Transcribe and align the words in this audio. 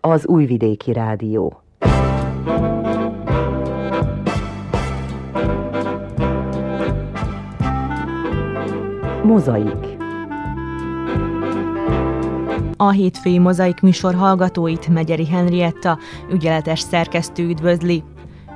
az 0.00 0.26
Újvidéki 0.26 0.92
Rádió. 0.92 1.58
Mozaik 9.22 9.96
A 12.76 12.90
hétfői 12.90 13.38
mozaik 13.38 13.80
műsor 13.80 14.14
hallgatóit 14.14 14.88
Megyeri 14.88 15.26
Henrietta, 15.26 15.98
ügyeletes 16.32 16.80
szerkesztő 16.80 17.48
üdvözli. 17.48 18.02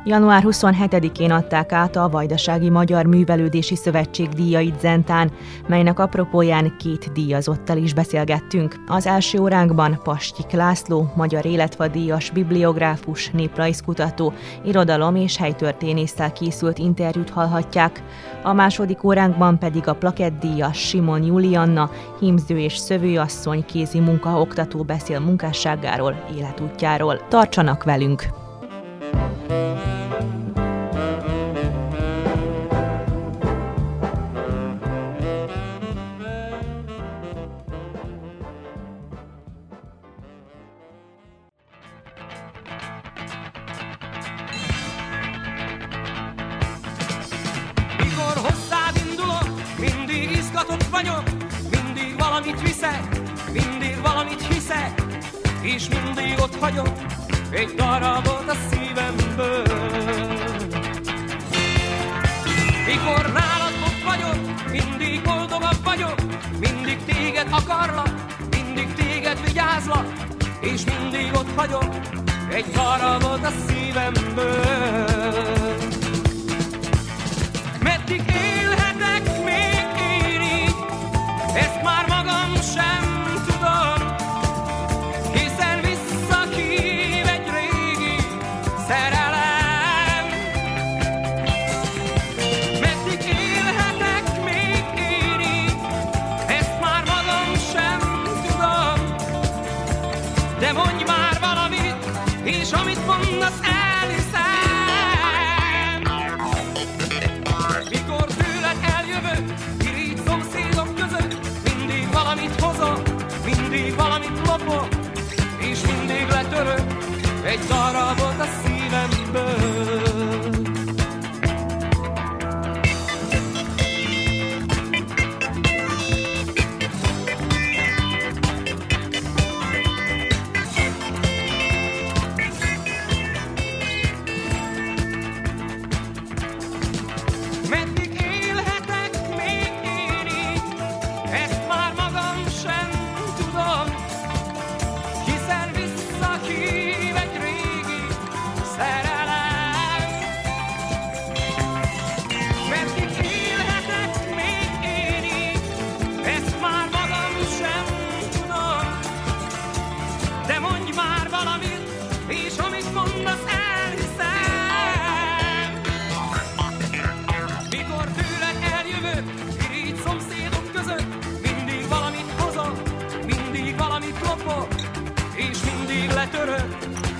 Január 0.09 0.43
27-én 0.47 1.31
adták 1.31 1.73
át 1.73 1.97
a 1.97 2.09
Vajdasági 2.09 2.71
Magyar 2.71 3.05
Művelődési 3.05 3.77
Szövetség 3.77 4.29
díjait 4.29 4.81
Zentán, 4.81 5.31
melynek 5.67 5.99
apropóján 5.99 6.77
két 6.79 7.13
díjazottal 7.13 7.77
is 7.77 7.95
beszélgettünk. 7.95 8.75
Az 8.87 9.07
első 9.07 9.39
óránkban 9.39 10.01
Pastyik 10.03 10.51
László, 10.51 11.13
magyar 11.17 11.47
életvadíjas, 11.47 12.31
bibliográfus, 12.31 13.31
néprajzkutató, 13.31 14.33
irodalom 14.65 15.17
és 15.17 15.37
helytörténésszel 15.37 16.33
készült 16.33 16.79
interjút 16.79 17.31
hallhatják. 17.31 18.03
A 18.43 18.53
második 18.53 19.05
óránkban 19.05 19.59
pedig 19.59 19.89
a 19.89 19.95
plakettdíjas 19.95 20.79
Simon 20.79 21.23
Julianna, 21.23 21.91
hímző 22.21 22.59
és 22.59 22.77
szövőasszony 22.77 23.65
kézi 23.65 24.01
munkaoktató 24.01 24.83
beszél 24.83 25.21
munkásságáról, 25.21 26.25
életútjáról. 26.37 27.21
Tartsanak 27.29 27.85
velünk! 27.85 28.47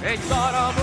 They 0.09 0.17
thought 0.17 0.55
I'm 0.55 0.78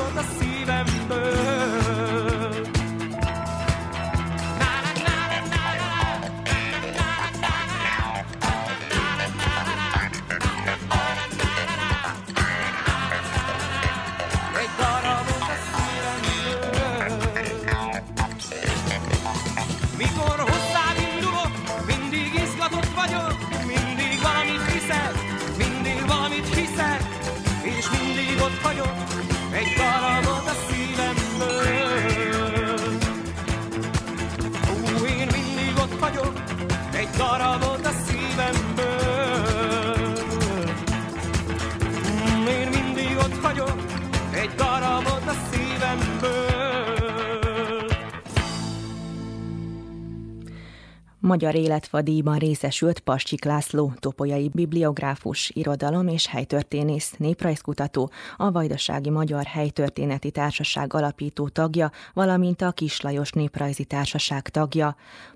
Magyar 51.25 51.55
Életvadíjban 51.55 52.37
részesült 52.37 52.99
Pascsik 52.99 53.43
László, 53.43 53.93
topolyai 53.99 54.49
bibliográfus, 54.49 55.51
irodalom 55.53 56.07
és 56.07 56.27
helytörténész, 56.27 57.13
néprajzkutató, 57.17 58.11
a 58.37 58.51
Vajdasági 58.51 59.09
Magyar 59.09 59.45
Helytörténeti 59.45 60.31
Társaság 60.31 60.93
alapító 60.93 61.47
tagja, 61.47 61.91
valamint 62.13 62.61
a 62.61 62.71
Kislajos 62.71 63.31
Néprajzi 63.31 63.83
Társaság 63.83 64.49
tagja. 64.49 64.95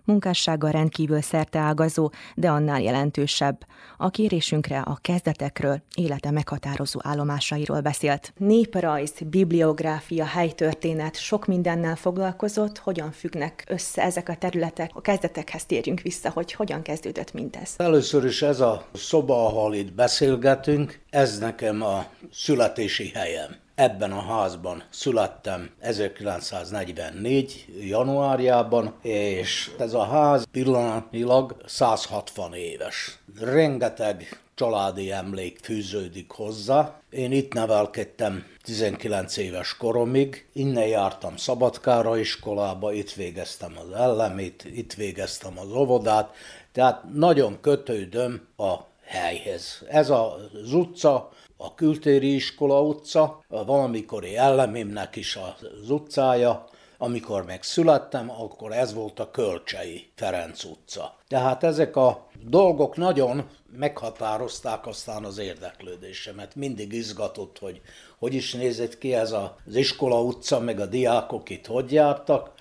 Munkássága 0.09 0.69
rendkívül 0.69 1.21
szerteágazó, 1.21 2.11
de 2.35 2.49
annál 2.49 2.81
jelentősebb. 2.81 3.65
A 3.97 4.09
kérésünkre 4.09 4.79
a 4.79 4.97
kezdetekről, 5.01 5.81
élete 5.95 6.31
meghatározó 6.31 6.99
állomásairól 7.03 7.81
beszélt. 7.81 8.33
Néprajz, 8.37 9.13
bibliográfia, 9.29 10.25
helytörténet 10.25 11.15
sok 11.15 11.45
mindennel 11.45 11.95
foglalkozott, 11.95 12.77
hogyan 12.77 13.11
függnek 13.11 13.63
össze 13.67 14.01
ezek 14.01 14.29
a 14.29 14.35
területek. 14.35 14.91
A 14.93 15.01
kezdetekhez 15.01 15.65
térjünk 15.65 16.01
vissza, 16.01 16.29
hogy 16.29 16.53
hogyan 16.53 16.81
kezdődött 16.81 17.33
mindez. 17.33 17.73
Először 17.77 18.25
is 18.25 18.41
ez 18.41 18.59
a 18.59 18.87
szoba, 18.93 19.45
ahol 19.45 19.73
itt 19.73 19.93
beszélgetünk, 19.93 20.99
ez 21.09 21.39
nekem 21.39 21.81
a 21.81 22.05
születési 22.31 23.09
helyem 23.09 23.55
ebben 23.79 24.11
a 24.11 24.21
házban 24.21 24.83
születtem 24.89 25.69
1944. 25.79 27.65
januárjában, 27.81 28.93
és 29.01 29.71
ez 29.77 29.93
a 29.93 30.03
ház 30.03 30.43
pillanatnyilag 30.51 31.55
160 31.65 32.53
éves. 32.53 33.19
Rengeteg 33.39 34.41
családi 34.55 35.11
emlék 35.11 35.59
fűződik 35.61 36.31
hozzá. 36.31 36.99
Én 37.09 37.31
itt 37.31 37.53
nevelkedtem 37.53 38.45
19 38.63 39.37
éves 39.37 39.77
koromig, 39.77 40.47
innen 40.53 40.87
jártam 40.87 41.37
Szabadkára 41.37 42.17
iskolába, 42.17 42.93
itt 42.93 43.11
végeztem 43.11 43.73
az 43.77 43.91
ellemét, 43.97 44.63
itt 44.73 44.93
végeztem 44.93 45.59
az 45.59 45.71
óvodát, 45.71 46.33
tehát 46.71 47.03
nagyon 47.13 47.57
kötődöm 47.61 48.47
a 48.57 48.75
helyhez. 49.03 49.83
Ez 49.87 50.09
az 50.09 50.73
utca, 50.73 51.31
a 51.61 51.73
Kültéri 51.73 52.35
iskola 52.35 52.81
utca, 52.81 53.43
a 53.47 53.65
valamikori 53.65 54.37
ellemémnek 54.37 55.15
is 55.15 55.35
az 55.35 55.89
utcája, 55.89 56.65
amikor 56.97 57.45
megszülettem, 57.45 58.29
akkor 58.29 58.71
ez 58.71 58.93
volt 58.93 59.19
a 59.19 59.31
Kölcsei 59.31 60.11
Ferenc 60.15 60.63
utca. 60.63 61.17
Tehát 61.27 61.63
ezek 61.63 61.95
a 61.95 62.27
dolgok 62.43 62.95
nagyon 62.95 63.49
meghatározták 63.77 64.87
aztán 64.87 65.23
az 65.23 65.37
érdeklődésemet. 65.37 66.55
Mindig 66.55 66.93
izgatott, 66.93 67.57
hogy 67.59 67.81
hogy 68.19 68.33
is 68.33 68.53
nézett 68.53 68.97
ki 68.97 69.13
ez 69.13 69.31
az 69.31 69.75
iskola 69.75 70.21
utca, 70.21 70.59
meg 70.59 70.79
a 70.79 70.85
diákok 70.85 71.49
itt 71.49 71.65
hogy 71.65 71.91
jártak, 71.91 72.51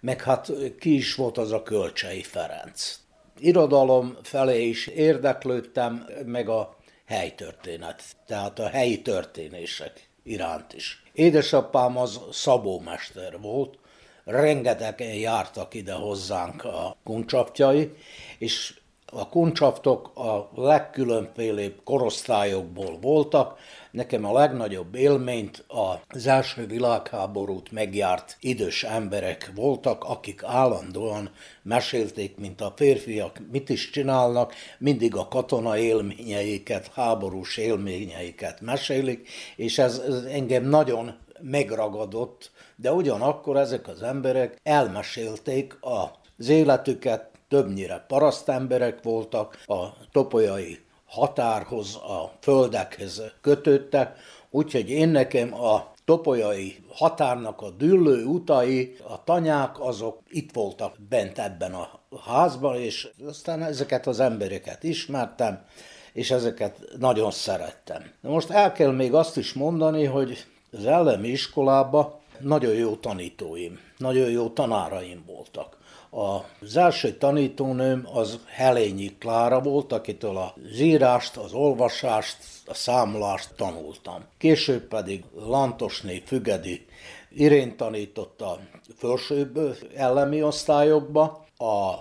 meg 0.00 0.22
hát 0.22 0.52
ki 0.78 0.94
is 0.94 1.14
volt 1.14 1.38
az 1.38 1.52
a 1.52 1.62
Kölcsei 1.62 2.22
Ferenc. 2.22 2.98
Irodalom 3.38 4.16
felé 4.22 4.68
is 4.68 4.86
érdeklődtem, 4.86 6.06
meg 6.24 6.48
a 6.48 6.76
helytörténet, 7.14 8.02
tehát 8.26 8.58
a 8.58 8.68
helyi 8.68 9.02
történések 9.02 10.08
iránt 10.22 10.72
is. 10.72 11.02
Édesapám 11.12 11.96
az 11.96 12.20
szabómester 12.32 13.40
volt, 13.40 13.78
rengetegen 14.24 15.14
jártak 15.14 15.74
ide 15.74 15.92
hozzánk 15.92 16.64
a 16.64 16.96
kuncsapjai, 17.04 17.92
és 18.38 18.80
a 19.06 19.28
kuncsaftok 19.28 20.16
a 20.16 20.50
legkülönfélébb 20.54 21.80
korosztályokból 21.84 22.98
voltak. 23.00 23.58
Nekem 23.94 24.24
a 24.24 24.32
legnagyobb 24.32 24.94
élményt 24.94 25.64
az 26.08 26.26
első 26.26 26.66
világháborút 26.66 27.72
megjárt 27.72 28.36
idős 28.40 28.84
emberek 28.84 29.52
voltak, 29.54 30.04
akik 30.04 30.42
állandóan 30.44 31.30
mesélték, 31.62 32.36
mint 32.36 32.60
a 32.60 32.72
férfiak 32.76 33.38
mit 33.50 33.68
is 33.68 33.90
csinálnak, 33.90 34.54
mindig 34.78 35.16
a 35.16 35.28
katona 35.28 35.78
élményeiket, 35.78 36.90
háborús 36.94 37.56
élményeiket 37.56 38.60
mesélik, 38.60 39.28
és 39.56 39.78
ez, 39.78 39.98
ez 39.98 40.22
engem 40.22 40.64
nagyon 40.64 41.14
megragadott, 41.40 42.50
de 42.76 42.92
ugyanakkor 42.92 43.56
ezek 43.56 43.88
az 43.88 44.02
emberek 44.02 44.60
elmesélték 44.62 45.78
az 45.80 46.48
életüket, 46.48 47.30
többnyire 47.48 48.04
parasztemberek 48.08 49.02
voltak, 49.02 49.62
a 49.66 49.86
topolyai 50.12 50.83
határhoz, 51.14 51.94
a 51.94 52.32
földekhez 52.40 53.22
kötöttek, 53.40 54.16
úgyhogy 54.50 54.90
én 54.90 55.08
nekem 55.08 55.54
a 55.54 55.92
topolyai 56.04 56.84
határnak 56.92 57.62
a 57.62 57.70
düllő 57.70 58.24
utai, 58.24 58.96
a 59.08 59.24
tanyák, 59.24 59.80
azok 59.80 60.18
itt 60.28 60.52
voltak 60.52 60.96
bent 61.08 61.38
ebben 61.38 61.74
a 61.74 62.00
házban, 62.24 62.76
és 62.76 63.08
aztán 63.26 63.62
ezeket 63.62 64.06
az 64.06 64.20
embereket 64.20 64.82
ismertem, 64.82 65.64
és 66.12 66.30
ezeket 66.30 66.78
nagyon 66.98 67.30
szerettem. 67.30 68.02
De 68.20 68.28
most 68.28 68.50
el 68.50 68.72
kell 68.72 68.90
még 68.90 69.14
azt 69.14 69.36
is 69.36 69.52
mondani, 69.52 70.04
hogy 70.04 70.44
az 70.72 70.86
ellemi 70.86 71.28
iskolában 71.28 72.14
nagyon 72.38 72.74
jó 72.74 72.94
tanítóim, 72.94 73.80
nagyon 73.98 74.30
jó 74.30 74.48
tanáraim 74.48 75.24
voltak. 75.26 75.78
Az 76.14 76.76
első 76.76 77.16
tanítónőm 77.16 78.08
az 78.12 78.38
Helényi 78.46 79.16
Klára 79.18 79.60
volt, 79.60 79.92
akitől 79.92 80.36
a 80.36 80.54
zírást, 80.72 81.36
az 81.36 81.52
olvasást, 81.52 82.36
a 82.66 82.74
számolást 82.74 83.54
tanultam. 83.56 84.24
Később 84.38 84.88
pedig 84.88 85.24
Lantosné 85.46 86.22
Fügedi 86.26 86.86
Irén 87.30 87.76
tanította 87.76 88.58
felsőbb 88.96 89.78
ellemi 89.96 90.42
osztályokba, 90.42 91.44
a 91.58 91.94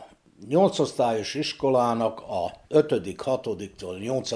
nyolcosztályos 0.47 1.33
iskolának 1.33 2.19
a 2.19 2.51
5., 2.67 3.21
6 3.21 3.49
8. 3.99 4.31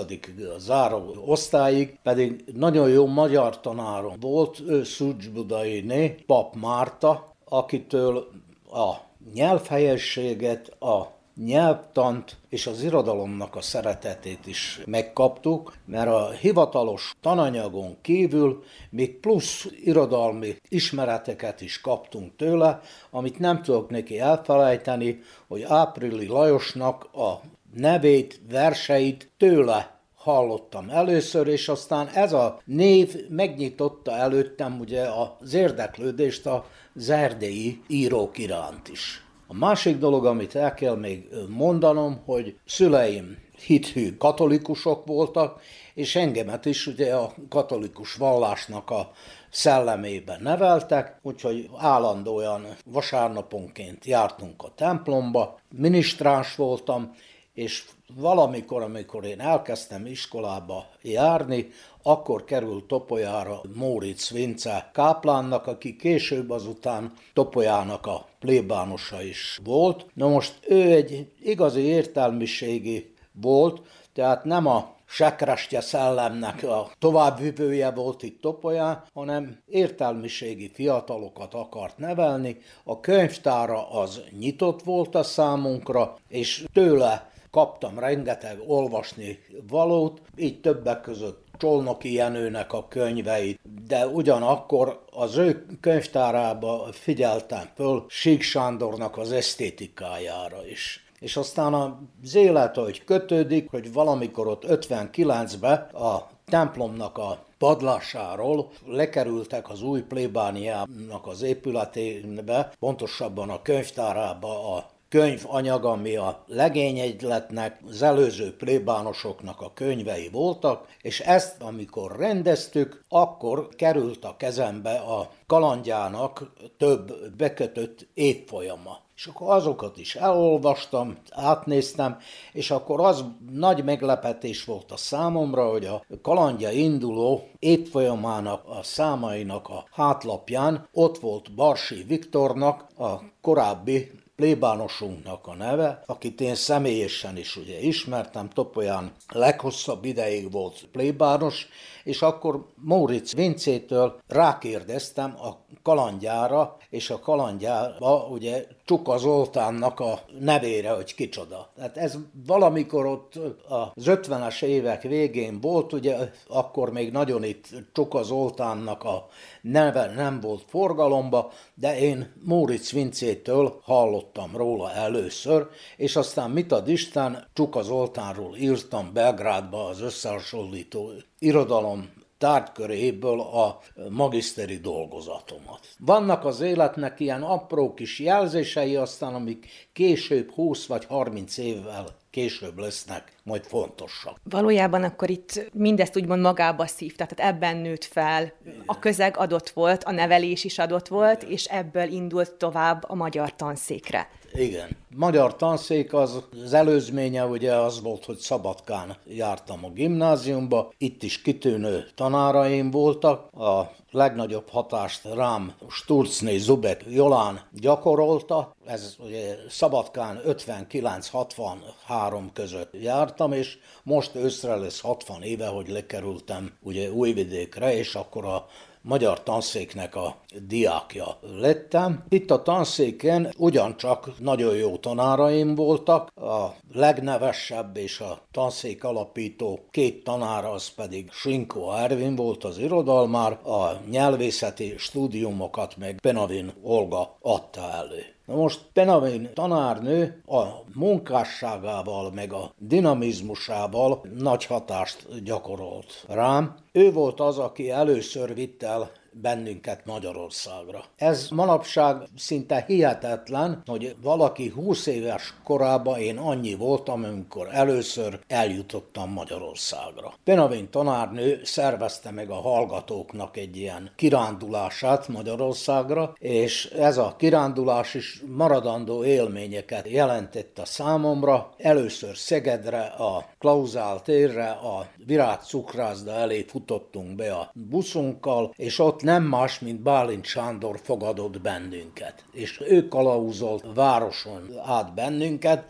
záró 0.57 1.13
osztályig 1.25 1.99
pedig 2.03 2.43
nagyon 2.53 2.89
jó 2.89 3.05
magyar 3.05 3.59
tanárom 3.59 4.19
volt, 4.19 4.59
ő 4.67 4.83
Szúcsbudai 4.83 6.15
Pap 6.25 6.55
Márta, 6.55 7.35
akitől 7.45 8.27
a 8.71 9.06
nyelvhelyességet, 9.33 10.81
a 10.81 11.15
nyelvtant 11.45 12.37
és 12.49 12.67
az 12.67 12.83
irodalomnak 12.83 13.55
a 13.55 13.61
szeretetét 13.61 14.47
is 14.47 14.81
megkaptuk, 14.85 15.73
mert 15.85 16.09
a 16.09 16.29
hivatalos 16.29 17.13
tananyagon 17.21 17.97
kívül 18.01 18.63
még 18.89 19.19
plusz 19.19 19.67
irodalmi 19.83 20.55
ismereteket 20.69 21.61
is 21.61 21.81
kaptunk 21.81 22.35
tőle, 22.35 22.79
amit 23.09 23.39
nem 23.39 23.61
tudok 23.61 23.89
neki 23.89 24.19
elfelejteni, 24.19 25.19
hogy 25.47 25.61
Áprili 25.61 26.27
Lajosnak 26.27 27.03
a 27.03 27.41
nevét, 27.73 28.41
verseit 28.49 29.31
tőle 29.37 29.96
hallottam 30.27 30.89
először, 30.89 31.47
és 31.47 31.69
aztán 31.69 32.07
ez 32.07 32.33
a 32.33 32.59
név 32.65 33.15
megnyitotta 33.29 34.11
előttem 34.11 34.79
ugye 34.79 35.01
az 35.01 35.53
érdeklődést 35.53 36.45
a 36.45 36.65
zerdei 36.93 37.81
írók 37.87 38.37
iránt 38.37 38.87
is. 38.87 39.25
A 39.47 39.53
másik 39.53 39.97
dolog, 39.97 40.25
amit 40.25 40.55
el 40.55 40.73
kell 40.73 40.95
még 40.95 41.29
mondanom, 41.49 42.21
hogy 42.25 42.57
szüleim 42.65 43.37
hithű 43.65 44.17
katolikusok 44.17 45.05
voltak, 45.05 45.61
és 45.93 46.15
engemet 46.15 46.65
is 46.65 46.87
ugye 46.87 47.15
a 47.15 47.33
katolikus 47.49 48.13
vallásnak 48.13 48.89
a 48.89 49.11
szellemében 49.49 50.41
neveltek, 50.41 51.19
úgyhogy 51.21 51.69
állandóan 51.77 52.65
vasárnaponként 52.85 54.05
jártunk 54.05 54.63
a 54.63 54.71
templomba, 54.75 55.59
minisztráns 55.69 56.55
voltam, 56.55 57.15
és 57.57 57.85
valamikor, 58.15 58.81
amikor 58.81 59.25
én 59.25 59.39
elkezdtem 59.39 60.05
iskolába 60.05 60.85
járni, 61.01 61.69
akkor 62.03 62.43
került 62.43 62.87
Topolyára 62.87 63.61
Móricz 63.75 64.29
Vince 64.29 64.89
káplánnak, 64.93 65.67
aki 65.67 65.95
később 65.95 66.49
azután 66.49 67.13
Topolyának 67.33 68.05
a 68.05 68.25
plébánosa 68.39 69.21
is 69.21 69.59
volt. 69.63 70.05
Na 70.13 70.27
most 70.27 70.59
ő 70.67 70.91
egy 70.91 71.31
igazi 71.41 71.81
értelmiségi 71.81 73.13
volt, 73.31 73.81
tehát 74.13 74.43
nem 74.43 74.65
a 74.65 74.95
sekrestje 75.05 75.81
szellemnek 75.81 76.63
a 76.63 76.91
továbbvivője 76.99 77.91
volt 77.91 78.23
itt 78.23 78.41
Topolyán, 78.41 79.03
hanem 79.13 79.59
értelmiségi 79.65 80.71
fiatalokat 80.73 81.53
akart 81.53 81.97
nevelni. 81.97 82.57
A 82.83 82.99
könyvtára 82.99 83.91
az 83.91 84.21
nyitott 84.39 84.83
volt 84.83 85.15
a 85.15 85.23
számunkra, 85.23 86.15
és 86.27 86.65
tőle 86.73 87.35
kaptam 87.51 87.99
rengeteg 87.99 88.59
olvasni 88.67 89.39
valót, 89.69 90.21
így 90.35 90.61
többek 90.61 91.01
között 91.01 91.45
Csolnoki 91.57 92.13
Jenőnek 92.13 92.73
a 92.73 92.87
könyveit, 92.87 93.59
de 93.87 94.07
ugyanakkor 94.07 95.03
az 95.11 95.37
ő 95.37 95.65
könyvtárába 95.81 96.87
figyeltem 96.91 97.69
föl 97.75 98.05
Sík 98.07 98.41
Sándornak 98.41 99.17
az 99.17 99.31
esztétikájára 99.31 100.65
is. 100.67 101.05
És 101.19 101.37
aztán 101.37 101.73
az 101.73 102.35
élet, 102.35 102.75
hogy 102.75 103.03
kötődik, 103.03 103.69
hogy 103.69 103.93
valamikor 103.93 104.47
ott 104.47 104.63
59-ben 104.67 105.77
a 105.79 106.27
templomnak 106.45 107.17
a 107.17 107.45
padlásáról 107.57 108.69
lekerültek 108.85 109.69
az 109.69 109.81
új 109.81 110.01
plébániának 110.01 111.27
az 111.27 111.41
épületébe, 111.41 112.71
pontosabban 112.79 113.49
a 113.49 113.61
könyvtárába 113.61 114.75
a 114.75 114.89
könyvanyag, 115.09 115.85
ami 115.85 116.15
a 116.15 116.43
legényegyletnek, 116.47 117.79
az 117.89 118.01
előző 118.01 118.55
plébánosoknak 118.55 119.61
a 119.61 119.71
könyvei 119.73 120.29
voltak, 120.29 120.87
és 121.01 121.19
ezt, 121.19 121.61
amikor 121.61 122.15
rendeztük, 122.15 123.03
akkor 123.09 123.69
került 123.75 124.25
a 124.25 124.35
kezembe 124.37 124.93
a 124.93 125.31
kalandjának 125.47 126.51
több 126.77 127.13
bekötött 127.37 128.07
évfolyama. 128.13 129.05
És 129.15 129.25
akkor 129.25 129.55
azokat 129.55 129.97
is 129.97 130.15
elolvastam, 130.15 131.17
átnéztem, 131.31 132.17
és 132.53 132.71
akkor 132.71 132.99
az 132.99 133.25
nagy 133.51 133.83
meglepetés 133.83 134.63
volt 134.63 134.91
a 134.91 134.97
számomra, 134.97 135.69
hogy 135.69 135.85
a 135.85 136.03
kalandja 136.21 136.71
induló 136.71 137.47
évfolyamának 137.59 138.63
a 138.67 138.83
számainak 138.83 139.69
a 139.69 139.85
hátlapján 139.91 140.87
ott 140.93 141.17
volt 141.17 141.55
Barsi 141.55 142.03
Viktornak 142.03 142.85
a 142.97 143.13
korábbi 143.41 144.11
plébánosunknak 144.37 145.47
a 145.47 145.55
neve, 145.55 146.01
akit 146.05 146.41
én 146.41 146.55
személyesen 146.55 147.37
is 147.37 147.55
ugye 147.55 147.79
ismertem, 147.79 148.49
Topolyán 148.49 149.11
leghosszabb 149.27 150.05
ideig 150.05 150.51
volt 150.51 150.87
plébános, 150.91 151.67
és 152.07 152.21
akkor 152.21 152.65
Móricz 152.75 153.33
Vincétől 153.33 154.19
rákérdeztem 154.27 155.35
a 155.41 155.65
kalandjára, 155.83 156.77
és 156.89 157.09
a 157.09 157.19
kalandjába 157.19 158.27
ugye 158.29 158.65
Csuka 158.85 159.17
Zoltánnak 159.17 159.99
a 159.99 160.19
nevére, 160.39 160.89
hogy 160.89 161.15
kicsoda. 161.15 161.71
Tehát 161.75 161.97
ez 161.97 162.17
valamikor 162.45 163.05
ott 163.05 163.39
az 163.67 164.03
50-es 164.05 164.63
évek 164.63 165.01
végén 165.01 165.61
volt, 165.61 165.93
ugye 165.93 166.17
akkor 166.47 166.91
még 166.91 167.11
nagyon 167.11 167.43
itt 167.43 167.67
Csuka 167.93 168.23
Zoltánnak 168.23 169.03
a 169.03 169.27
neve 169.61 170.13
nem 170.15 170.39
volt 170.39 170.63
forgalomba, 170.67 171.51
de 171.73 171.99
én 171.99 172.33
Móricz 172.43 172.91
Vincétől 172.91 173.79
hallottam 173.83 174.57
róla 174.57 174.93
először, 174.93 175.67
és 175.97 176.15
aztán 176.15 176.51
mit 176.51 176.71
ad 176.71 176.89
Isten, 176.89 177.47
Csuka 177.53 177.81
Zoltánról 177.81 178.55
írtam 178.55 179.13
Belgrádba 179.13 179.85
az 179.85 180.01
összehasonlító 180.01 181.11
irodalom 181.39 182.09
tárgyköréből 182.37 183.39
a 183.39 183.79
magiszteri 184.09 184.77
dolgozatomat. 184.77 185.87
Vannak 185.99 186.45
az 186.45 186.61
életnek 186.61 187.19
ilyen 187.19 187.43
apró 187.43 187.93
kis 187.93 188.19
jelzései, 188.19 188.95
aztán 188.95 189.33
amik 189.33 189.89
később 189.93 190.51
20 190.51 190.85
vagy 190.85 191.05
30 191.05 191.57
évvel 191.57 192.05
később 192.29 192.77
lesznek 192.77 193.33
majd 193.43 193.63
fontosak. 193.63 194.39
Valójában 194.43 195.03
akkor 195.03 195.29
itt 195.29 195.69
mindezt 195.73 196.17
úgymond 196.17 196.41
magába 196.41 196.87
szívta, 196.87 197.25
tehát 197.25 197.53
ebben 197.53 197.77
nőtt 197.77 198.03
fel. 198.03 198.53
A 198.85 198.99
közeg 198.99 199.37
adott 199.37 199.69
volt, 199.69 200.03
a 200.03 200.11
nevelés 200.11 200.63
is 200.63 200.79
adott 200.79 201.07
volt, 201.07 201.43
és 201.43 201.65
ebből 201.65 202.07
indult 202.11 202.53
tovább 202.53 203.03
a 203.07 203.15
magyar 203.15 203.55
tanszékre. 203.55 204.29
Igen. 204.53 204.97
Magyar 205.15 205.55
tanszék 205.55 206.13
az, 206.13 206.43
az 206.63 206.73
előzménye 206.73 207.45
ugye 207.45 207.75
az 207.75 208.01
volt, 208.01 208.25
hogy 208.25 208.37
Szabadkán 208.37 209.15
jártam 209.27 209.85
a 209.85 209.89
gimnáziumba, 209.89 210.93
itt 210.97 211.23
is 211.23 211.41
kitűnő 211.41 212.07
tanáraim 212.15 212.91
voltak, 212.91 213.53
a 213.53 213.91
legnagyobb 214.11 214.69
hatást 214.69 215.23
rám 215.35 215.73
Sturzné 215.89 216.57
Zubek 216.57 217.05
Jolán 217.09 217.61
gyakorolta, 217.71 218.75
ez 218.85 219.15
ugye 219.25 219.55
Szabadkán 219.69 220.41
59-63 220.45 222.43
között 222.53 222.93
jártam, 223.01 223.51
és 223.51 223.77
most 224.03 224.35
őszre 224.35 224.75
lesz 224.75 224.99
60 224.99 225.41
éve, 225.41 225.67
hogy 225.67 225.89
lekerültem 225.89 226.71
ugye 226.81 227.11
Újvidékre, 227.11 227.97
és 227.97 228.15
akkor 228.15 228.45
a 228.45 228.67
magyar 229.07 229.43
tanszéknek 229.43 230.15
a 230.15 230.35
diákja 230.67 231.37
lettem. 231.41 232.23
Itt 232.29 232.51
a 232.51 232.61
tanszéken 232.61 233.53
ugyancsak 233.57 234.31
nagyon 234.39 234.75
jó 234.75 234.97
tanáraim 234.97 235.75
voltak, 235.75 236.29
a 236.35 236.75
legnevesebb 236.93 237.97
és 237.97 238.19
a 238.19 238.41
tanszék 238.51 239.03
alapító 239.03 239.79
két 239.91 240.23
tanár 240.23 240.65
az 240.65 240.89
pedig 240.89 241.29
Sinko 241.31 241.91
Ervin 241.91 242.35
volt 242.35 242.63
az 242.63 242.77
irodalmár, 242.77 243.51
a 243.51 244.01
nyelvészeti 244.09 244.93
stúdiumokat 244.97 245.97
meg 245.97 246.19
Penavin 246.21 246.73
Olga 246.81 247.37
adta 247.41 247.91
elő. 247.91 248.36
Na 248.47 248.55
most 248.55 248.81
Penavin 248.93 249.49
tanárnő 249.53 250.41
a 250.45 250.63
munkásságával, 250.93 252.31
meg 252.31 252.53
a 252.53 252.71
dinamizmusával 252.77 254.21
nagy 254.37 254.65
hatást 254.65 255.43
gyakorolt 255.43 256.25
rám. 256.27 256.75
Ő 256.91 257.11
volt 257.11 257.39
az, 257.39 257.57
aki 257.57 257.89
először 257.89 258.53
vitt 258.53 258.83
el 258.83 259.11
bennünket 259.41 260.05
Magyarországra. 260.05 261.03
Ez 261.15 261.47
manapság 261.49 262.15
szinte 262.35 262.83
hihetetlen, 262.87 263.81
hogy 263.85 264.15
valaki 264.21 264.67
20 264.67 265.05
éves 265.05 265.53
korában 265.63 266.19
én 266.19 266.37
annyi 266.37 266.75
voltam, 266.75 267.23
amikor 267.23 267.67
először 267.71 268.39
eljutottam 268.47 269.31
Magyarországra. 269.31 270.33
Penavin 270.43 270.89
tanárnő 270.89 271.61
szervezte 271.63 272.31
meg 272.31 272.49
a 272.49 272.61
hallgatóknak 272.61 273.57
egy 273.57 273.77
ilyen 273.77 274.11
kirándulását 274.15 275.27
Magyarországra, 275.27 276.33
és 276.39 276.85
ez 276.85 277.17
a 277.17 277.35
kirándulás 277.37 278.13
is 278.13 278.43
maradandó 278.47 279.23
élményeket 279.23 280.09
jelentett 280.09 280.79
a 280.79 280.85
számomra. 280.85 281.73
Először 281.77 282.37
Szegedre, 282.37 283.01
a 283.01 283.45
Klauzál 283.59 284.21
térre, 284.21 284.69
a 284.69 285.07
Virág 285.25 285.61
cukrászda 285.61 286.31
elé 286.31 286.65
futottunk 286.67 287.35
be 287.35 287.53
a 287.53 287.71
buszunkkal, 287.73 288.73
és 288.75 288.99
ott 288.99 289.21
nem 289.21 289.43
más, 289.43 289.79
mint 289.79 290.01
Bálint 290.01 290.45
Sándor 290.45 290.99
fogadott 291.03 291.61
bennünket. 291.61 292.45
És 292.51 292.81
ő 292.87 293.07
kalauzolt 293.07 293.85
városon 293.93 294.69
át 294.85 295.13
bennünket, 295.13 295.85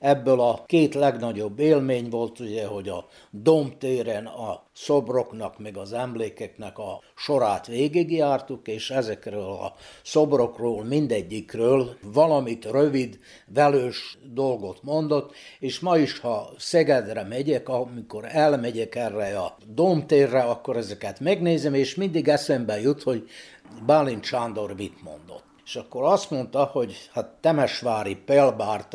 Ebből 0.00 0.40
a 0.40 0.64
két 0.66 0.94
legnagyobb 0.94 1.58
élmény 1.58 2.08
volt 2.08 2.40
ugye, 2.40 2.66
hogy 2.66 2.88
a 2.88 3.06
domtéren 3.30 4.26
a 4.26 4.62
szobroknak, 4.72 5.58
meg 5.58 5.76
az 5.76 5.92
emlékeknek 5.92 6.78
a 6.78 7.00
sorát 7.16 7.66
végigjártuk, 7.66 8.68
és 8.68 8.90
ezekről 8.90 9.42
a 9.42 9.74
szobrokról, 10.02 10.84
mindegyikről 10.84 11.96
valamit 12.02 12.64
rövid, 12.64 13.18
velős 13.46 14.18
dolgot 14.32 14.82
mondott, 14.82 15.32
és 15.58 15.80
ma 15.80 15.96
is, 15.96 16.18
ha 16.18 16.50
Szegedre 16.58 17.22
megyek, 17.24 17.68
amikor 17.68 18.24
elmegyek 18.28 18.94
erre 18.94 19.38
a 19.38 19.56
domtérre, 19.66 20.40
akkor 20.40 20.76
ezeket 20.76 21.20
megnézem, 21.20 21.74
és 21.74 21.94
mindig 21.94 22.28
eszembe 22.28 22.80
jut, 22.80 23.02
hogy 23.02 23.28
Bálint 23.86 24.24
Sándor 24.24 24.74
mit 24.74 25.02
mondott. 25.02 25.44
És 25.64 25.76
akkor 25.76 26.04
azt 26.04 26.30
mondta, 26.30 26.64
hogy 26.64 27.08
hát 27.12 27.26
Temesvári 27.40 28.16
Pelbárt 28.16 28.94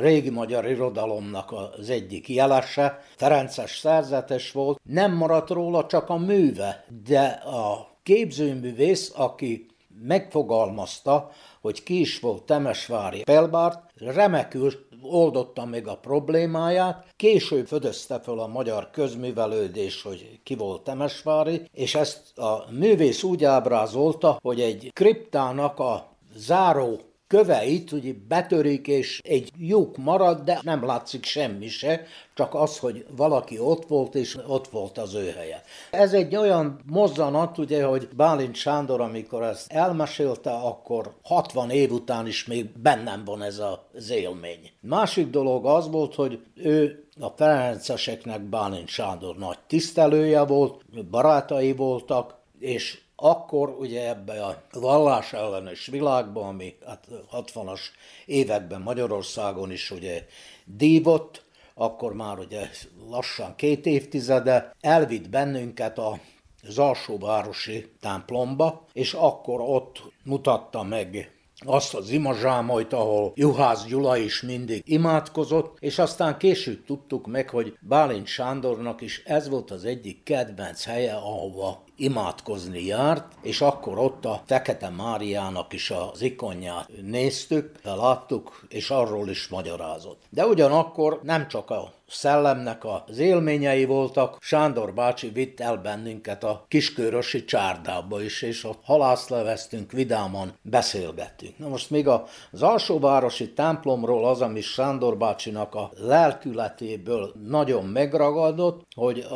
régi 0.00 0.30
magyar 0.30 0.70
irodalomnak 0.70 1.52
az 1.78 1.90
egyik 1.90 2.28
jelese, 2.28 3.02
Ferences 3.16 3.78
szerzetes 3.78 4.52
volt, 4.52 4.80
nem 4.82 5.12
maradt 5.12 5.50
róla 5.50 5.86
csak 5.86 6.08
a 6.08 6.16
műve, 6.16 6.84
de 7.04 7.24
a 7.44 7.88
képzőművész, 8.02 9.12
aki 9.16 9.66
megfogalmazta, 10.02 11.30
hogy 11.60 11.82
ki 11.82 12.00
is 12.00 12.20
volt 12.20 12.42
Temesvári 12.42 13.22
Pelbárt, 13.22 13.78
remekül 13.94 14.72
oldotta 15.02 15.64
meg 15.64 15.86
a 15.86 15.96
problémáját, 15.96 17.06
később 17.16 17.66
födözte 17.66 18.20
fel 18.20 18.38
a 18.38 18.46
magyar 18.46 18.90
közművelődés, 18.90 20.02
hogy 20.02 20.40
ki 20.42 20.54
volt 20.54 20.82
Temesvári, 20.82 21.62
és 21.72 21.94
ezt 21.94 22.38
a 22.38 22.64
művész 22.70 23.22
úgy 23.22 23.44
ábrázolta, 23.44 24.38
hogy 24.42 24.60
egy 24.60 24.90
kriptának 24.92 25.78
a 25.78 26.06
záró 26.34 27.00
köveit 27.32 27.92
ugye 27.92 28.12
betörik, 28.28 28.86
és 28.86 29.20
egy 29.24 29.50
lyuk 29.58 29.96
marad, 29.96 30.40
de 30.40 30.60
nem 30.62 30.84
látszik 30.84 31.24
semmi 31.24 31.68
se, 31.68 32.06
csak 32.34 32.54
az, 32.54 32.78
hogy 32.78 33.06
valaki 33.16 33.58
ott 33.58 33.86
volt, 33.86 34.14
és 34.14 34.38
ott 34.46 34.68
volt 34.68 34.98
az 34.98 35.14
ő 35.14 35.32
helye. 35.36 35.62
Ez 35.90 36.12
egy 36.12 36.36
olyan 36.36 36.80
mozzanat, 36.86 37.58
ugye, 37.58 37.84
hogy 37.84 38.08
Bálint 38.16 38.54
Sándor, 38.54 39.00
amikor 39.00 39.42
ezt 39.42 39.72
elmesélte, 39.72 40.50
akkor 40.50 41.14
60 41.22 41.70
év 41.70 41.92
után 41.92 42.26
is 42.26 42.46
még 42.46 42.78
bennem 42.78 43.24
van 43.24 43.42
ez 43.42 43.62
az 43.92 44.10
élmény. 44.10 44.70
Másik 44.80 45.30
dolog 45.30 45.66
az 45.66 45.90
volt, 45.90 46.14
hogy 46.14 46.40
ő 46.54 47.08
a 47.20 47.28
Ferenceseknek 47.36 48.40
Bálint 48.40 48.88
Sándor 48.88 49.36
nagy 49.36 49.58
tisztelője 49.66 50.44
volt, 50.44 51.06
barátai 51.10 51.72
voltak, 51.72 52.34
és 52.58 53.00
akkor 53.24 53.68
ugye 53.68 54.08
ebbe 54.08 54.44
a 54.44 54.62
vallás 54.72 55.32
ellenes 55.32 55.86
világban, 55.86 56.48
ami 56.48 56.76
hát 56.86 57.06
60-as 57.32 57.80
években 58.26 58.80
Magyarországon 58.80 59.70
is 59.72 59.90
ugye 59.90 60.26
dívott, 60.64 61.44
akkor 61.74 62.12
már 62.14 62.38
ugye 62.38 62.68
lassan 63.10 63.54
két 63.56 63.86
évtizede 63.86 64.74
elvitt 64.80 65.28
bennünket 65.28 65.98
a 65.98 66.18
az 66.66 66.78
alsóvárosi 66.78 67.92
templomba, 68.00 68.84
és 68.92 69.14
akkor 69.14 69.60
ott 69.60 70.02
mutatta 70.24 70.82
meg 70.82 71.32
azt 71.64 71.94
az 71.94 72.10
imazsámojt, 72.10 72.92
ahol 72.92 73.32
Juhász 73.34 73.84
Gyula 73.84 74.16
is 74.16 74.42
mindig 74.42 74.82
imádkozott, 74.84 75.76
és 75.80 75.98
aztán 75.98 76.38
később 76.38 76.84
tudtuk 76.84 77.26
meg, 77.26 77.50
hogy 77.50 77.76
Bálint 77.80 78.26
Sándornak 78.26 79.00
is 79.00 79.22
ez 79.24 79.48
volt 79.48 79.70
az 79.70 79.84
egyik 79.84 80.22
kedvenc 80.22 80.84
helye, 80.84 81.14
ahova 81.14 81.84
imádkozni 81.96 82.84
járt, 82.84 83.24
és 83.42 83.60
akkor 83.60 83.98
ott 83.98 84.24
a 84.24 84.42
Fekete 84.46 84.88
Máriának 84.88 85.72
is 85.72 85.90
az 85.90 86.22
ikonját 86.22 86.90
néztük, 87.02 87.70
láttuk, 87.82 88.66
és 88.68 88.90
arról 88.90 89.28
is 89.28 89.48
magyarázott. 89.48 90.22
De 90.30 90.46
ugyanakkor 90.46 91.20
nem 91.22 91.48
csak 91.48 91.70
a 91.70 91.92
szellemnek 92.12 92.84
az 92.84 93.18
élményei 93.18 93.84
voltak. 93.84 94.36
Sándor 94.40 94.94
bácsi 94.94 95.28
vitt 95.28 95.60
el 95.60 95.76
bennünket 95.76 96.44
a 96.44 96.64
kiskörösi 96.68 97.44
csárdába 97.44 98.22
is, 98.22 98.42
és 98.42 98.64
ott 98.64 98.80
halászleveztünk, 98.84 99.92
vidáman 99.92 100.52
beszélgettünk. 100.62 101.58
Na 101.58 101.68
most 101.68 101.90
még 101.90 102.08
az 102.08 102.62
alsóvárosi 102.62 103.52
templomról 103.52 104.26
az, 104.28 104.40
ami 104.40 104.60
Sándor 104.60 105.16
bácsinak 105.16 105.74
a 105.74 105.90
lelkületéből 105.96 107.32
nagyon 107.48 107.84
megragadott, 107.84 108.82
hogy 108.94 109.26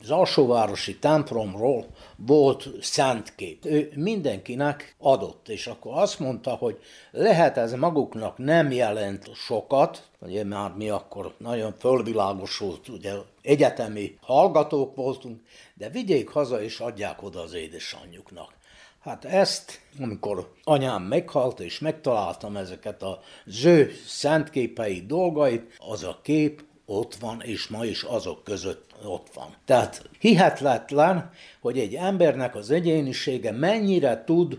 az 0.00 0.10
alsóvárosi 0.10 0.98
templomról 0.98 1.86
volt 2.16 2.68
szentkép. 2.80 3.64
Ő 3.64 3.92
mindenkinek 3.94 4.94
adott, 4.98 5.48
és 5.48 5.66
akkor 5.66 5.92
azt 5.94 6.18
mondta, 6.18 6.50
hogy 6.50 6.78
lehet 7.10 7.56
ez 7.56 7.72
maguknak 7.72 8.38
nem 8.38 8.70
jelent 8.70 9.34
sokat, 9.34 10.08
ugye 10.20 10.44
már 10.44 10.72
mi 10.74 10.88
akkor 10.88 11.34
nagyon 11.38 11.74
fölvilágosult, 11.78 12.88
ugye 12.88 13.12
egyetemi 13.42 14.18
hallgatók 14.20 14.96
voltunk, 14.96 15.40
de 15.74 15.88
vigyék 15.88 16.28
haza 16.28 16.62
és 16.62 16.80
adják 16.80 17.22
oda 17.22 17.40
az 17.40 17.54
édesanyjuknak. 17.54 18.54
Hát 19.00 19.24
ezt, 19.24 19.80
amikor 20.00 20.52
anyám 20.64 21.02
meghalt, 21.02 21.60
és 21.60 21.78
megtaláltam 21.78 22.56
ezeket 22.56 23.02
a 23.02 23.20
ző 23.46 23.92
szentképei 24.06 25.06
dolgait, 25.06 25.76
az 25.78 26.04
a 26.04 26.18
kép 26.22 26.64
ott 26.86 27.14
van, 27.14 27.42
és 27.42 27.68
ma 27.68 27.84
is 27.84 28.02
azok 28.02 28.44
között 28.44 28.85
ott 29.04 29.26
van. 29.34 29.54
Tehát 29.64 30.08
hihetetlen, 30.18 31.30
hogy 31.60 31.78
egy 31.78 31.94
embernek 31.94 32.54
az 32.54 32.70
egyénisége 32.70 33.52
mennyire 33.52 34.24
tud 34.24 34.58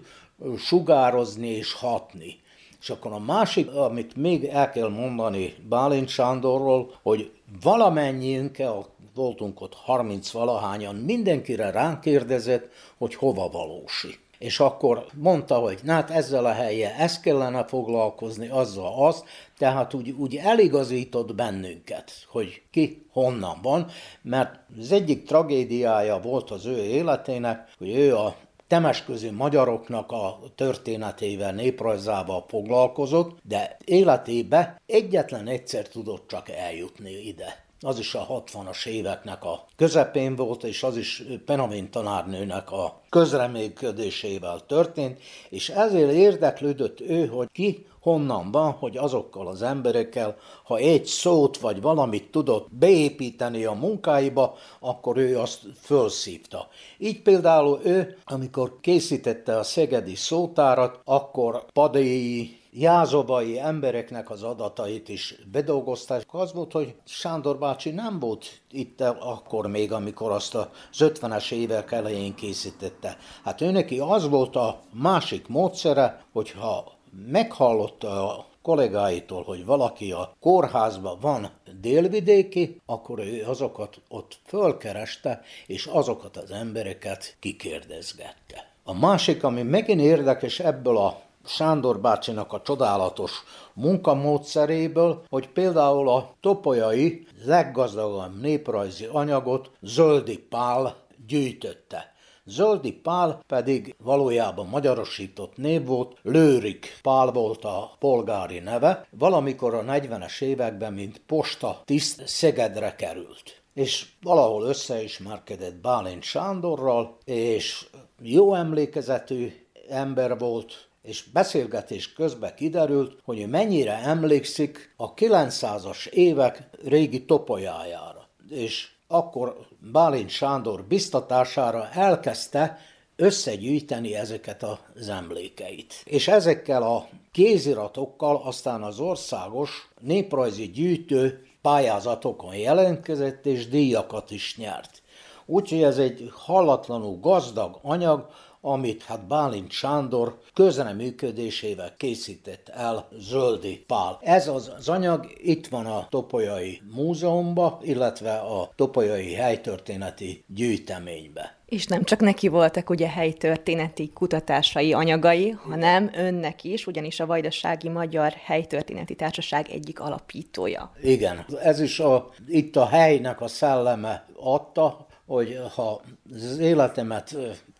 sugározni 0.57 1.47
és 1.47 1.73
hatni. 1.73 2.39
És 2.81 2.89
akkor 2.89 3.11
a 3.11 3.19
másik, 3.19 3.71
amit 3.71 4.15
még 4.15 4.43
el 4.43 4.71
kell 4.71 4.89
mondani 4.89 5.55
Bálint 5.69 6.07
Sándorról, 6.07 6.99
hogy 7.01 7.31
valamennyiünkkel, 7.61 8.85
voltunk 9.15 9.61
ott 9.61 9.73
30 9.73 10.31
valahányan, 10.31 10.95
mindenkire 10.95 11.71
ránk 11.71 12.01
kérdezett, 12.01 12.71
hogy 12.97 13.15
hova 13.15 13.49
valósi. 13.49 14.19
És 14.39 14.59
akkor 14.59 15.05
mondta, 15.13 15.55
hogy 15.55 15.79
na 15.83 15.93
hát 15.93 16.09
ezzel 16.09 16.45
a 16.45 16.51
helye 16.51 16.95
ezt 16.95 17.21
kellene 17.21 17.65
foglalkozni, 17.65 18.47
azzal 18.47 19.05
azt, 19.05 19.25
tehát 19.57 19.93
úgy, 19.93 20.09
úgy 20.09 20.35
eligazított 20.35 21.35
bennünket, 21.35 22.11
hogy 22.27 22.61
ki 22.71 23.05
honnan 23.11 23.59
van, 23.61 23.87
mert 24.21 24.59
az 24.79 24.91
egyik 24.91 25.25
tragédiája 25.25 26.19
volt 26.19 26.51
az 26.51 26.65
ő 26.65 26.77
életének, 26.83 27.69
hogy 27.77 27.95
ő 27.95 28.15
a 28.15 28.35
temesközi 28.67 29.29
magyaroknak 29.29 30.11
a 30.11 30.39
történetével, 30.55 31.51
néprajzával 31.51 32.45
foglalkozott, 32.47 33.37
de 33.43 33.77
életébe 33.85 34.81
egyetlen 34.85 35.47
egyszer 35.47 35.87
tudott 35.87 36.27
csak 36.27 36.49
eljutni 36.49 37.11
ide 37.11 37.66
az 37.81 37.99
is 37.99 38.15
a 38.15 38.27
60-as 38.27 38.85
éveknek 38.85 39.43
a 39.43 39.65
közepén 39.75 40.35
volt, 40.35 40.63
és 40.63 40.83
az 40.83 40.97
is 40.97 41.23
Penavin 41.45 41.91
tanárnőnek 41.91 42.71
a 42.71 43.01
közreműködésével 43.09 44.59
történt, 44.67 45.19
és 45.49 45.69
ezért 45.69 46.11
érdeklődött 46.11 47.01
ő, 47.01 47.25
hogy 47.25 47.47
ki 47.51 47.85
honnan 47.99 48.51
van, 48.51 48.71
hogy 48.71 48.97
azokkal 48.97 49.47
az 49.47 49.61
emberekkel, 49.61 50.37
ha 50.63 50.77
egy 50.77 51.05
szót 51.05 51.57
vagy 51.57 51.81
valamit 51.81 52.31
tudott 52.31 52.67
beépíteni 52.71 53.65
a 53.65 53.73
munkáiba, 53.73 54.55
akkor 54.79 55.17
ő 55.17 55.37
azt 55.37 55.61
fölszívta. 55.81 56.67
Így 56.97 57.21
például 57.21 57.79
ő, 57.83 58.17
amikor 58.25 58.77
készítette 58.81 59.57
a 59.57 59.63
szegedi 59.63 60.15
szótárat, 60.15 60.99
akkor 61.03 61.65
padéi 61.73 62.59
jázobai 62.79 63.59
embereknek 63.59 64.29
az 64.29 64.43
adatait 64.43 65.09
is 65.09 65.35
bedolgozták. 65.51 66.25
Az 66.31 66.53
volt, 66.53 66.71
hogy 66.71 66.95
Sándor 67.05 67.57
bácsi 67.57 67.89
nem 67.89 68.19
volt 68.19 68.45
itt 68.71 69.01
akkor 69.01 69.67
még, 69.67 69.91
amikor 69.91 70.31
azt 70.31 70.55
az 70.55 70.67
50-es 70.97 71.51
évek 71.51 71.91
elején 71.91 72.35
készítette. 72.35 73.17
Hát 73.43 73.61
ő 73.61 73.71
neki 73.71 73.99
az 73.99 74.29
volt 74.29 74.55
a 74.55 74.79
másik 74.93 75.47
módszere, 75.47 76.25
hogyha 76.31 76.91
meghallotta 77.31 78.37
a 78.37 78.45
kollégáitól, 78.61 79.43
hogy 79.43 79.65
valaki 79.65 80.11
a 80.11 80.35
kórházban 80.39 81.17
van 81.21 81.49
délvidéki, 81.81 82.81
akkor 82.85 83.19
ő 83.19 83.43
azokat 83.47 84.01
ott 84.09 84.39
fölkereste, 84.45 85.41
és 85.67 85.85
azokat 85.85 86.37
az 86.37 86.51
embereket 86.51 87.35
kikérdezgette. 87.39 88.71
A 88.83 88.93
másik, 88.93 89.43
ami 89.43 89.61
megint 89.61 90.01
érdekes 90.01 90.59
ebből 90.59 90.97
a 90.97 91.21
Sándor 91.47 91.99
bácsinak 91.99 92.53
a 92.53 92.61
csodálatos 92.61 93.31
munkamódszeréből, 93.73 95.23
hogy 95.29 95.49
például 95.49 96.09
a 96.09 96.35
topolyai 96.39 97.27
leggazdagabb 97.45 98.39
néprajzi 98.41 99.05
anyagot 99.11 99.71
Zöldi 99.81 100.37
Pál 100.37 100.95
gyűjtötte. 101.27 102.15
Zöldi 102.45 102.91
Pál 102.91 103.39
pedig 103.47 103.95
valójában 104.03 104.67
magyarosított 104.67 105.57
név 105.57 105.85
volt, 105.85 106.17
Lőrik 106.21 106.99
Pál 107.01 107.31
volt 107.31 107.65
a 107.65 107.91
polgári 107.99 108.59
neve, 108.59 109.07
valamikor 109.09 109.73
a 109.73 109.83
40-es 109.83 110.41
években, 110.41 110.93
mint 110.93 111.21
posta 111.25 111.81
tiszt 111.85 112.27
Szegedre 112.27 112.95
került 112.95 113.61
és 113.77 114.05
valahol 114.21 114.63
összeismerkedett 114.63 115.75
Bálint 115.75 116.23
Sándorral, 116.23 117.17
és 117.25 117.85
jó 118.21 118.53
emlékezetű 118.53 119.51
ember 119.89 120.37
volt, 120.37 120.86
és 121.07 121.23
beszélgetés 121.33 122.13
közben 122.13 122.55
kiderült, 122.55 123.19
hogy 123.23 123.49
mennyire 123.49 123.97
emlékszik 123.97 124.93
a 124.97 125.13
900-as 125.13 126.07
évek 126.07 126.69
régi 126.85 127.25
topolyájára. 127.25 128.27
És 128.49 128.91
akkor 129.07 129.57
Bálint 129.91 130.29
Sándor 130.29 130.83
biztatására 130.83 131.89
elkezdte 131.89 132.79
összegyűjteni 133.15 134.15
ezeket 134.15 134.63
az 134.63 135.09
emlékeit. 135.09 135.93
És 136.05 136.27
ezekkel 136.27 136.83
a 136.83 137.07
kéziratokkal 137.31 138.41
aztán 138.43 138.83
az 138.83 138.99
országos 138.99 139.89
néprajzi 139.99 140.69
gyűjtő 140.69 141.47
pályázatokon 141.61 142.55
jelentkezett, 142.55 143.45
és 143.45 143.67
díjakat 143.67 144.31
is 144.31 144.57
nyert. 144.57 145.01
Úgyhogy 145.45 145.83
ez 145.83 145.97
egy 145.97 146.31
hallatlanul 146.33 147.19
gazdag 147.19 147.79
anyag, 147.81 148.29
amit 148.61 149.03
hát 149.03 149.27
Bálint 149.27 149.71
Sándor 149.71 150.39
közreműködésével 150.53 151.93
készített 151.97 152.69
el 152.69 153.07
Zöldi 153.19 153.83
Pál. 153.87 154.19
Ez 154.21 154.47
az, 154.47 154.71
az 154.77 154.89
anyag 154.89 155.27
itt 155.37 155.67
van 155.67 155.85
a 155.85 156.07
Topolyai 156.09 156.81
Múzeumban, 156.95 157.77
illetve 157.81 158.33
a 158.33 158.71
Topolyai 158.75 159.33
Helytörténeti 159.33 160.43
Gyűjteménybe. 160.47 161.55
És 161.65 161.85
nem 161.85 162.03
csak 162.03 162.19
neki 162.19 162.47
voltak 162.47 162.89
ugye 162.89 163.09
helytörténeti 163.09 164.11
kutatásai, 164.13 164.93
anyagai, 164.93 165.49
hanem 165.49 166.09
önnek 166.13 166.63
is, 166.63 166.87
ugyanis 166.87 167.19
a 167.19 167.25
Vajdasági 167.25 167.89
Magyar 167.89 168.33
Helytörténeti 168.45 169.15
Társaság 169.15 169.69
egyik 169.69 169.99
alapítója. 169.99 170.91
Igen, 171.01 171.45
ez 171.63 171.79
is 171.79 171.99
a, 171.99 172.29
itt 172.47 172.75
a 172.75 172.85
helynek 172.85 173.41
a 173.41 173.47
szelleme 173.47 174.25
adta, 174.39 175.07
hogy 175.25 175.59
ha 175.75 176.01
az 176.33 176.57
életemet 176.57 177.37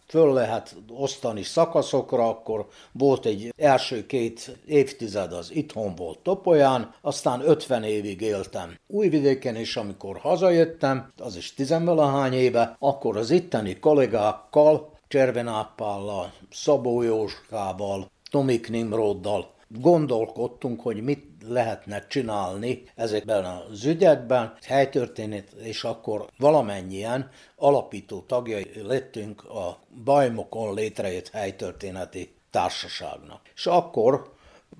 föl 0.07 0.33
lehet 0.33 0.75
osztani 0.89 1.43
szakaszokra, 1.43 2.29
akkor 2.29 2.67
volt 2.91 3.25
egy 3.25 3.53
első 3.57 4.05
két 4.05 4.57
évtized 4.65 5.33
az 5.33 5.55
itthon 5.55 5.95
volt 5.95 6.19
Topolyán, 6.19 6.93
aztán 7.01 7.41
50 7.41 7.83
évig 7.83 8.21
éltem 8.21 8.77
Újvidéken, 8.87 9.55
és 9.55 9.75
amikor 9.75 10.17
hazajöttem, 10.17 11.11
az 11.17 11.35
is 11.35 11.53
tizenvalahány 11.53 12.33
éve, 12.33 12.75
akkor 12.79 13.17
az 13.17 13.29
itteni 13.29 13.79
kollégákkal, 13.79 14.95
Cservenáppállal, 15.07 16.33
Szabó 16.51 17.01
Jóskával, 17.01 18.11
Tomik 18.31 18.69
Nimroddal 18.69 19.55
gondolkodtunk, 19.67 20.81
hogy 20.81 21.01
mit 21.01 21.26
lehetne 21.47 22.07
csinálni 22.07 22.83
ezekben 22.95 23.45
az 23.45 23.85
ügyekben, 23.85 24.53
helytörténet, 24.65 25.51
és 25.51 25.83
akkor 25.83 26.25
valamennyien 26.37 27.29
alapító 27.55 28.19
tagjai 28.19 28.71
lettünk 28.83 29.43
a 29.43 29.79
Bajmokon 30.03 30.73
létrejött 30.73 31.29
helytörténeti 31.29 32.33
társaságnak. 32.51 33.41
És 33.55 33.65
akkor 33.65 34.33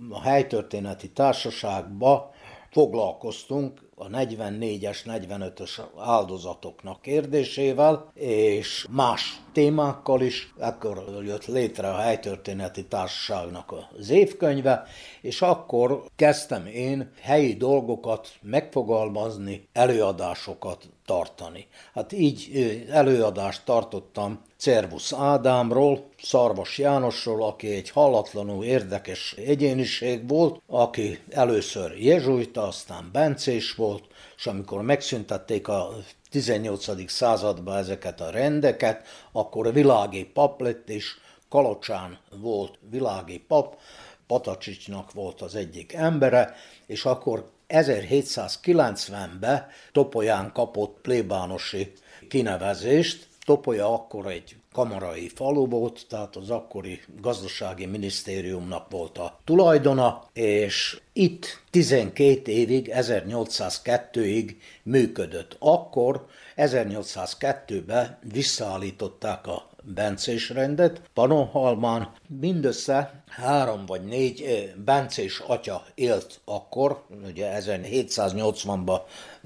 a 0.10 0.22
helytörténeti 0.22 1.10
társaságba 1.10 2.34
foglalkoztunk 2.72 3.82
a 3.96 4.08
44-es, 4.08 4.98
45-ös 5.06 5.80
áldozatoknak 5.98 7.02
kérdésével, 7.02 8.12
és 8.14 8.88
más 8.90 9.42
témákkal 9.58 10.22
is. 10.22 10.54
Ekkor 10.60 11.04
jött 11.26 11.46
létre 11.46 11.90
a 11.90 11.98
helytörténeti 11.98 12.86
társaságnak 12.86 13.74
az 13.98 14.10
évkönyve, 14.10 14.84
és 15.22 15.42
akkor 15.42 16.04
kezdtem 16.16 16.66
én 16.66 17.12
helyi 17.22 17.54
dolgokat 17.54 18.28
megfogalmazni, 18.42 19.68
előadásokat 19.74 20.90
tartani. 21.06 21.68
Hát 21.94 22.12
így 22.12 22.50
előadást 22.92 23.66
tartottam 23.66 24.40
Cervusz 24.58 25.14
Ádámról, 25.14 26.10
Szarvas 26.22 26.78
Jánosról, 26.78 27.44
aki 27.44 27.68
egy 27.68 27.90
hallatlanul 27.90 28.64
érdekes 28.64 29.36
egyéniség 29.46 30.28
volt, 30.28 30.62
aki 30.68 31.20
először 31.30 31.98
jezsuita, 32.00 32.68
aztán 32.68 33.10
bencés 33.12 33.74
volt, 33.74 34.04
és 34.38 34.48
amikor 34.48 34.82
megszüntették 34.82 35.68
a 35.68 35.90
18. 36.30 37.12
században 37.12 37.78
ezeket 37.78 38.22
a 38.22 38.30
rendeket, 38.30 39.08
akkor 39.32 39.74
világi 39.74 40.26
pap 40.26 40.62
lett, 40.62 40.90
és 40.90 41.16
Kalocsán 41.50 42.20
volt 42.30 42.80
világi 42.90 43.40
pap, 43.40 43.80
Patacsicsnak 44.28 45.14
volt 45.14 45.42
az 45.42 45.56
egyik 45.56 45.94
embere, 45.94 46.56
és 46.86 47.06
akkor 47.06 47.50
1790-ben 47.70 49.68
Topolyán 49.92 50.52
kapott 50.54 50.98
plébánosi 51.02 51.94
kinevezést, 52.30 53.28
Topolya 53.46 53.94
akkor 53.94 54.28
egy 54.28 54.56
kamarai 54.78 55.28
falu 55.28 55.68
volt, 55.68 56.06
tehát 56.10 56.36
az 56.36 56.50
akkori 56.50 57.00
gazdasági 57.22 57.86
minisztériumnak 57.86 58.92
volt 58.92 59.18
a 59.18 59.40
tulajdona, 59.44 60.24
és 60.34 61.02
itt 61.14 61.62
12 61.70 62.52
évig, 62.52 62.92
1802-ig 62.94 64.56
működött. 64.84 65.56
Akkor 65.60 66.26
1802-ben 66.58 68.18
visszaállították 68.32 69.48
a 69.48 69.70
bencés 69.84 70.50
rendet. 70.50 71.02
Panonhalmán 71.14 72.12
mindössze 72.40 73.24
három 73.28 73.86
vagy 73.86 74.04
négy 74.04 74.72
bencés 74.86 75.40
atya 75.40 75.86
élt 75.96 76.40
akkor, 76.46 77.04
ugye 77.26 77.60
1780-ban 77.60 79.00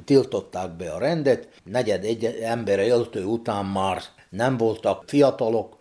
tiltották 0.05 0.71
be 0.71 0.91
a 0.91 0.99
rendet, 0.99 1.49
negyed 1.63 2.03
egy 2.03 2.25
ember 2.25 2.79
éltő 2.79 3.23
után 3.23 3.65
már 3.65 4.01
nem 4.31 4.57
voltak 4.57 5.03
fiatalok, 5.07 5.77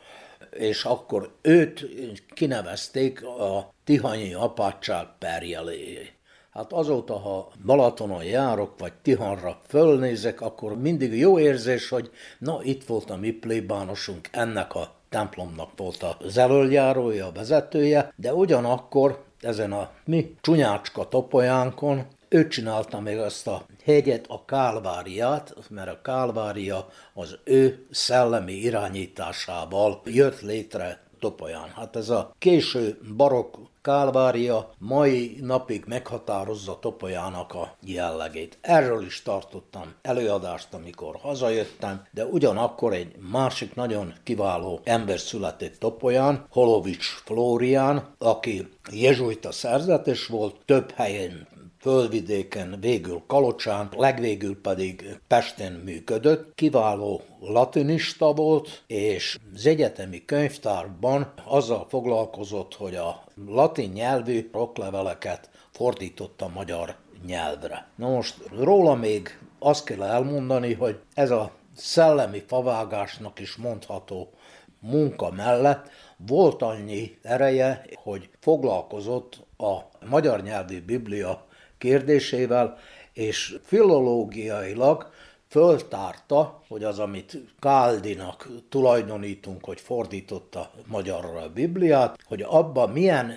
és 0.51 0.85
akkor 0.85 1.31
őt 1.43 1.87
kinevezték 2.35 3.25
a 3.25 3.73
Tihanyi 3.85 4.35
apátság 4.35 5.07
perjeléjé. 5.19 6.11
Hát 6.51 6.73
azóta, 6.73 7.19
ha 7.19 7.51
Balatonon 7.65 8.25
járok, 8.25 8.79
vagy 8.79 8.93
Tihanra 9.03 9.61
fölnézek, 9.67 10.41
akkor 10.41 10.81
mindig 10.81 11.19
jó 11.19 11.39
érzés, 11.39 11.89
hogy 11.89 12.11
na, 12.39 12.61
itt 12.63 12.85
volt 12.85 13.11
a 13.11 13.17
mi 13.17 13.31
plébánosunk, 13.31 14.29
ennek 14.33 14.75
a 14.75 14.95
templomnak 15.09 15.71
volt 15.77 16.03
az 16.19 16.37
elöljárója, 16.37 17.27
a 17.27 17.33
vezetője, 17.33 18.13
de 18.17 18.35
ugyanakkor 18.35 19.25
ezen 19.41 19.73
a 19.73 19.91
mi 20.05 20.35
csúnyácska 20.41 21.09
topolyánkon 21.09 22.07
ő 22.33 22.49
csinálta 22.49 23.01
még 23.01 23.19
azt 23.19 23.47
a 23.47 23.67
hegyet, 23.85 24.27
a 24.29 24.45
Kálváriát, 24.45 25.55
mert 25.69 25.91
a 25.91 26.01
Kálvária 26.03 26.89
az 27.15 27.39
ő 27.45 27.87
szellemi 27.91 28.53
irányításával 28.53 30.01
jött 30.05 30.41
létre 30.41 31.09
Topolyán. 31.21 31.69
Hát 31.75 31.97
ez 31.97 32.09
a 32.09 32.35
késő 32.39 32.99
barokk 33.17 33.57
Kálvária 33.83 34.71
mai 34.79 35.39
napig 35.41 35.85
meghatározza 35.87 36.79
Topolyának 36.79 37.55
a 37.55 37.77
jellegét. 37.83 38.59
Erről 38.61 39.05
is 39.05 39.23
tartottam 39.23 39.95
előadást, 40.03 40.75
amikor 40.75 41.17
hazajöttem, 41.17 42.07
de 42.11 42.25
ugyanakkor 42.25 42.93
egy 42.93 43.15
másik 43.31 43.75
nagyon 43.75 44.15
kiváló 44.23 44.81
ember 44.85 45.19
született 45.19 45.79
Topolyán, 45.79 46.47
Holovics 46.51 47.07
Flórián, 47.25 48.15
aki 48.19 48.69
jezsuita 48.93 49.53
szerzetes 49.53 50.27
volt, 50.27 50.57
több 50.65 50.91
helyen 50.91 51.49
fölvidéken, 51.81 52.77
végül 52.81 53.23
Kalocsán, 53.27 53.89
legvégül 53.97 54.61
pedig 54.61 55.19
Pesten 55.27 55.73
működött. 55.73 56.55
Kiváló 56.55 57.21
latinista 57.41 58.33
volt, 58.33 58.83
és 58.87 59.39
az 59.55 59.67
egyetemi 59.67 60.25
könyvtárban 60.25 61.33
azzal 61.45 61.87
foglalkozott, 61.89 62.75
hogy 62.75 62.95
a 62.95 63.25
latin 63.47 63.91
nyelvű 63.91 64.49
rokleveleket 64.53 65.51
fordította 65.71 66.49
magyar 66.55 66.95
nyelvre. 67.27 67.89
Na 67.97 68.09
most 68.09 68.37
róla 68.59 68.95
még 68.95 69.39
azt 69.59 69.85
kell 69.85 70.03
elmondani, 70.03 70.75
hogy 70.75 70.99
ez 71.15 71.31
a 71.31 71.51
szellemi 71.77 72.43
favágásnak 72.47 73.39
is 73.39 73.57
mondható 73.57 74.31
munka 74.81 75.31
mellett 75.31 75.91
volt 76.17 76.63
annyi 76.63 77.19
ereje, 77.23 77.85
hogy 77.95 78.29
foglalkozott 78.41 79.47
a 79.57 79.79
magyar 80.09 80.43
nyelvi 80.43 80.81
biblia 80.81 81.49
kérdésével, 81.81 82.79
és 83.13 83.57
filológiailag 83.65 85.11
föltárta, 85.49 86.63
hogy 86.69 86.85
az, 86.85 86.99
amit 86.99 87.39
Káldinak 87.61 88.49
tulajdonítunk, 88.69 89.65
hogy 89.65 89.81
fordította 89.81 90.71
magyarra 90.87 91.41
a 91.41 91.53
Bibliát, 91.55 92.19
hogy 92.25 92.43
abban 92.43 92.91
milyen 92.91 93.33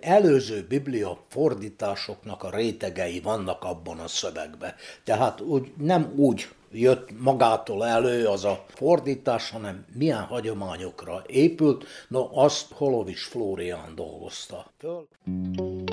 előző 0.00 0.66
biblia 0.68 1.18
fordításoknak 1.28 2.42
a 2.42 2.50
rétegei 2.50 3.20
vannak 3.20 3.64
abban 3.64 3.98
a 3.98 4.08
szövegben. 4.08 4.74
Tehát 5.04 5.40
úgy, 5.40 5.72
nem 5.76 6.12
úgy 6.16 6.48
jött 6.72 7.20
magától 7.20 7.86
elő 7.86 8.26
az 8.26 8.44
a 8.44 8.64
fordítás, 8.68 9.50
hanem 9.50 9.84
milyen 9.94 10.22
hagyományokra 10.22 11.22
épült, 11.26 11.84
no 12.08 12.28
azt 12.32 12.72
Holovics 12.72 13.28
Flórián 13.28 13.94
dolgozta 13.94 14.66
föl. 14.78 15.06
Születni 15.24 15.85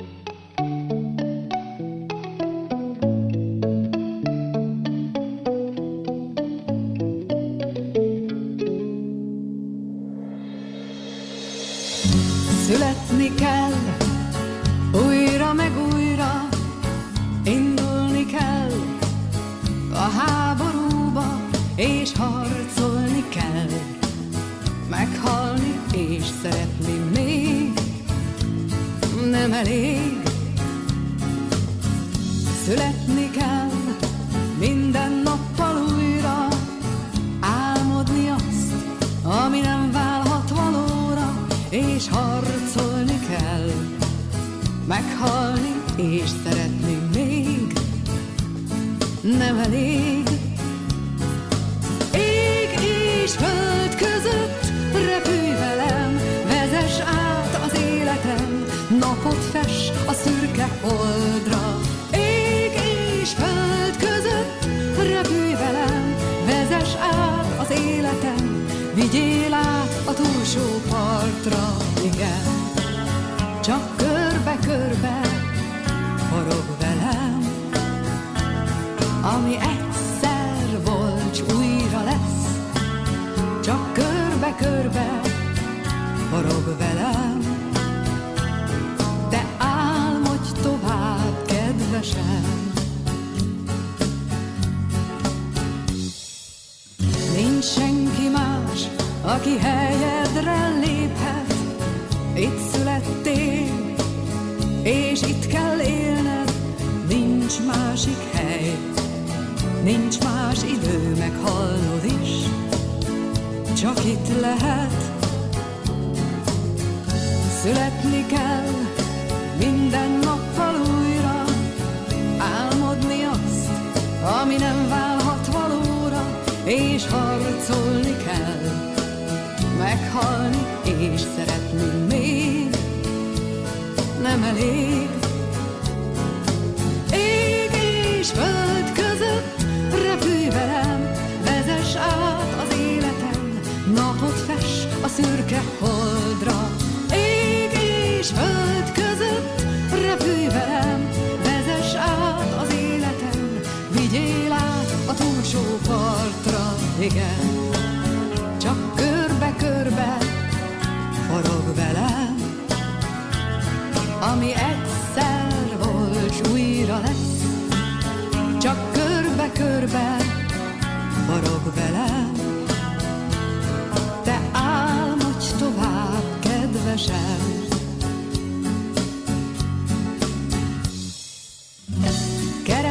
napot 143.92 144.38
fes 144.46 144.86
a 145.02 145.08
szürke 145.08 145.62
holdra. 145.78 146.70
Ég 147.12 147.72
és 148.18 148.30
föld 148.30 148.92
között 148.92 149.60
repülj 149.90 150.46
velem, 150.46 151.08
vezess 151.42 151.94
át 151.94 152.62
az 152.62 152.74
életem, 152.74 153.60
vigyél 153.90 154.52
át 154.52 154.94
a 155.06 155.14
túlsó 155.14 155.78
partra, 155.86 156.74
igen. 156.98 157.33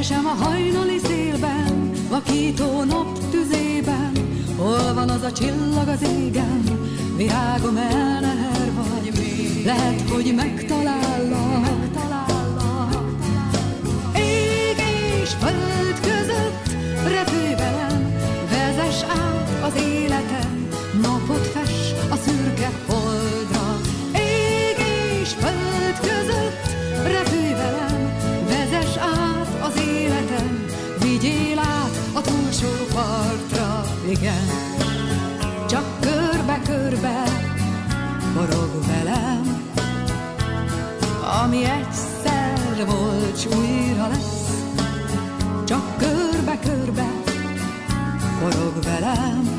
Keresem 0.04 0.26
a 0.26 0.44
hajnali 0.44 0.98
szélben, 0.98 1.92
vakító 2.10 2.84
nap 2.84 3.30
tüzében, 3.30 4.12
Hol 4.58 4.94
van 4.94 5.10
az 5.10 5.22
a 5.22 5.32
csillag 5.32 5.88
az 5.88 6.02
égen, 6.02 6.64
virágom 7.16 7.78
elneher 7.78 8.72
vagy 8.74 9.12
mi? 9.14 9.64
Lehet, 9.66 10.10
hogy 10.10 10.34
megtalállak, 10.36 11.62
megtalállak. 11.62 13.04
Ég 14.16 14.78
és 15.22 15.30
föld 15.30 15.93
vigyél 31.24 31.60
át 31.60 32.00
a 32.14 32.22
túlsó 32.22 32.68
partra, 32.94 33.86
igen. 34.10 34.48
Csak 35.68 36.00
körbe-körbe 36.00 37.24
forog 38.34 38.86
velem, 38.88 39.72
ami 41.44 41.64
egyszer 41.64 42.86
volt, 42.86 43.40
s 43.40 43.46
újra 43.46 44.08
lesz. 44.08 44.66
Csak 45.66 45.98
körbe-körbe 45.98 47.08
forog 48.40 48.84
velem, 48.84 49.53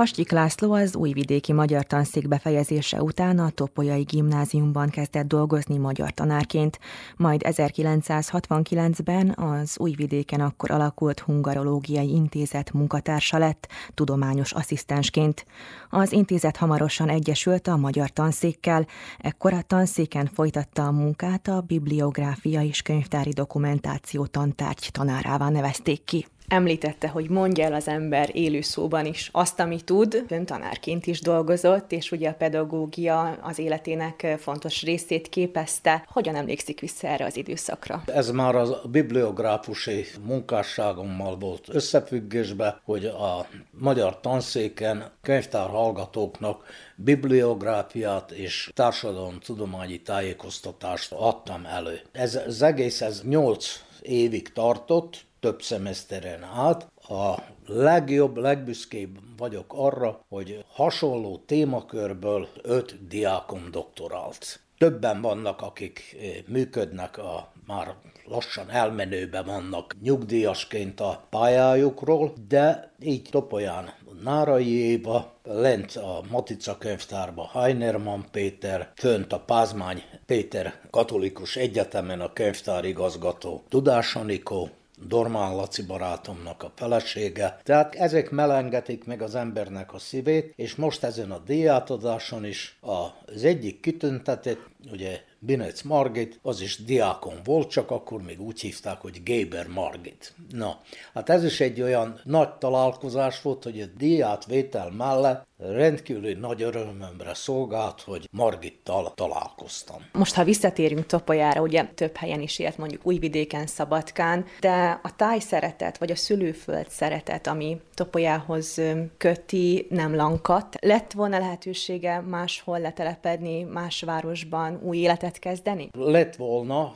Pastyik 0.00 0.30
László 0.30 0.72
az 0.72 0.96
újvidéki 0.96 1.52
magyar 1.52 1.84
tanszék 1.84 2.28
befejezése 2.28 3.02
után 3.02 3.38
a 3.38 3.50
Topolyai 3.50 4.02
gimnáziumban 4.02 4.88
kezdett 4.88 5.26
dolgozni 5.26 5.78
magyar 5.78 6.10
tanárként, 6.10 6.78
majd 7.16 7.42
1969-ben 7.44 9.34
az 9.36 9.78
újvidéken 9.78 10.40
akkor 10.40 10.70
alakult 10.70 11.20
Hungarológiai 11.20 12.10
Intézet 12.14 12.72
munkatársa 12.72 13.38
lett, 13.38 13.68
tudományos 13.94 14.52
asszisztensként. 14.52 15.46
Az 15.90 16.12
intézet 16.12 16.56
hamarosan 16.56 17.08
egyesült 17.08 17.68
a 17.68 17.76
magyar 17.76 18.10
tanszékkel, 18.10 18.86
ekkor 19.18 19.52
a 19.52 19.62
tanszéken 19.62 20.26
folytatta 20.34 20.86
a 20.86 20.90
munkát 20.90 21.48
a 21.48 21.60
bibliográfia 21.60 22.62
és 22.62 22.82
könyvtári 22.82 23.30
dokumentáció 23.30 24.26
tantárgy 24.26 24.88
tanárává 24.92 25.48
nevezték 25.48 26.04
ki. 26.04 26.26
Említette, 26.52 27.08
hogy 27.08 27.28
mondja 27.28 27.64
el 27.64 27.72
az 27.72 27.88
ember 27.88 28.30
élő 28.32 28.60
szóban 28.60 29.06
is 29.06 29.28
azt, 29.32 29.60
ami 29.60 29.80
tud. 29.80 30.24
Ön 30.28 30.46
tanárként 30.46 31.06
is 31.06 31.20
dolgozott, 31.20 31.92
és 31.92 32.10
ugye 32.10 32.28
a 32.28 32.34
pedagógia 32.34 33.38
az 33.42 33.58
életének 33.58 34.36
fontos 34.38 34.82
részét 34.82 35.28
képezte. 35.28 36.04
Hogyan 36.08 36.34
emlékszik 36.34 36.80
vissza 36.80 37.06
erre 37.06 37.24
az 37.24 37.36
időszakra? 37.36 38.02
Ez 38.06 38.30
már 38.30 38.54
a 38.54 38.82
bibliográfusi 38.90 40.04
munkásságommal 40.26 41.36
volt 41.38 41.68
összefüggésbe, 41.68 42.80
hogy 42.84 43.04
a 43.04 43.46
magyar 43.70 44.20
tanszéken 44.20 45.10
könyvtár 45.22 45.68
hallgatóknak 45.68 46.64
bibliográfiát 46.96 48.30
és 48.30 48.70
társadalomtudományi 48.74 50.02
tájékoztatást 50.02 51.12
adtam 51.12 51.64
elő. 51.64 52.00
Ez 52.12 52.40
az 52.46 52.62
egész 52.62 53.00
ez 53.00 53.22
8 53.22 53.82
évig 54.02 54.52
tartott, 54.52 55.28
több 55.40 55.62
szemeszteren 55.62 56.42
át. 56.42 56.88
A 57.08 57.34
legjobb, 57.66 58.36
legbüszkébb 58.36 59.18
vagyok 59.36 59.72
arra, 59.76 60.24
hogy 60.28 60.64
hasonló 60.68 61.42
témakörből 61.46 62.48
öt 62.62 63.06
diákom 63.08 63.70
doktorált. 63.70 64.60
Többen 64.78 65.20
vannak, 65.20 65.60
akik 65.60 66.16
működnek 66.46 67.18
a 67.18 67.52
már 67.66 67.94
lassan 68.24 68.70
elmenőbe 68.70 69.42
vannak 69.42 69.96
nyugdíjasként 70.02 71.00
a 71.00 71.26
pályájukról, 71.30 72.32
de 72.48 72.92
így 73.02 73.28
Topolyán 73.30 73.92
Nárai 74.22 74.68
Éva, 74.68 75.32
lent 75.42 75.96
a 75.96 76.22
Matica 76.30 76.78
könyvtárba 76.78 77.50
Heinermann 77.52 78.20
Péter, 78.30 78.92
fönt 78.94 79.32
a 79.32 79.40
Pázmány 79.40 80.02
Péter 80.26 80.80
katolikus 80.90 81.56
egyetemen 81.56 82.20
a 82.20 82.32
könyvtárigazgató 82.32 83.62
Tudás 83.68 84.14
Anikó, 84.14 84.70
Dormán 85.06 85.54
Laci 85.54 85.82
barátomnak 85.82 86.62
a 86.62 86.72
felesége. 86.74 87.60
Tehát 87.62 87.94
ezek 87.94 88.30
melengetik 88.30 89.04
meg 89.04 89.22
az 89.22 89.34
embernek 89.34 89.92
a 89.94 89.98
szívét, 89.98 90.52
és 90.56 90.74
most 90.74 91.04
ezen 91.04 91.30
a 91.30 91.38
díjátadáson 91.38 92.44
is 92.44 92.78
az 92.80 93.44
egyik 93.44 93.80
kitüntetett, 93.80 94.60
ugye 94.92 95.20
Binec 95.38 95.82
Margit, 95.82 96.38
az 96.42 96.60
is 96.60 96.84
diákon 96.84 97.34
volt, 97.44 97.70
csak 97.70 97.90
akkor 97.90 98.22
még 98.22 98.40
úgy 98.40 98.60
hívták, 98.60 99.00
hogy 99.00 99.22
Géber 99.22 99.66
Margit. 99.66 100.34
Na, 100.50 100.80
hát 101.14 101.28
ez 101.28 101.44
is 101.44 101.60
egy 101.60 101.80
olyan 101.80 102.20
nagy 102.24 102.52
találkozás 102.54 103.42
volt, 103.42 103.64
hogy 103.64 103.80
a 103.80 103.86
díját 103.96 104.46
vétel 104.46 104.90
mellett 104.90 105.48
rendkívül 105.60 106.38
nagy 106.38 106.62
örömömre 106.62 107.34
szolgált, 107.34 108.00
hogy 108.00 108.28
Margittal 108.30 109.12
találkoztam. 109.14 109.96
Most, 110.12 110.34
ha 110.34 110.44
visszatérünk 110.44 111.06
Topolyára, 111.06 111.60
ugye 111.60 111.84
több 111.94 112.16
helyen 112.16 112.40
is 112.40 112.58
élt, 112.58 112.78
mondjuk 112.78 113.06
Újvidéken, 113.06 113.66
Szabadkán, 113.66 114.44
de 114.60 115.00
a 115.02 115.16
táj 115.16 115.38
szeretet, 115.38 115.98
vagy 115.98 116.10
a 116.10 116.16
szülőföld 116.16 116.88
szeretet, 116.88 117.46
ami 117.46 117.80
Topolyához 117.94 118.80
köti, 119.16 119.86
nem 119.90 120.14
lankat. 120.14 120.76
Lett 120.80 121.12
volna 121.12 121.38
lehetősége 121.38 122.20
máshol 122.20 122.80
letelepedni, 122.80 123.62
más 123.62 124.02
városban 124.02 124.80
új 124.82 124.96
életet 124.96 125.38
kezdeni? 125.38 125.88
Lett 125.92 126.36
volna, 126.36 126.94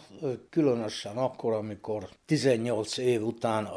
különösen 0.51 1.17
akkor, 1.17 1.53
amikor 1.53 2.09
18 2.27 2.99
év 2.99 3.23
után 3.23 3.69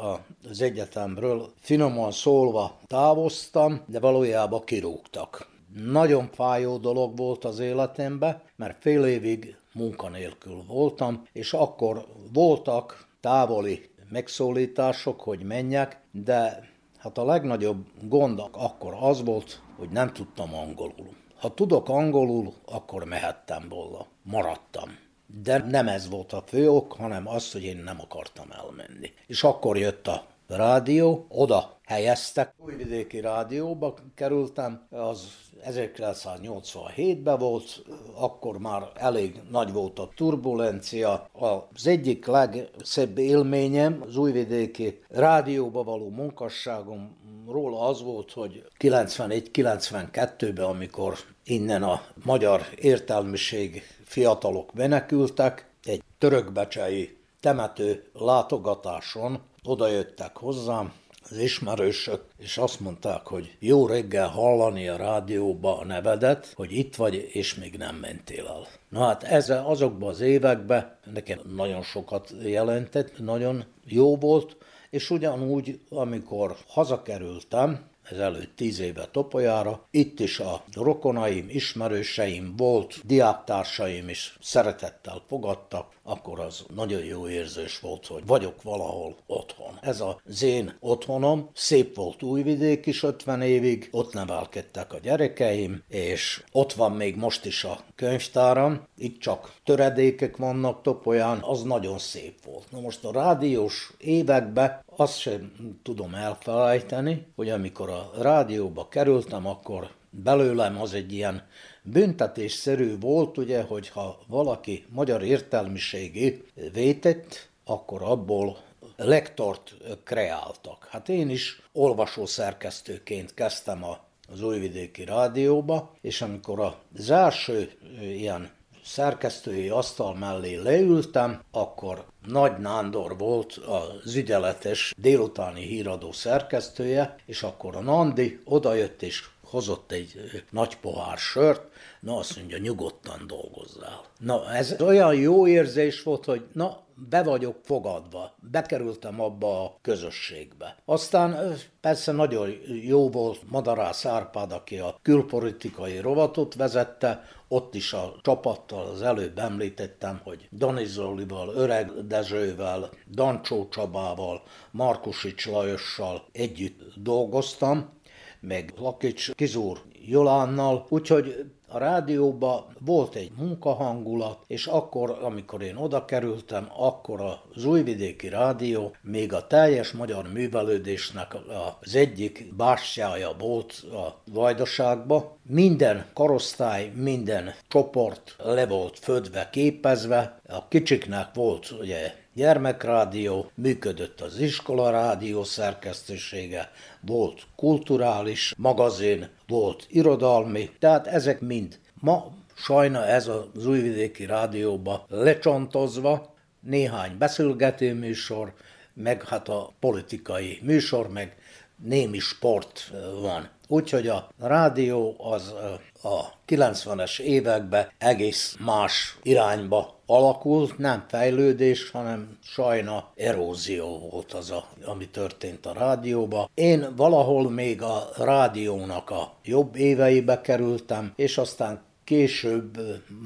az 0.50 0.60
egyetemről 0.60 1.52
finoman 1.60 2.10
szólva 2.10 2.78
távoztam, 2.86 3.82
de 3.86 4.00
valójában 4.00 4.64
kirúgtak. 4.78 5.48
Nagyon 5.84 6.28
fájó 6.32 6.76
dolog 6.76 7.16
volt 7.16 7.44
az 7.44 7.58
életemben, 7.58 8.42
mert 8.56 8.82
fél 8.82 9.04
évig 9.04 9.56
munkanélkül 9.72 10.64
voltam, 10.66 11.22
és 11.32 11.52
akkor 11.52 12.06
voltak 12.32 13.06
távoli 13.20 13.90
megszólítások, 14.08 15.20
hogy 15.20 15.42
menjek, 15.42 16.00
de 16.12 16.68
hát 16.98 17.18
a 17.18 17.24
legnagyobb 17.24 17.86
gond 18.02 18.42
akkor 18.52 18.96
az 19.00 19.24
volt, 19.24 19.62
hogy 19.76 19.88
nem 19.88 20.12
tudtam 20.12 20.54
angolul. 20.54 21.16
Ha 21.38 21.54
tudok 21.54 21.88
angolul, 21.88 22.52
akkor 22.64 23.04
mehettem 23.04 23.68
volna. 23.68 24.06
Maradtam. 24.22 24.98
De 25.42 25.58
nem 25.58 25.88
ez 25.88 26.08
volt 26.08 26.32
a 26.32 26.42
fő 26.46 26.70
ok, 26.70 26.92
hanem 26.92 27.28
az, 27.28 27.52
hogy 27.52 27.64
én 27.64 27.76
nem 27.76 28.00
akartam 28.00 28.48
elmenni. 28.50 29.12
És 29.26 29.44
akkor 29.44 29.76
jött 29.76 30.06
a 30.06 30.26
rádió, 30.46 31.26
oda 31.28 31.77
helyeztek. 31.88 32.54
Újvidéki 32.56 33.20
rádióba 33.20 33.94
kerültem, 34.14 34.86
az 34.90 35.28
1987-ben 35.64 37.38
volt, 37.38 37.82
akkor 38.14 38.58
már 38.58 38.82
elég 38.94 39.40
nagy 39.50 39.72
volt 39.72 39.98
a 39.98 40.10
turbulencia. 40.16 41.28
Az 41.32 41.86
egyik 41.86 42.26
legszebb 42.26 43.18
élményem 43.18 44.02
az 44.06 44.16
újvidéki 44.16 45.00
rádióba 45.08 45.82
való 45.82 46.10
munkasságomról 46.10 47.86
az 47.86 48.02
volt, 48.02 48.32
hogy 48.32 48.64
91-92-ben, 48.78 50.64
amikor 50.64 51.18
innen 51.44 51.82
a 51.82 52.02
magyar 52.24 52.62
értelmiség 52.76 53.82
fiatalok 54.04 54.72
menekültek, 54.74 55.70
egy 55.84 56.02
törökbecsei 56.18 57.16
temető 57.40 58.10
látogatáson 58.12 59.40
odajöttek 59.64 60.36
hozzám, 60.36 60.92
az 61.30 61.38
ismerősök, 61.38 62.24
és 62.38 62.58
azt 62.58 62.80
mondták, 62.80 63.26
hogy 63.26 63.56
jó 63.58 63.86
reggel 63.86 64.28
hallani 64.28 64.88
a 64.88 64.96
rádióba 64.96 65.78
a 65.78 65.84
nevedet, 65.84 66.52
hogy 66.54 66.72
itt 66.72 66.96
vagy, 66.96 67.28
és 67.32 67.54
még 67.54 67.76
nem 67.76 67.96
mentél 67.96 68.46
el. 68.46 68.66
Na 68.88 69.04
hát 69.04 69.22
ez 69.22 69.50
azokban 69.50 70.08
az 70.08 70.20
években 70.20 70.96
nekem 71.12 71.38
nagyon 71.54 71.82
sokat 71.82 72.34
jelentett, 72.42 73.18
nagyon 73.18 73.64
jó 73.84 74.16
volt, 74.16 74.56
és 74.90 75.10
ugyanúgy, 75.10 75.80
amikor 75.88 76.56
hazakerültem, 76.66 77.86
ezelőtt 78.10 78.56
tíz 78.56 78.80
éve 78.80 79.08
Topolyára. 79.12 79.86
Itt 79.90 80.20
is 80.20 80.40
a 80.40 80.64
rokonaim, 80.72 81.46
ismerőseim, 81.48 82.54
volt 82.56 83.06
diáktársaim 83.06 84.08
is 84.08 84.36
szeretettel 84.40 85.22
fogadtak, 85.28 85.92
akkor 86.08 86.40
az 86.40 86.64
nagyon 86.74 87.04
jó 87.04 87.28
érzés 87.28 87.80
volt, 87.80 88.06
hogy 88.06 88.26
vagyok 88.26 88.62
valahol 88.62 89.16
otthon. 89.26 89.78
Ez 89.80 90.00
az 90.00 90.42
én 90.42 90.76
otthonom, 90.80 91.50
szép 91.54 91.96
volt 91.96 92.22
Újvidék 92.22 92.86
is 92.86 93.02
50 93.02 93.42
évig, 93.42 93.88
ott 93.90 94.12
nevelkedtek 94.12 94.92
a 94.92 94.98
gyerekeim, 94.98 95.82
és 95.88 96.44
ott 96.52 96.72
van 96.72 96.92
még 96.92 97.16
most 97.16 97.44
is 97.44 97.64
a 97.64 97.80
könyvtáram, 97.94 98.86
itt 98.96 99.20
csak 99.20 99.52
töredékek 99.64 100.36
vannak 100.36 100.82
Topolyán, 100.82 101.38
az 101.42 101.62
nagyon 101.62 101.98
szép 101.98 102.44
volt. 102.44 102.70
Na 102.70 102.80
most 102.80 103.04
a 103.04 103.12
rádiós 103.12 103.92
években 103.98 104.84
azt 104.96 105.18
sem 105.18 105.52
tudom 105.82 106.14
elfelejteni, 106.14 107.26
hogy 107.36 107.50
amikor 107.50 107.90
a 107.90 108.10
rádióba 108.20 108.88
kerültem, 108.88 109.46
akkor 109.46 109.90
belőlem 110.10 110.80
az 110.80 110.94
egy 110.94 111.12
ilyen 111.12 111.46
büntetésszerű 111.92 112.98
volt, 112.98 113.38
ugye, 113.38 113.62
hogyha 113.62 114.18
valaki 114.26 114.84
magyar 114.88 115.22
értelmiségi 115.22 116.44
vétett, 116.72 117.48
akkor 117.64 118.02
abból 118.02 118.58
lektort 118.96 119.74
kreáltak. 120.04 120.88
Hát 120.90 121.08
én 121.08 121.30
is 121.30 121.62
olvasószerkesztőként 121.72 123.34
kezdtem 123.34 123.84
a, 123.84 123.98
az 124.32 124.42
Újvidéki 124.42 125.04
Rádióba, 125.04 125.94
és 126.00 126.22
amikor 126.22 126.60
az 126.94 127.10
első 127.10 127.70
ilyen 128.00 128.50
szerkesztői 128.84 129.68
asztal 129.68 130.14
mellé 130.14 130.54
leültem, 130.54 131.42
akkor 131.50 132.04
Nagy 132.26 132.58
Nándor 132.58 133.18
volt 133.18 133.52
az 133.56 134.14
ügyeletes 134.14 134.94
délutáni 134.96 135.62
híradó 135.62 136.12
szerkesztője, 136.12 137.16
és 137.26 137.42
akkor 137.42 137.76
a 137.76 137.80
Nandi 137.80 138.40
odajött 138.44 139.02
és 139.02 139.28
hozott 139.44 139.92
egy 139.92 140.42
nagy 140.50 140.76
pohár 140.76 141.18
sört, 141.18 141.67
na 142.00 142.16
azt 142.16 142.36
mondja, 142.36 142.58
nyugodtan 142.58 143.26
dolgozzál. 143.26 144.04
Na 144.18 144.52
ez 144.52 144.80
olyan 144.80 145.14
jó 145.14 145.46
érzés 145.46 146.02
volt, 146.02 146.24
hogy 146.24 146.46
na 146.52 146.86
be 147.08 147.22
vagyok 147.22 147.56
fogadva, 147.62 148.34
bekerültem 148.50 149.20
abba 149.20 149.64
a 149.64 149.78
közösségbe. 149.82 150.76
Aztán 150.84 151.54
persze 151.80 152.12
nagyon 152.12 152.48
jó 152.84 153.10
volt 153.10 153.50
Madarász 153.50 154.04
Árpád, 154.04 154.52
aki 154.52 154.78
a 154.78 154.98
külpolitikai 155.02 155.98
rovatot 155.98 156.54
vezette, 156.54 157.24
ott 157.48 157.74
is 157.74 157.92
a 157.92 158.14
csapattal 158.22 158.86
az 158.86 159.02
előbb 159.02 159.38
említettem, 159.38 160.20
hogy 160.24 160.48
Dani 160.52 160.84
Zolival, 160.84 161.54
Öreg 161.54 162.06
Dezsővel, 162.06 162.90
Dancsó 163.10 163.68
Csabával, 163.68 164.42
Markusics 164.70 165.46
Lajossal 165.46 166.24
együtt 166.32 166.80
dolgoztam, 166.96 167.96
meg 168.40 168.72
Lakics 168.76 169.34
Kizúr 169.34 169.82
Jolánnal, 170.06 170.86
úgyhogy 170.88 171.50
a 171.68 171.78
rádióban 171.78 172.64
volt 172.78 173.14
egy 173.14 173.30
munkahangulat, 173.36 174.38
és 174.46 174.66
akkor, 174.66 175.18
amikor 175.22 175.62
én 175.62 175.76
oda 175.76 176.04
kerültem, 176.04 176.68
akkor 176.78 177.20
az 177.54 177.64
Újvidéki 177.64 178.28
Rádió 178.28 178.94
még 179.02 179.32
a 179.32 179.46
teljes 179.46 179.92
magyar 179.92 180.32
művelődésnek 180.32 181.36
az 181.80 181.94
egyik 181.94 182.54
bástyája 182.56 183.34
volt 183.38 183.84
a 183.92 184.30
Vajdaságba. 184.32 185.36
Minden 185.42 186.06
karosztály, 186.14 186.92
minden 186.94 187.54
csoport 187.68 188.36
le 188.44 188.66
volt 188.66 188.98
födve, 188.98 189.48
képezve. 189.52 190.40
A 190.48 190.68
kicsiknek 190.68 191.34
volt 191.34 191.74
ugye 191.80 192.14
gyermekrádió, 192.34 193.50
működött 193.54 194.20
az 194.20 194.38
iskola 194.38 194.90
rádió 194.90 195.44
szerkesztősége, 195.44 196.70
volt 197.00 197.42
kulturális 197.56 198.54
magazin, 198.56 199.28
volt 199.48 199.86
irodalmi, 199.88 200.70
tehát 200.78 201.06
ezek 201.06 201.40
mind. 201.40 201.78
Ma 202.00 202.32
sajna 202.54 203.04
ez 203.06 203.28
az 203.28 203.66
újvidéki 203.66 204.26
rádióba 204.26 205.06
lecsontozva, 205.08 206.34
néhány 206.60 207.18
beszélgető 207.18 207.94
műsor, 207.94 208.52
meg 208.94 209.24
hát 209.24 209.48
a 209.48 209.72
politikai 209.80 210.58
műsor, 210.62 211.08
meg 211.08 211.36
némi 211.82 212.18
sport 212.18 212.92
van. 213.20 213.48
Úgyhogy 213.68 214.08
a 214.08 214.28
rádió 214.40 215.14
az 215.18 215.54
a 216.02 216.32
90-es 216.46 217.20
években 217.20 217.90
egész 217.98 218.56
más 218.64 219.18
irányba 219.22 219.98
alakult, 220.06 220.78
nem 220.78 221.04
fejlődés, 221.08 221.90
hanem 221.90 222.38
sajna 222.42 223.10
erózió 223.16 224.08
volt 224.10 224.32
az, 224.32 224.50
a, 224.50 224.64
ami 224.84 225.08
történt 225.08 225.66
a 225.66 225.72
rádióba. 225.72 226.50
Én 226.54 226.92
valahol 226.96 227.50
még 227.50 227.82
a 227.82 228.08
rádiónak 228.16 229.10
a 229.10 229.32
jobb 229.44 229.76
éveibe 229.76 230.40
kerültem, 230.40 231.12
és 231.16 231.38
aztán 231.38 231.82
később 232.04 232.78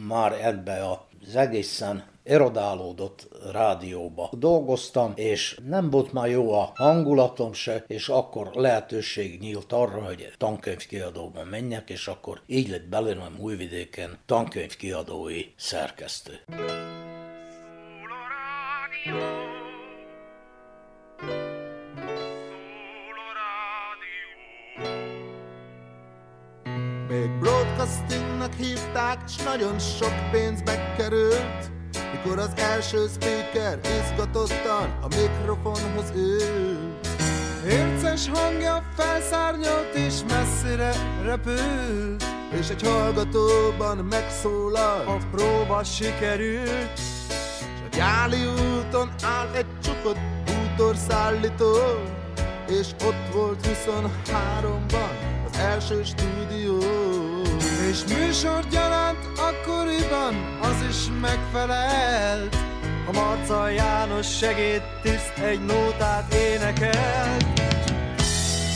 már 0.06 0.32
ebbe 0.32 0.88
az 1.24 1.36
egészen 1.36 2.04
erodálódott 2.24 3.28
rádióba 3.52 4.30
dolgoztam, 4.32 5.12
és 5.14 5.58
nem 5.68 5.90
volt 5.90 6.12
már 6.12 6.28
jó 6.28 6.52
a 6.52 6.72
hangulatom 6.74 7.52
se, 7.52 7.84
és 7.86 8.08
akkor 8.08 8.50
lehetőség 8.54 9.40
nyílt 9.40 9.72
arra, 9.72 10.04
hogy 10.04 10.32
tankönyvkiadóban 10.38 11.46
menjek, 11.46 11.90
és 11.90 12.08
akkor 12.08 12.40
így 12.46 12.68
lett 12.68 12.88
belőlem 12.88 13.36
Újvidéken 13.40 14.18
tankönyvkiadói 14.26 15.42
szerkesztő. 15.56 16.40
Még 27.08 27.38
broadcastingnak 27.38 28.54
hívták, 28.54 29.28
s 29.28 29.42
nagyon 29.42 29.78
sok 29.78 30.12
pénzbe 30.30 30.94
került 30.96 31.81
mikor 32.12 32.38
az 32.38 32.50
első 32.56 33.06
speaker 33.14 33.78
izgatottan 33.82 34.98
a 35.00 35.06
mikrofonhoz 35.06 36.12
ült 36.14 37.08
Érces 37.68 38.28
hangja 38.28 38.82
felszárnyolt 38.96 39.94
és 39.94 40.14
messzire 40.28 40.92
repült 41.24 42.24
És 42.58 42.68
egy 42.68 42.82
hallgatóban 42.82 43.96
megszólalt 43.96 45.06
A 45.06 45.16
próba 45.30 45.84
sikerült. 45.84 46.92
És 47.58 47.80
a 47.84 47.96
gyáli 47.96 48.44
úton 48.46 49.10
állt 49.22 49.56
egy 49.56 49.66
csukott 49.82 50.18
bútorszállító. 50.44 51.76
És 52.68 52.86
ott 53.04 53.32
volt 53.32 53.66
23-ban 53.66 55.10
az 55.50 55.58
első 55.58 56.02
stúdió 56.04 56.78
és 57.92 58.04
műsor 58.14 58.64
gyaránt 58.70 59.18
akkoriban 59.38 60.58
az 60.60 60.84
is 60.88 60.96
megfelelt. 61.20 62.56
A 63.06 63.12
Marca 63.12 63.68
János 63.68 64.36
segédtiszt 64.36 65.38
egy 65.38 65.64
nótát 65.64 66.34
énekelt. 66.34 67.60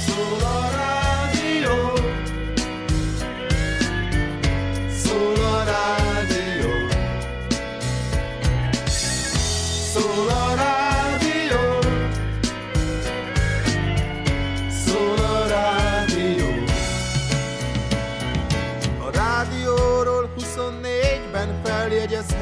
Szól 0.07 0.41
a 0.41 0.71
rádió. 0.77 1.93
Szól 5.05 5.45
a 5.45 5.65
rádió. 5.65 6.71
Szól 9.93 10.29
a 10.29 10.55
rádió 10.55 10.56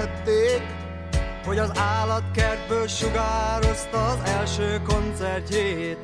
feljegyezhették, 0.04 0.62
hogy 1.46 1.58
az 1.58 1.70
állatkertből 1.74 2.86
sugározta 2.86 4.06
az 4.06 4.18
első 4.24 4.80
koncertjét. 4.88 5.98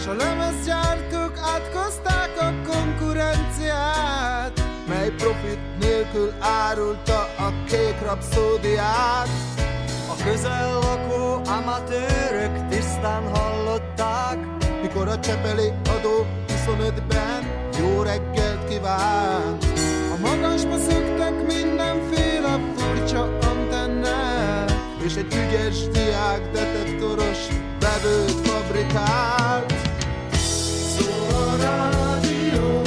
S 0.00 0.06
a 0.06 0.14
lemezgyártók 0.14 1.38
átkozták 1.38 2.30
a 2.40 2.70
konkurenciát, 2.70 4.62
mely 4.88 5.10
profit 5.10 5.58
nélkül 5.80 6.32
árulta 6.40 7.20
a 7.20 7.52
kék 7.66 8.00
rapszódiát. 8.02 9.28
A 10.08 10.22
közel 10.24 10.72
lakó 10.72 11.50
amatőrök 11.50 12.68
tisztán 12.68 13.22
hallották, 13.34 14.38
mikor 14.82 15.08
a 15.08 15.18
csepeli 15.18 15.72
adó 15.98 16.26
25-ben 16.48 17.64
jó 17.78 18.02
reggelt 18.02 18.68
kívánt. 18.68 19.64
A 20.14 20.18
magasba 20.20 20.78
szöktek 20.78 21.46
mindenféle 21.46 22.05
és 25.06 25.14
egy 25.16 25.34
ügyes 25.34 25.88
diák 25.88 26.50
detektoros 26.52 27.38
vevőt 27.80 28.48
fabrikált. 28.48 29.74
Szól 30.98 31.56
rádió, 31.56 32.82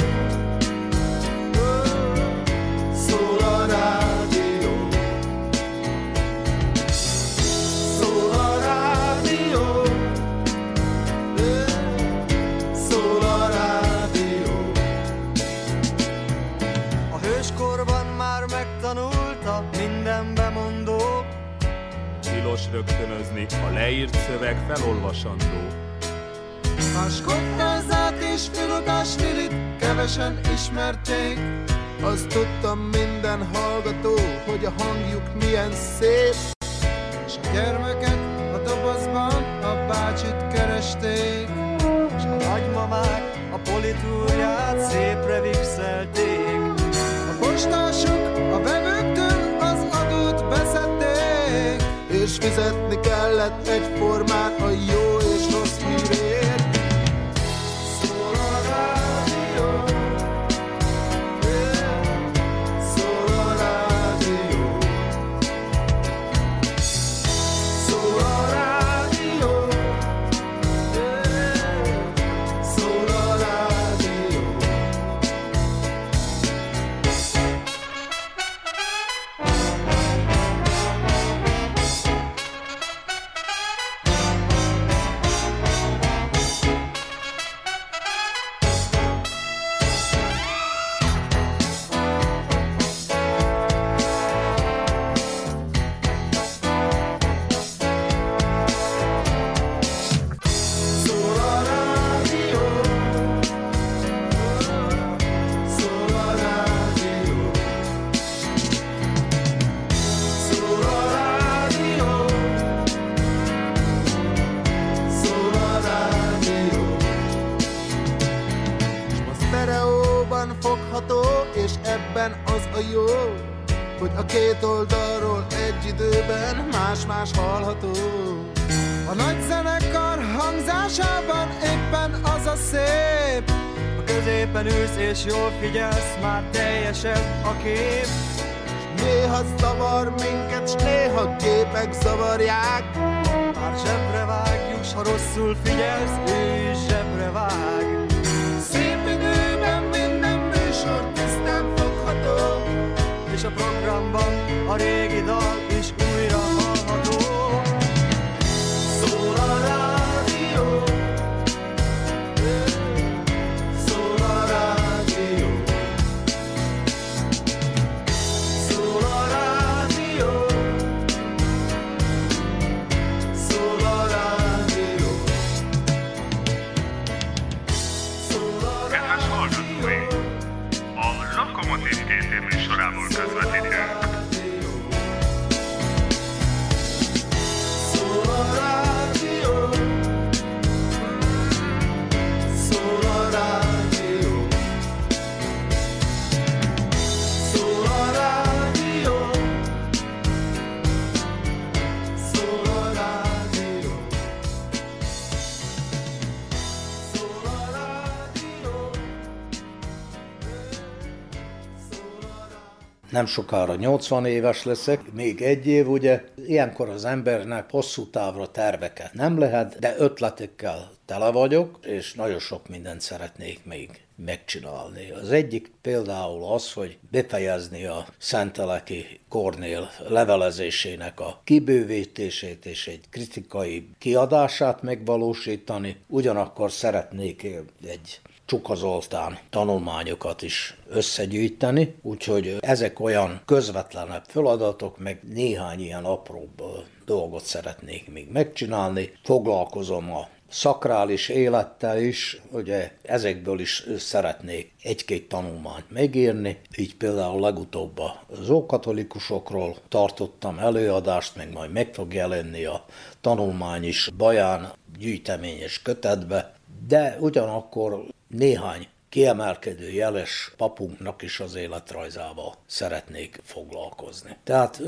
Nem 213.20 213.28
sokára 213.28 213.74
80 213.74 214.26
éves 214.26 214.64
leszek, 214.64 215.12
még 215.12 215.42
egy 215.42 215.66
év, 215.66 215.88
ugye, 215.88 216.24
ilyenkor 216.46 216.88
az 216.88 217.04
embernek 217.04 217.70
hosszú 217.70 218.10
távra 218.10 218.50
terveket 218.50 219.12
nem 219.12 219.38
lehet, 219.38 219.78
de 219.78 219.94
ötletekkel 219.98 220.90
tele 221.04 221.30
vagyok, 221.30 221.78
és 221.82 222.14
nagyon 222.14 222.38
sok 222.38 222.68
mindent 222.68 223.00
szeretnék 223.00 223.64
még 223.64 224.00
megcsinálni. 224.16 225.10
Az 225.10 225.30
egyik 225.30 225.72
például 225.80 226.52
az, 226.52 226.72
hogy 226.72 226.98
befejezni 227.10 227.84
a 227.84 228.06
Szenteleki 228.18 229.20
Kornél 229.28 229.90
levelezésének 230.08 231.20
a 231.20 231.40
kibővítését 231.44 232.66
és 232.66 232.86
egy 232.86 233.04
kritikai 233.10 233.88
kiadását 233.98 234.82
megvalósítani, 234.82 235.96
ugyanakkor 236.06 236.72
szeretnék 236.72 237.46
egy 237.86 238.20
Csuka 238.50 238.74
Zoltán 238.74 239.38
tanulmányokat 239.50 240.42
is 240.42 240.76
összegyűjteni, 240.88 241.94
úgyhogy 242.02 242.56
ezek 242.60 243.00
olyan 243.00 243.40
közvetlenebb 243.44 244.22
feladatok, 244.26 244.98
meg 244.98 245.20
néhány 245.32 245.80
ilyen 245.80 246.04
apróbb 246.04 246.62
dolgot 247.04 247.44
szeretnék 247.44 248.12
még 248.12 248.30
megcsinálni. 248.32 249.12
Foglalkozom 249.22 250.12
a 250.12 250.28
szakrális 250.48 251.28
élettel 251.28 251.98
is, 251.98 252.40
ugye 252.52 252.92
ezekből 253.02 253.60
is 253.60 253.86
szeretnék 253.98 254.72
egy-két 254.82 255.28
tanulmányt 255.28 255.90
megírni, 255.90 256.60
így 256.76 256.96
például 256.96 257.40
legutóbb 257.40 258.00
az 258.40 258.50
ókatolikusokról 258.50 259.76
tartottam 259.88 260.58
előadást, 260.58 261.36
meg 261.36 261.52
majd 261.52 261.72
meg 261.72 261.94
fog 261.94 262.14
jelenni 262.14 262.64
a 262.64 262.84
tanulmány 263.20 263.84
is 263.84 264.10
Baján 264.16 264.72
gyűjteményes 264.98 265.82
kötetbe, 265.82 266.54
de 266.88 267.16
ugyanakkor 267.20 268.04
néhány 268.30 268.88
kiemelkedő 269.08 269.90
jeles 269.90 270.52
papunknak 270.56 271.22
is 271.22 271.40
az 271.40 271.54
életrajzával 271.54 272.54
szeretnék 272.66 273.40
foglalkozni. 273.44 274.36
Tehát 274.44 274.82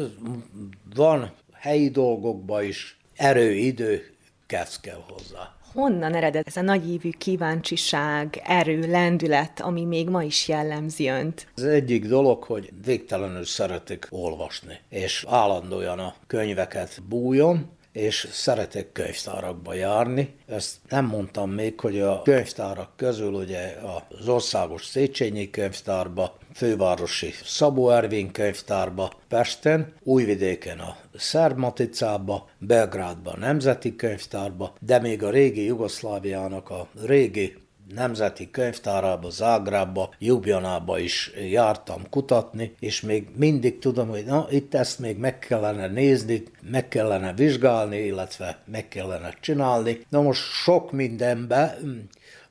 van 0.95 1.33
helyi 1.53 1.89
dolgokba 1.91 2.63
is 2.63 2.97
erő, 3.17 3.53
idő, 3.53 4.15
kezd 4.47 4.81
kell 4.81 5.03
hozzá. 5.09 5.55
Honnan 5.73 6.15
eredett 6.15 6.47
ez 6.47 6.57
a 6.57 6.63
nagyívű 6.63 7.11
kíváncsiság, 7.11 8.43
erő, 8.45 8.91
lendület, 8.91 9.61
ami 9.61 9.85
még 9.85 10.09
ma 10.09 10.23
is 10.23 10.49
jellemzi 10.49 11.09
önt? 11.09 11.47
Az 11.55 11.65
egyik 11.65 12.07
dolog, 12.07 12.43
hogy 12.43 12.73
végtelenül 12.85 13.45
szeretik 13.45 14.07
olvasni, 14.11 14.79
és 14.89 15.25
állandóan 15.29 15.99
a 15.99 16.15
könyveket 16.27 17.03
bújom, 17.09 17.71
és 17.93 18.29
szeretek 18.31 18.93
könyvtárakba 18.93 19.75
járni. 19.75 20.35
Ezt 20.47 20.77
nem 20.89 21.05
mondtam 21.05 21.51
még, 21.51 21.81
hogy 21.81 22.01
a 22.01 22.23
könyvtárak 22.23 22.97
közül 22.97 23.33
ugye 23.35 23.77
az 24.21 24.29
Országos 24.29 24.85
Széchenyi 24.85 25.51
Könyvtárba, 25.51 26.39
fővárosi 26.55 27.31
Szabó 27.45 27.91
Ervin 27.91 28.33
könyvtárba, 28.33 29.13
Pesten, 29.29 29.95
Újvidéken 30.03 30.79
a 30.79 30.97
Szerb 31.17 31.59
Maticába, 31.59 32.49
Belgrádban 32.59 33.35
a 33.35 33.39
Nemzeti 33.39 33.97
Könyvtárba, 33.97 34.75
de 34.81 34.99
még 34.99 35.23
a 35.23 35.31
régi 35.31 35.65
Jugoszláviának 35.65 36.71
a 36.71 36.87
régi 37.05 37.62
nemzeti 37.95 38.51
könyvtárába, 38.51 39.31
Zágrába, 39.31 40.11
Jubjanába 40.19 40.99
is 40.99 41.31
jártam 41.51 42.03
kutatni, 42.11 42.75
és 42.81 43.01
még 43.01 43.29
mindig 43.37 43.79
tudom, 43.79 44.09
hogy 44.09 44.25
na, 44.25 44.47
itt 44.51 44.75
ezt 44.75 44.99
még 44.99 45.17
meg 45.17 45.39
kellene 45.39 45.87
nézni, 45.87 46.43
meg 46.71 46.89
kellene 46.89 47.33
vizsgálni, 47.33 47.97
illetve 47.99 48.63
meg 48.65 48.89
kellene 48.89 49.35
csinálni. 49.41 50.07
Na 50.09 50.23
most 50.23 50.43
sok 50.43 50.93
mindenbe, 50.93 51.79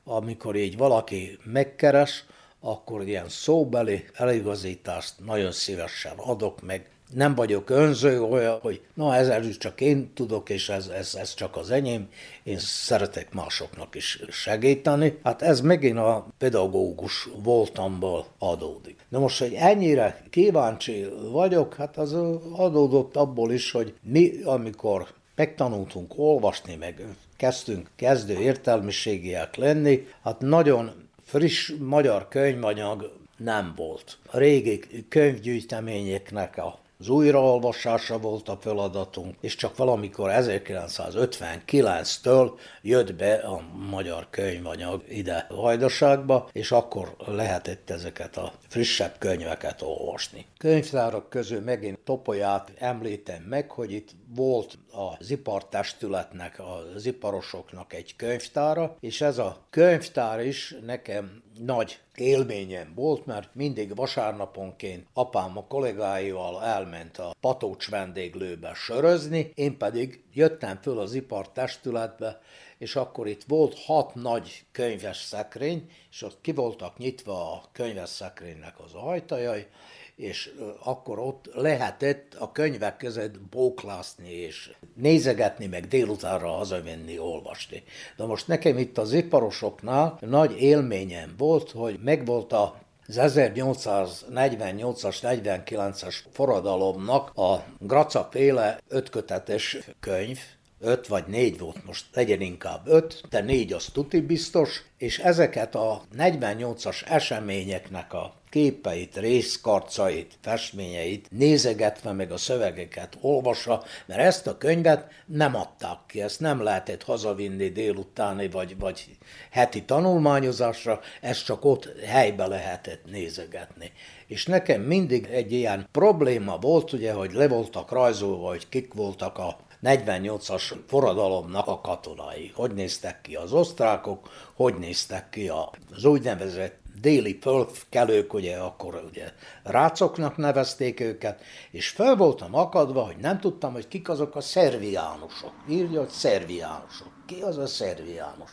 amikor 0.03 0.55
így 0.55 0.77
valaki 0.77 1.37
megkeres, 1.43 2.25
akkor 2.59 3.07
ilyen 3.07 3.29
szóbeli 3.29 4.05
eligazítást 4.13 5.13
nagyon 5.25 5.51
szívesen 5.51 6.17
adok 6.17 6.61
meg, 6.61 6.89
nem 7.13 7.35
vagyok 7.35 7.69
önző, 7.69 8.21
olyan, 8.21 8.59
hogy 8.59 8.81
na 8.93 9.15
ez 9.15 9.57
csak 9.57 9.81
én 9.81 10.13
tudok, 10.13 10.49
és 10.49 10.69
ez, 10.69 10.87
ez, 10.87 11.15
ez 11.15 11.33
csak 11.33 11.57
az 11.57 11.71
enyém, 11.71 12.07
én 12.43 12.57
szeretek 12.59 13.33
másoknak 13.33 13.95
is 13.95 14.19
segíteni. 14.29 15.17
Hát 15.23 15.41
ez 15.41 15.61
megint 15.61 15.97
a 15.97 16.27
pedagógus 16.37 17.29
voltamból 17.43 18.25
adódik. 18.39 18.95
De 19.09 19.17
most, 19.17 19.39
hogy 19.39 19.53
ennyire 19.53 20.23
kíváncsi 20.29 21.07
vagyok, 21.31 21.73
hát 21.73 21.97
az 21.97 22.13
adódott 22.51 23.15
abból 23.15 23.51
is, 23.51 23.71
hogy 23.71 23.93
mi, 24.03 24.31
amikor 24.43 25.07
megtanultunk 25.35 26.13
olvasni, 26.15 26.75
meg 26.75 27.05
kezdtünk 27.37 27.89
kezdő 27.95 28.39
értelmiségiek 28.39 29.55
lenni, 29.55 30.07
hát 30.23 30.39
nagyon 30.39 30.91
friss 31.23 31.73
magyar 31.79 32.27
könyvanyag 32.27 33.11
nem 33.37 33.73
volt. 33.75 34.17
A 34.31 34.37
régi 34.37 34.83
könyvgyűjteményeknek 35.09 36.57
a 36.57 36.80
az 37.01 37.09
újraolvasása 37.09 38.17
volt 38.17 38.49
a 38.49 38.57
feladatunk, 38.61 39.35
és 39.39 39.55
csak 39.55 39.77
valamikor 39.77 40.29
1959-től 40.33 42.51
jött 42.81 43.15
be 43.15 43.33
a 43.33 43.61
magyar 43.89 44.27
könyvanyag 44.29 45.03
ide 45.09 45.45
Vajdaságba, 45.49 46.49
és 46.51 46.71
akkor 46.71 47.15
lehetett 47.25 47.89
ezeket 47.89 48.37
a 48.37 48.53
frissebb 48.67 49.15
könyveket 49.17 49.81
olvasni. 49.81 50.45
Könyvtárak 50.57 51.29
közül 51.29 51.61
megint 51.61 51.99
Topolyát 51.99 52.71
említem 52.77 53.43
meg, 53.43 53.71
hogy 53.71 53.91
itt 53.91 54.09
volt 54.35 54.77
az 54.91 55.29
ipartestületnek, 55.31 56.61
az 56.95 57.05
iparosoknak 57.05 57.93
egy 57.93 58.15
könyvtára, 58.15 58.97
és 58.99 59.21
ez 59.21 59.37
a 59.37 59.65
könyvtár 59.69 60.45
is 60.45 60.75
nekem 60.85 61.43
nagy 61.59 61.99
élményem 62.15 62.91
volt, 62.95 63.25
mert 63.25 63.55
mindig 63.55 63.95
vasárnaponként 63.95 65.07
apám 65.13 65.57
a 65.57 65.67
kollégáival 65.67 66.63
elment 66.63 67.17
a 67.17 67.35
Patócs 67.39 67.89
vendéglőbe 67.89 68.73
sörözni, 68.73 69.51
én 69.55 69.77
pedig 69.77 70.23
jöttem 70.33 70.79
föl 70.81 70.99
az 70.99 71.13
ipartestületbe, 71.13 72.41
és 72.77 72.95
akkor 72.95 73.27
itt 73.27 73.43
volt 73.47 73.79
hat 73.79 74.15
nagy 74.15 74.65
könyves 74.71 75.17
szekrény, 75.17 75.89
és 76.11 76.21
ott 76.21 76.41
ki 76.41 76.51
voltak 76.51 76.97
nyitva 76.97 77.51
a 77.53 77.63
könyves 77.71 78.09
szekrénynek 78.09 78.79
az 78.79 78.93
ajtajai, 78.93 79.67
és 80.15 80.51
akkor 80.83 81.19
ott 81.19 81.49
lehetett 81.53 82.33
a 82.39 82.51
könyvek 82.51 82.97
között 82.97 83.39
bóklászni, 83.39 84.29
és 84.29 84.71
nézegetni, 84.95 85.65
meg 85.65 85.87
délutánra 85.87 86.49
hazavenni, 86.49 87.19
olvasni. 87.19 87.83
De 88.17 88.25
most 88.25 88.47
nekem 88.47 88.77
itt 88.77 88.97
az 88.97 89.13
iparosoknál 89.13 90.17
nagy 90.19 90.61
élményem 90.61 91.33
volt, 91.37 91.71
hogy 91.71 91.99
megvolt 92.03 92.53
a 92.53 92.79
az 93.07 93.33
1848-as, 93.35 95.17
49-es 95.21 96.15
forradalomnak 96.31 97.37
a 97.37 97.63
Graca 97.79 98.27
féle 98.31 98.79
ötkötetes 98.87 99.77
könyv, 99.99 100.39
öt 100.79 101.07
vagy 101.07 101.27
négy 101.27 101.59
volt, 101.59 101.85
most 101.85 102.05
legyen 102.13 102.41
inkább 102.41 102.87
öt, 102.87 103.23
de 103.29 103.41
négy 103.41 103.73
az 103.73 103.85
tuti 103.85 104.21
biztos, 104.21 104.83
és 104.97 105.19
ezeket 105.19 105.75
a 105.75 106.01
48-as 106.17 107.09
eseményeknek 107.09 108.13
a 108.13 108.40
képeit, 108.51 109.17
részkarcait, 109.17 110.37
festményeit 110.41 111.27
nézegetve 111.29 112.11
meg 112.11 112.31
a 112.31 112.37
szövegeket 112.37 113.17
olvasva, 113.21 113.83
mert 114.05 114.19
ezt 114.19 114.47
a 114.47 114.57
könyvet 114.57 115.11
nem 115.25 115.55
adták 115.55 115.97
ki, 116.07 116.21
ezt 116.21 116.39
nem 116.39 116.63
lehetett 116.63 117.03
hazavinni 117.03 117.69
délutáni 117.69 118.49
vagy, 118.49 118.77
vagy 118.79 119.05
heti 119.51 119.83
tanulmányozásra, 119.83 120.99
ezt 121.21 121.45
csak 121.45 121.65
ott 121.65 121.89
helybe 122.05 122.47
lehetett 122.47 123.05
nézegetni. 123.05 123.91
És 124.27 124.45
nekem 124.45 124.81
mindig 124.81 125.25
egy 125.25 125.51
ilyen 125.51 125.87
probléma 125.91 126.57
volt, 126.57 126.93
ugye, 126.93 127.13
hogy 127.13 127.33
le 127.33 127.47
voltak 127.47 127.91
rajzolva, 127.91 128.47
hogy 128.47 128.69
kik 128.69 128.93
voltak 128.93 129.37
a 129.37 129.57
48-as 129.83 130.73
forradalomnak 130.87 131.67
a 131.67 131.81
katonái. 131.81 132.51
Hogy 132.55 132.73
néztek 132.73 133.21
ki 133.21 133.35
az 133.35 133.53
osztrákok, 133.53 134.29
hogy 134.53 134.75
néztek 134.75 135.29
ki 135.29 135.49
az 135.49 136.05
úgynevezett 136.05 136.80
déli 137.01 137.39
fölkelők, 137.41 138.33
ugye 138.33 138.57
akkor 138.57 139.03
ugye 139.09 139.31
rácoknak 139.63 140.37
nevezték 140.37 140.99
őket, 140.99 141.41
és 141.71 141.89
fel 141.89 142.15
voltam 142.15 142.55
akadva, 142.55 143.05
hogy 143.05 143.17
nem 143.17 143.39
tudtam, 143.39 143.73
hogy 143.73 143.87
kik 143.87 144.09
azok 144.09 144.35
a 144.35 144.41
szerviánusok. 144.41 145.53
Írja, 145.69 145.99
hogy 145.99 146.09
szerviánusok. 146.09 147.11
Ki 147.25 147.41
az 147.41 147.57
a 147.57 147.67
szerviánus? 147.67 148.51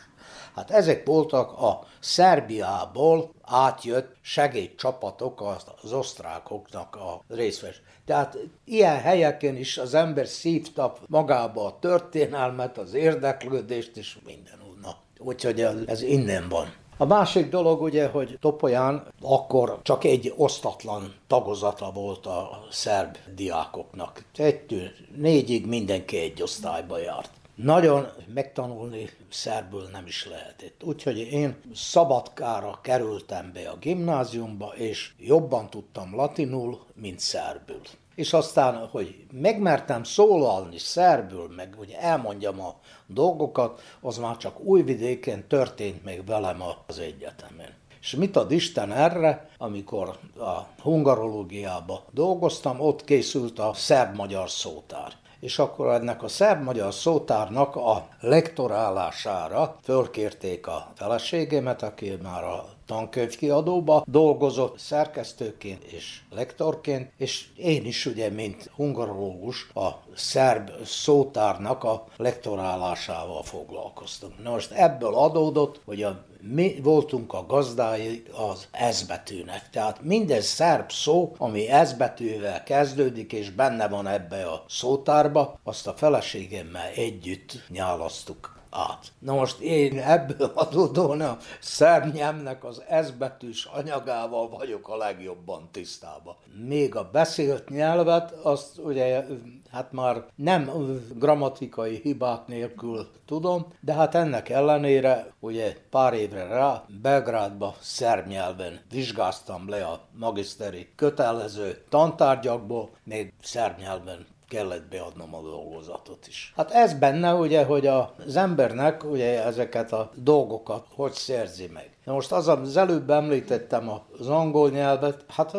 Hát 0.55 0.71
ezek 0.71 1.05
voltak 1.05 1.51
a 1.51 1.87
Szerbiából 1.99 3.31
átjött 3.41 4.15
segédcsapatok 4.21 5.41
az 5.81 5.93
osztrákoknak 5.93 6.95
a 6.95 7.23
részves. 7.27 7.81
Tehát 8.05 8.37
ilyen 8.65 8.99
helyeken 8.99 9.55
is 9.55 9.77
az 9.77 9.93
ember 9.93 10.27
szívta 10.27 10.95
magába 11.07 11.65
a 11.65 11.79
történelmet, 11.79 12.77
az 12.77 12.93
érdeklődést 12.93 13.97
és 13.97 14.17
minden. 14.25 14.57
Na, 14.81 14.97
úgyhogy 15.17 15.61
ez 15.85 16.01
innen 16.01 16.49
van. 16.49 16.73
A 17.01 17.05
másik 17.05 17.49
dolog 17.49 17.81
ugye, 17.81 18.07
hogy 18.07 18.37
Topolyán 18.41 19.07
akkor 19.21 19.79
csak 19.81 20.03
egy 20.03 20.33
osztatlan 20.37 21.13
tagozata 21.27 21.91
volt 21.91 22.25
a 22.25 22.65
szerb 22.71 23.17
diákoknak. 23.35 24.25
Egytől 24.35 24.87
négyig 25.15 25.67
mindenki 25.67 26.17
egy 26.17 26.41
osztályba 26.41 26.97
járt. 26.97 27.29
Nagyon 27.55 28.07
megtanulni 28.33 29.09
szerbül 29.29 29.87
nem 29.91 30.05
is 30.05 30.27
lehetett. 30.27 30.83
Úgyhogy 30.83 31.17
én 31.17 31.55
szabadkára 31.73 32.79
kerültem 32.81 33.51
be 33.53 33.69
a 33.69 33.77
gimnáziumba, 33.77 34.73
és 34.75 35.11
jobban 35.17 35.69
tudtam 35.69 36.15
latinul, 36.15 36.79
mint 36.93 37.19
szerbül 37.19 37.81
és 38.19 38.33
aztán, 38.33 38.87
hogy 38.91 39.25
megmertem 39.31 40.03
szólalni 40.03 40.77
szerbül, 40.77 41.53
meg 41.55 41.73
hogy 41.77 41.95
elmondjam 41.99 42.61
a 42.61 42.75
dolgokat, 43.07 43.81
az 44.01 44.17
már 44.17 44.37
csak 44.37 44.59
újvidéken 44.59 45.47
történt 45.47 46.03
még 46.03 46.25
velem 46.25 46.63
az 46.87 46.99
egyetemen. 46.99 47.73
És 48.01 48.15
mit 48.15 48.35
ad 48.35 48.51
Isten 48.51 48.91
erre, 48.91 49.49
amikor 49.57 50.07
a 50.37 50.81
hungarológiába 50.81 52.03
dolgoztam, 52.11 52.79
ott 52.79 53.03
készült 53.03 53.59
a 53.59 53.73
szerb-magyar 53.73 54.49
szótár 54.49 55.13
és 55.39 55.59
akkor 55.59 55.87
ennek 55.93 56.23
a 56.23 56.27
szerb-magyar 56.27 56.93
szótárnak 56.93 57.75
a 57.75 58.07
lektorálására 58.19 59.75
fölkérték 59.83 60.67
a 60.67 60.91
feleségemet, 60.95 61.83
aki 61.83 62.17
már 62.23 62.43
a 62.43 62.65
tankönyvkiadóba 62.89 64.03
dolgozott 64.07 64.79
szerkesztőként 64.79 65.83
és 65.83 66.21
lektorként, 66.29 67.11
és 67.17 67.47
én 67.55 67.85
is 67.85 68.05
ugye, 68.05 68.29
mint 68.29 68.71
hungarológus, 68.75 69.69
a 69.73 69.87
szerb 70.15 70.69
szótárnak 70.85 71.83
a 71.83 72.05
lektorálásával 72.17 73.43
foglalkoztam. 73.43 74.29
Na 74.43 74.51
most 74.51 74.71
ebből 74.71 75.15
adódott, 75.15 75.81
hogy 75.85 76.03
a, 76.03 76.25
mi 76.41 76.79
voltunk 76.83 77.33
a 77.33 77.45
gazdái 77.45 78.23
az 78.31 78.67
S 78.91 79.03
betűnek. 79.03 79.69
Tehát 79.69 80.01
minden 80.01 80.41
szerb 80.41 80.91
szó, 80.91 81.35
ami 81.37 81.65
S 81.85 81.93
betűvel 81.93 82.63
kezdődik, 82.63 83.33
és 83.33 83.49
benne 83.51 83.87
van 83.87 84.07
ebbe 84.07 84.45
a 84.45 84.63
szótárba, 84.69 85.59
azt 85.63 85.87
a 85.87 85.93
feleségemmel 85.93 86.87
együtt 86.95 87.51
nyálasztuk 87.67 88.58
át. 88.69 89.11
Na 89.19 89.33
most 89.33 89.59
én 89.59 89.99
ebből 89.99 90.51
adódóan 90.53 91.21
a 91.21 91.37
szernyemnek 91.59 92.63
az 92.63 92.83
ezbetűs 92.87 93.65
anyagával 93.65 94.49
vagyok 94.49 94.89
a 94.89 94.97
legjobban 94.97 95.69
tisztában. 95.71 96.35
Még 96.67 96.95
a 96.95 97.09
beszélt 97.11 97.69
nyelvet, 97.69 98.31
azt 98.31 98.77
ugye 98.77 99.25
hát 99.71 99.91
már 99.91 100.25
nem 100.35 100.71
grammatikai 101.15 101.99
hibák 102.03 102.47
nélkül 102.47 103.07
tudom, 103.25 103.73
de 103.79 103.93
hát 103.93 104.15
ennek 104.15 104.49
ellenére 104.49 105.33
ugye 105.39 105.75
pár 105.89 106.13
évre 106.13 106.43
rá 106.47 106.85
Belgrádba 107.01 107.75
szerb 107.79 108.27
nyelven 108.27 108.79
vizsgáztam 108.91 109.69
le 109.69 109.85
a 109.85 110.01
magiszteri 110.11 110.87
kötelező 110.95 111.83
tantárgyakból, 111.89 112.89
még 113.03 113.33
szerb 113.41 113.79
nyelven 113.79 114.25
kellett 114.49 114.89
beadnom 114.89 115.35
a 115.35 115.41
dolgozatot 115.41 116.27
is. 116.27 116.53
Hát 116.55 116.71
ez 116.71 116.93
benne 116.93 117.33
ugye, 117.33 117.65
hogy 117.65 117.87
az 117.87 118.35
embernek 118.35 119.03
ugye 119.03 119.43
ezeket 119.43 119.91
a 119.91 120.11
dolgokat 120.15 120.85
hogy 120.95 121.11
szerzi 121.11 121.69
meg. 121.73 121.97
Na 122.03 122.13
most 122.13 122.31
az, 122.31 122.47
az 122.47 122.77
előbb 122.77 123.09
említettem 123.09 123.91
az 124.19 124.27
angol 124.27 124.69
nyelvet, 124.69 125.25
hát 125.27 125.53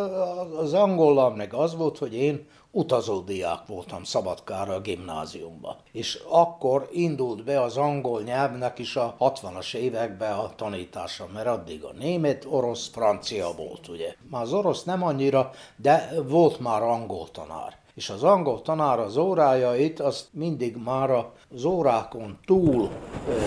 az 0.56 0.72
angollal 0.72 1.34
meg 1.34 1.54
az 1.54 1.76
volt, 1.76 1.98
hogy 1.98 2.14
én 2.14 2.46
utazó 2.70 3.20
diák 3.20 3.66
voltam 3.66 4.04
Szabadkára 4.04 4.74
a 4.74 4.80
gimnáziumban. 4.80 5.76
És 5.92 6.22
akkor 6.28 6.88
indult 6.92 7.44
be 7.44 7.62
az 7.62 7.76
angol 7.76 8.22
nyelvnek 8.22 8.78
is 8.78 8.96
a 8.96 9.16
60-as 9.18 9.74
években 9.74 10.32
a 10.32 10.54
tanítása, 10.56 11.28
mert 11.34 11.46
addig 11.46 11.84
a 11.84 11.92
német, 11.98 12.46
orosz, 12.48 12.88
francia 12.88 13.52
volt, 13.56 13.88
ugye. 13.88 14.14
Már 14.30 14.42
az 14.42 14.52
orosz 14.52 14.84
nem 14.84 15.02
annyira, 15.02 15.50
de 15.76 16.12
volt 16.26 16.60
már 16.60 16.82
angol 16.82 17.30
tanár 17.30 17.78
és 17.94 18.10
az 18.10 18.22
angol 18.22 18.62
tanár 18.62 18.98
az 18.98 19.16
órájait 19.16 20.00
azt 20.00 20.28
mindig 20.32 20.76
már 20.76 21.10
az 21.54 21.64
órákon 21.64 22.38
túl 22.44 22.90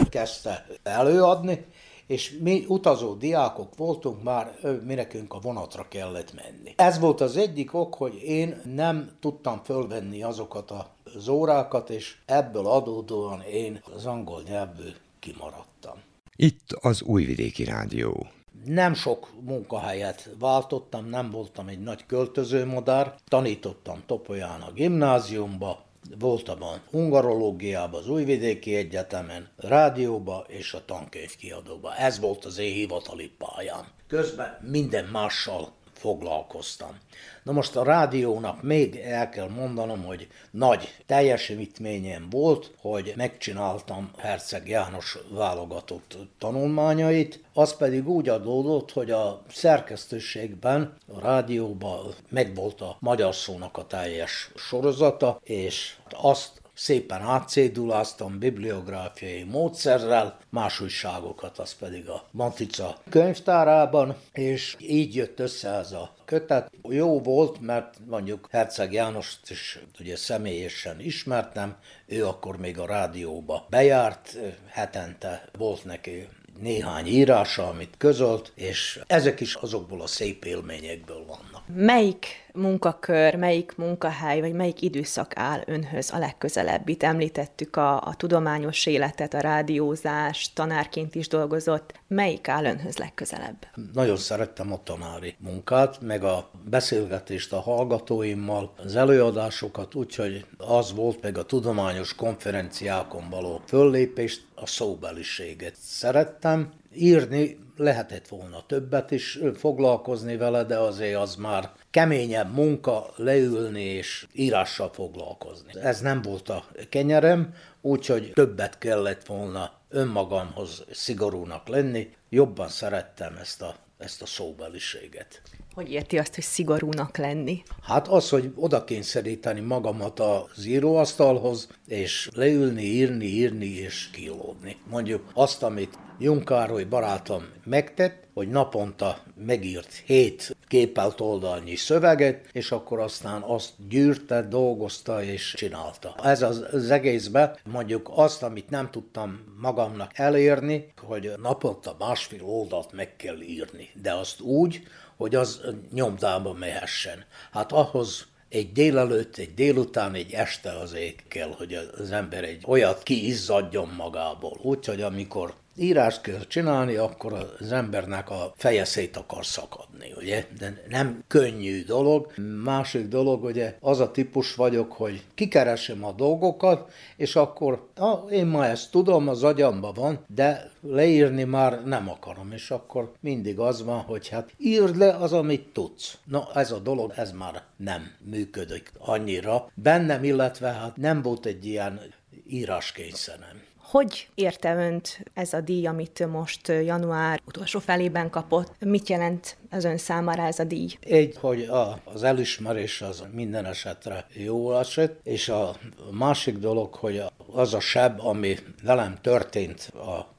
kezdte 0.10 0.66
előadni, 0.84 1.66
és 2.08 2.38
mi 2.42 2.66
utazó 2.68 3.14
diákok 3.14 3.76
voltunk 3.78 4.24
már, 4.24 4.54
mi 4.86 4.94
nekünk 4.94 5.34
a 5.34 5.40
vonatra 5.40 5.88
kellett 5.88 6.34
menni. 6.34 6.74
Ez 6.76 7.00
volt 7.00 7.22
az 7.22 7.38
egyik 7.38 7.74
ok, 7.74 7.96
hogy 7.96 8.22
én 8.24 8.62
nem 8.76 9.12
tudtam 9.20 9.62
fölvenni 9.64 10.24
azokat 10.24 10.74
az 11.16 11.28
órákat, 11.28 11.90
és 11.90 12.18
ebből 12.26 12.68
adódóan 12.68 13.42
én 13.42 13.84
az 13.96 14.06
angol 14.06 14.42
nyelvből 14.48 14.94
kimaradtam. 15.20 15.96
Itt 16.36 16.72
az 16.82 17.02
Újvidéki 17.02 17.64
Rádió. 17.64 18.28
Nem 18.66 18.94
sok 18.94 19.30
munkahelyet 19.42 20.30
váltottam, 20.40 21.06
nem 21.06 21.30
voltam 21.30 21.68
egy 21.68 21.80
nagy 21.80 22.06
költözőmodár, 22.06 23.16
tanítottam 23.28 24.04
Topolyán 24.06 24.62
a 24.62 24.72
gimnáziumba, 24.72 25.84
voltam 26.20 26.64
a 26.64 26.74
hungarológiában, 26.90 28.00
az 28.00 28.10
Újvidéki 28.10 28.76
Egyetemen, 28.76 29.50
rádióba 29.56 30.46
és 30.48 30.74
a 30.74 30.86
tankönyvkiadóba. 30.86 31.96
Ez 31.96 32.20
volt 32.20 32.46
az 32.46 32.58
én 32.58 32.74
hivatali 32.74 33.32
pályám. 33.38 33.88
Közben 34.08 34.58
minden 34.62 35.06
mással 35.06 35.74
foglalkoztam. 36.04 36.98
Na 37.44 37.52
most 37.52 37.76
a 37.76 37.84
rádiónak 37.84 38.62
még 38.62 38.96
el 38.96 39.30
kell 39.30 39.50
mondanom, 39.50 40.04
hogy 40.04 40.28
nagy 40.52 40.96
teljesítményem 41.06 42.28
volt, 42.30 42.72
hogy 42.78 43.14
megcsináltam 43.16 44.12
Herceg 44.18 44.68
János 44.68 45.18
válogatott 45.30 46.18
tanulmányait, 46.38 47.44
az 47.54 47.78
pedig 47.78 48.08
úgy 48.08 48.30
adódott, 48.30 48.92
hogy 48.92 49.12
a 49.12 49.42
szerkesztőségben, 49.50 50.98
a 51.16 51.20
rádióban 51.20 52.16
megvolt 52.30 52.82
a 52.82 52.98
magyar 53.00 53.36
szónak 53.36 53.78
a 53.78 53.88
teljes 53.88 54.52
sorozata, 54.56 55.40
és 55.44 55.96
azt 56.10 56.62
szépen 56.74 57.22
átcéduláztam 57.22 58.40
bibliográfiai 58.40 59.44
módszerrel, 59.44 60.38
más 60.50 60.80
újságokat, 60.80 61.60
az 61.60 61.76
pedig 61.76 62.10
a 62.10 62.24
Matica 62.32 62.98
könyvtárában, 63.10 64.16
és 64.34 64.76
így 64.80 65.16
jött 65.16 65.40
össze 65.40 65.70
ez 65.70 65.92
a 65.92 66.16
kötet. 66.26 66.72
Jó 66.90 67.20
volt, 67.20 67.60
mert 67.60 67.98
mondjuk 68.08 68.48
Herceg 68.52 68.94
Jánost 68.94 69.50
is 69.50 69.80
ugye 70.00 70.16
személyesen 70.16 71.00
ismertem, 71.00 71.76
ő 72.06 72.26
akkor 72.26 72.58
még 72.58 72.80
a 72.80 72.86
rádióba 72.86 73.66
bejárt, 73.70 74.38
hetente 74.68 75.50
volt 75.58 75.86
neki 75.86 76.28
néhány 76.60 77.08
írása, 77.08 77.68
amit 77.68 77.96
közölt, 77.98 78.52
és 78.56 79.00
ezek 79.08 79.40
is 79.40 79.56
azokból 79.56 80.02
a 80.02 80.08
szép 80.08 80.46
élményekből 80.46 81.26
vannak. 81.26 81.53
Melyik 81.66 82.26
munkakör, 82.54 83.36
melyik 83.36 83.76
munkahely, 83.76 84.40
vagy 84.40 84.54
melyik 84.54 84.82
időszak 84.82 85.32
áll 85.36 85.62
önhöz 85.66 86.12
a 86.14 86.18
legközelebb? 86.18 86.90
Itt 86.90 87.04
említettük 87.04 87.76
a, 87.76 88.02
a 88.02 88.14
tudományos 88.18 88.86
életet, 88.86 89.34
a 89.34 89.40
rádiózást, 89.40 90.56
tanárként 90.56 91.16
is 91.16 91.28
dolgozott. 91.28 91.94
Melyik 92.08 92.48
áll 92.48 92.66
önhöz 92.66 92.98
legközelebb? 92.98 93.68
Nagyon 93.94 94.18
szerettem 94.18 94.72
a 94.74 94.84
tanári 94.84 95.36
munkát, 95.40 96.02
meg 96.02 96.24
a 96.24 96.50
beszélgetést 96.70 97.54
a 97.54 97.60
hallgatóimmal, 97.60 98.74
az 98.78 98.96
előadásokat, 98.96 99.96
úgyhogy 99.96 100.46
az 100.58 100.94
volt 100.94 101.22
meg 101.22 101.38
a 101.38 101.46
tudományos 101.46 102.16
konferenciákon 102.16 103.30
való 103.30 103.62
föllépést, 103.66 104.46
a 104.56 104.66
szóbeliséget 104.66 105.76
szerettem. 105.80 106.70
Írni 106.96 107.58
lehetett 107.78 108.28
volna 108.28 108.66
többet 108.66 109.12
is 109.12 109.40
foglalkozni 109.56 110.38
vele, 110.38 110.64
de 110.64 110.78
azért 110.78 111.20
az 111.20 111.36
már 111.36 111.72
keményebb 111.92 112.54
munka 112.54 113.14
leülni 113.16 113.84
és 113.84 114.28
írással 114.34 114.90
foglalkozni. 114.94 115.72
Ez 115.82 116.02
nem 116.02 116.22
volt 116.22 116.50
a 116.50 116.66
kenyerem, 116.90 117.54
úgyhogy 117.82 118.32
többet 118.34 118.78
kellett 118.78 119.26
volna 119.26 119.72
önmagamhoz 119.90 120.84
szigorúnak 120.92 121.68
lenni. 121.68 122.10
Jobban 122.30 122.68
szerettem 122.68 123.38
ezt 123.38 123.62
a, 123.62 123.76
ezt 123.98 124.22
a 124.22 124.26
szóbeliséget. 124.26 125.42
Hogy 125.74 125.92
érti 125.92 126.18
azt, 126.18 126.36
hogy 126.36 126.44
szigorúnak 126.44 127.18
lenni? 127.18 127.64
Hát 127.82 128.08
az, 128.08 128.30
hogy 128.30 128.52
oda 128.56 128.84
kényszeríteni 128.84 129.60
magamat 129.60 130.20
az 130.20 130.66
íróasztalhoz, 130.66 131.68
és 131.88 132.30
leülni, 132.34 132.82
írni, 132.82 133.26
írni 133.26 133.66
és 133.66 134.10
kilódni. 134.12 134.78
Mondjuk 134.90 135.32
azt, 135.34 135.64
amit 135.64 135.98
Junkároly 136.20 136.84
barátom 136.84 137.44
megtett, 137.64 138.28
hogy 138.34 138.48
naponta 138.48 139.18
megírt 139.36 139.94
hét 140.06 140.56
képelt 140.68 141.22
oldalnyi 141.22 141.76
szöveget, 141.76 142.50
és 142.52 142.72
akkor 142.72 143.00
aztán 143.00 143.42
azt 143.42 143.70
gyűrte, 143.90 144.42
dolgozta 144.42 145.24
és 145.24 145.54
csinálta. 145.58 146.16
Ez 146.24 146.42
az, 146.42 146.66
az 146.72 147.30
mondjuk 147.64 148.12
azt, 148.16 148.44
amit 148.44 148.70
nem 148.70 148.92
tudtam 148.92 149.40
magamnak 149.62 150.12
elérni, 150.14 150.94
hogy 151.02 151.34
naponta 151.42 151.96
másfél 152.00 152.44
oldalt 152.44 152.92
meg 152.92 153.16
kell 153.16 153.42
írni, 153.42 153.90
de 154.02 154.14
azt 154.14 154.42
úgy, 154.42 154.82
hogy 155.18 155.36
az 155.36 155.62
nyomdába 155.92 156.54
mehessen. 156.54 157.26
Hát 157.52 157.72
ahhoz 157.72 158.28
egy 158.50 158.72
délelőtt, 158.72 159.38
egy 159.38 159.54
délután, 159.54 160.14
egy 160.14 160.32
este 160.32 160.72
azért 160.72 161.28
kell, 161.28 161.54
hogy 161.58 161.74
az 161.98 162.12
ember 162.12 162.44
egy 162.44 162.64
olyat 162.66 163.04
kiizzadjon 163.04 163.90
magából. 163.98 164.58
Úgyhogy 164.62 165.02
amikor 165.02 165.54
írást 165.76 166.22
kell 166.22 166.48
csinálni, 166.48 166.96
akkor 166.96 167.34
az 167.60 167.72
embernek 167.72 168.30
a 168.30 168.54
feje 168.56 168.86
szét 168.86 169.18
akar 169.18 169.46
szakadni, 169.46 170.14
ugye? 170.18 170.46
De 170.60 170.84
nem 170.90 171.24
könnyű 171.28 171.84
dolog. 171.84 172.34
Másik 172.64 173.08
dolog, 173.08 173.44
ugye, 173.44 173.76
az 173.80 174.00
a 174.00 174.12
típus 174.12 174.56
vagyok, 174.56 174.92
hogy 174.92 175.24
kikeresem 175.36 176.04
a 176.06 176.12
dolgokat, 176.12 176.92
és 177.18 177.36
akkor 177.36 177.88
ah, 177.96 178.32
én 178.32 178.46
ma 178.46 178.66
ezt 178.66 178.92
tudom, 178.92 179.28
az 179.28 179.44
agyamba 179.44 179.92
van, 179.92 180.26
de 180.28 180.72
leírni 180.82 181.44
már 181.44 181.84
nem 181.86 182.10
akarom, 182.10 182.52
és 182.52 182.72
akkor 182.72 183.12
mindig 183.20 183.60
az 183.60 183.84
van, 183.84 184.00
hogy 184.00 184.28
hát 184.28 184.54
írd 184.58 184.98
le 184.98 185.16
az, 185.16 185.34
amit 185.34 185.68
tudsz. 185.74 186.18
Na, 186.26 186.48
ez 186.54 186.72
a 186.72 186.80
dolog, 186.80 187.14
ez 187.16 187.32
már 187.32 187.64
nem 187.78 188.12
működik 188.30 188.92
annyira 189.00 189.72
bennem, 189.74 190.24
illetve 190.24 190.72
hát 190.72 190.98
nem 190.98 191.22
volt 191.22 191.46
egy 191.46 191.66
ilyen 191.66 192.02
íráskényszerem. 192.48 193.62
Hogy 193.94 194.28
érte 194.36 194.76
önt 194.76 195.24
ez 195.34 195.54
a 195.54 195.62
díj, 195.62 195.86
amit 195.88 196.28
most 196.32 196.68
január 196.68 197.42
utolsó 197.46 197.80
felében 197.80 198.30
kapott? 198.30 198.72
Mit 198.80 199.10
jelent 199.10 199.58
az 199.72 199.84
ön 199.84 199.98
számára 199.98 200.44
ez 200.44 200.60
a 200.60 200.64
díj? 200.64 200.88
Egy, 201.00 201.38
hogy 201.40 201.62
a, 201.62 202.00
az 202.04 202.24
elismerés 202.24 203.02
az 203.02 203.24
minden 203.32 203.66
esetre 203.66 204.26
jó 204.34 204.78
esett, 204.78 205.20
és 205.24 205.50
a 205.50 205.76
másik 206.12 206.58
dolog, 206.58 206.94
hogy 206.94 207.24
az 207.52 207.74
a 207.74 207.80
seb, 207.80 208.20
ami 208.20 208.58
velem 208.84 209.18
történt 209.22 209.94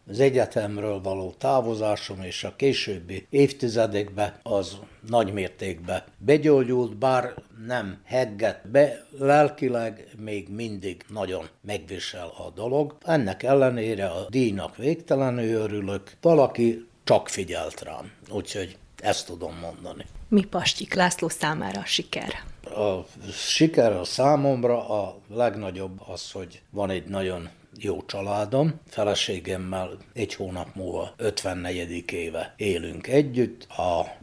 az 0.06 0.20
egyetemről 0.20 1.00
való 1.00 1.34
távozásom 1.38 2.22
és 2.22 2.44
a 2.44 2.56
későbbi 2.56 3.26
évtizedekben, 3.30 4.34
az 4.42 4.76
nagy 5.08 5.32
mértékben 5.32 6.02
begyógyult, 6.18 6.96
bár 6.96 7.34
nem 7.66 8.00
hegget 8.04 8.70
be, 8.70 9.06
lelkileg 9.18 10.08
még 10.18 10.48
mindig 10.48 11.04
nagyon 11.08 11.48
megvisel 11.60 12.26
a 12.26 12.50
dolog. 12.54 12.96
Ennek 13.02 13.42
ellenére 13.42 14.06
a 14.06 14.26
díjnak 14.28 14.76
végtelenül 14.76 15.54
örülök, 15.54 16.12
valaki 16.20 16.86
csak 17.04 17.28
figyelt 17.28 17.80
rám, 17.80 18.12
úgyhogy 18.30 18.76
ezt 18.96 19.26
tudom 19.26 19.58
mondani. 19.60 20.06
Mi 20.28 20.44
Pastik 20.44 20.94
László 20.94 21.28
számára 21.28 21.80
a 21.80 21.84
siker? 21.84 22.53
A 22.74 23.06
siker 23.32 23.92
a 23.92 24.04
számomra 24.04 24.88
a 24.88 25.16
legnagyobb 25.34 26.00
az, 26.06 26.30
hogy 26.30 26.62
van 26.70 26.90
egy 26.90 27.04
nagyon 27.04 27.48
jó 27.78 28.04
családom. 28.06 28.80
Feleségemmel 28.86 29.90
egy 30.12 30.34
hónap 30.34 30.74
múlva 30.74 31.12
54. 31.16 32.12
éve 32.12 32.54
élünk 32.56 33.06
együtt. 33.06 33.66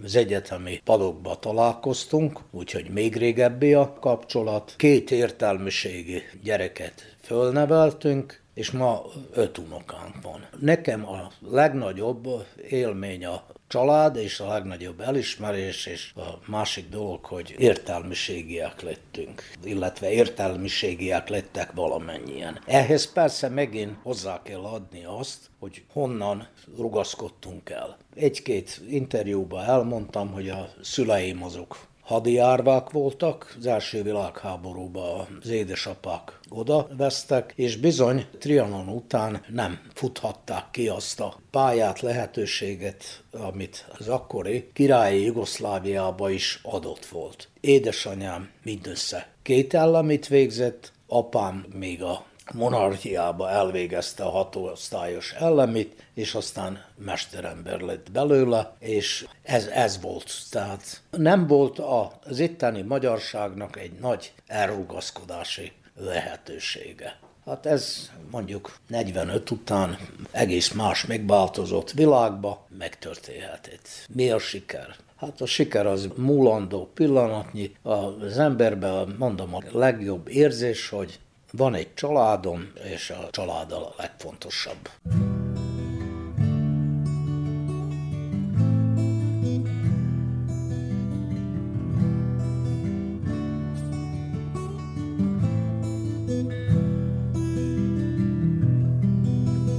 Az 0.01 0.15
egyetemi 0.15 0.81
padokba 0.83 1.35
találkoztunk, 1.39 2.39
úgyhogy 2.51 2.89
még 2.89 3.15
régebbi 3.15 3.73
a 3.73 3.93
kapcsolat. 3.99 4.73
Két 4.77 5.11
értelmiségi 5.11 6.21
gyereket 6.43 7.15
fölneveltünk, 7.21 8.41
és 8.53 8.71
ma 8.71 9.03
öt 9.33 9.57
unokánk 9.57 10.21
van. 10.21 10.47
Nekem 10.59 11.07
a 11.07 11.31
legnagyobb 11.49 12.27
élmény 12.69 13.25
a 13.25 13.43
család, 13.71 14.15
és 14.15 14.39
a 14.39 14.47
legnagyobb 14.47 14.99
elismerés, 14.99 15.85
és 15.85 16.11
a 16.15 16.51
másik 16.51 16.89
dolog, 16.89 17.25
hogy 17.25 17.55
értelmiségiek 17.57 18.81
lettünk, 18.81 19.51
illetve 19.63 20.11
értelmiségiek 20.11 21.29
lettek 21.29 21.71
valamennyien. 21.71 22.59
Ehhez 22.65 23.11
persze 23.11 23.49
megint 23.49 23.97
hozzá 24.03 24.41
kell 24.43 24.61
adni 24.61 25.05
azt, 25.05 25.49
hogy 25.59 25.83
honnan 25.93 26.47
rugaszkodtunk 26.77 27.69
el. 27.69 27.97
Egy-két 28.15 28.81
interjúban 28.89 29.63
elmondtam, 29.63 30.31
hogy 30.31 30.49
a 30.49 30.69
szüleim 30.81 31.43
azok 31.43 31.77
hadijárvák 32.11 32.89
voltak, 32.89 33.55
az 33.59 33.65
első 33.65 34.03
világháborúban 34.03 35.39
az 35.41 35.49
édesapák 35.49 36.39
oda 36.49 36.87
vesztek, 36.97 37.53
és 37.55 37.77
bizony 37.77 38.25
Trianon 38.39 38.87
után 38.87 39.45
nem 39.49 39.79
futhatták 39.93 40.71
ki 40.71 40.87
azt 40.87 41.19
a 41.19 41.35
pályát, 41.51 41.99
lehetőséget, 41.99 43.23
amit 43.31 43.85
az 43.97 44.07
akkori 44.07 44.69
királyi 44.73 45.23
Jugoszláviába 45.23 46.29
is 46.29 46.59
adott 46.63 47.05
volt. 47.05 47.49
Édesanyám 47.59 48.49
mindössze 48.63 49.29
két 49.41 49.73
államit 49.73 50.27
végzett, 50.27 50.91
apám 51.07 51.65
még 51.73 52.03
a 52.03 52.25
monarchiába 52.53 53.49
elvégezte 53.49 54.23
a 54.23 54.29
hatóosztályos 54.29 55.31
ellemit, 55.31 56.05
és 56.13 56.35
aztán 56.35 56.83
mesterember 56.97 57.79
lett 57.79 58.11
belőle, 58.11 58.75
és 58.79 59.27
ez, 59.43 59.65
ez 59.65 60.01
volt. 60.01 60.31
Tehát 60.49 61.01
nem 61.11 61.47
volt 61.47 61.79
az 62.23 62.39
itteni 62.39 62.81
magyarságnak 62.81 63.77
egy 63.77 63.91
nagy 63.99 64.33
elrugaszkodási 64.47 65.71
lehetősége. 65.95 67.19
Hát 67.45 67.65
ez 67.65 68.11
mondjuk 68.31 68.77
45 68.87 69.51
után 69.51 69.97
egész 70.31 70.71
más 70.71 71.05
megváltozott 71.05 71.91
világba 71.91 72.67
megtörténhetett. 72.77 73.87
Mi 74.13 74.29
a 74.29 74.39
siker? 74.39 74.95
Hát 75.15 75.41
a 75.41 75.45
siker 75.45 75.85
az 75.85 76.09
múlandó 76.15 76.89
pillanatnyi. 76.93 77.75
Az 77.81 78.37
emberben 78.37 79.15
mondom 79.17 79.55
a 79.55 79.61
legjobb 79.71 80.27
érzés, 80.27 80.89
hogy 80.89 81.19
van 81.51 81.73
egy 81.73 81.93
családom, 81.93 82.71
és 82.93 83.09
a 83.09 83.29
család 83.29 83.71
a 83.71 83.93
legfontosabb. 83.97 84.89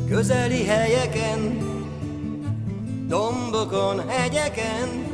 Közeli 0.09 0.64
helyeken, 0.64 1.59
dombokon, 3.09 4.09
hegyeken, 4.09 5.11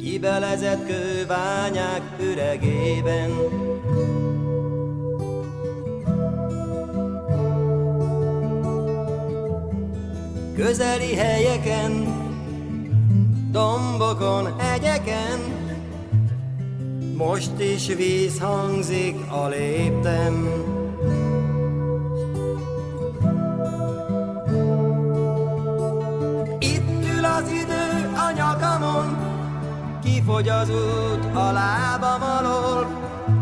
kibelezett 0.00 0.86
kőványák 0.86 2.02
üregében, 2.20 3.30
közeli 10.56 11.14
helyeken, 11.14 12.06
dombokon, 13.50 14.58
hegyeken, 14.58 15.40
most 17.16 17.58
is 17.58 17.86
víz 17.86 18.38
hangzik 18.38 19.16
a 19.30 19.48
léptem. 19.48 20.48
Itt 26.58 27.04
ül 27.16 27.24
az 27.24 27.48
idő 27.48 28.10
a 28.14 28.32
nyakamon, 28.36 29.16
kifogy 30.04 30.48
az 30.48 30.70
út 30.70 31.34
a 31.34 31.52
lábam 31.52 32.22
alól, 32.22 32.86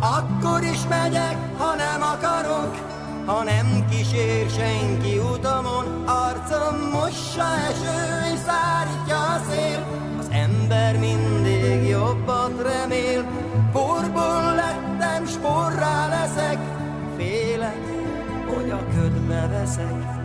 akkor 0.00 0.62
is 0.62 0.86
megyek, 0.88 1.36
ha 1.56 1.74
nem 1.74 2.02
akarok, 2.02 2.89
ha 3.30 3.42
nem 3.44 3.86
kísér 3.90 4.50
senki 4.50 5.18
utamon, 5.18 6.04
arcom 6.06 6.90
mossa 6.92 7.46
eső 7.68 8.32
és 8.32 8.40
szárítja 8.46 9.18
a 9.18 9.40
szél. 9.50 9.86
Az 10.18 10.28
ember 10.30 10.98
mindig 10.98 11.88
jobbat 11.88 12.62
remél, 12.62 13.24
porból 13.72 14.54
lettem, 14.54 15.26
sporrá 15.26 16.08
leszek, 16.08 16.58
félek, 17.16 17.80
hogy 18.46 18.70
a 18.70 18.86
ködbe 18.94 19.46
veszek. 19.48 20.19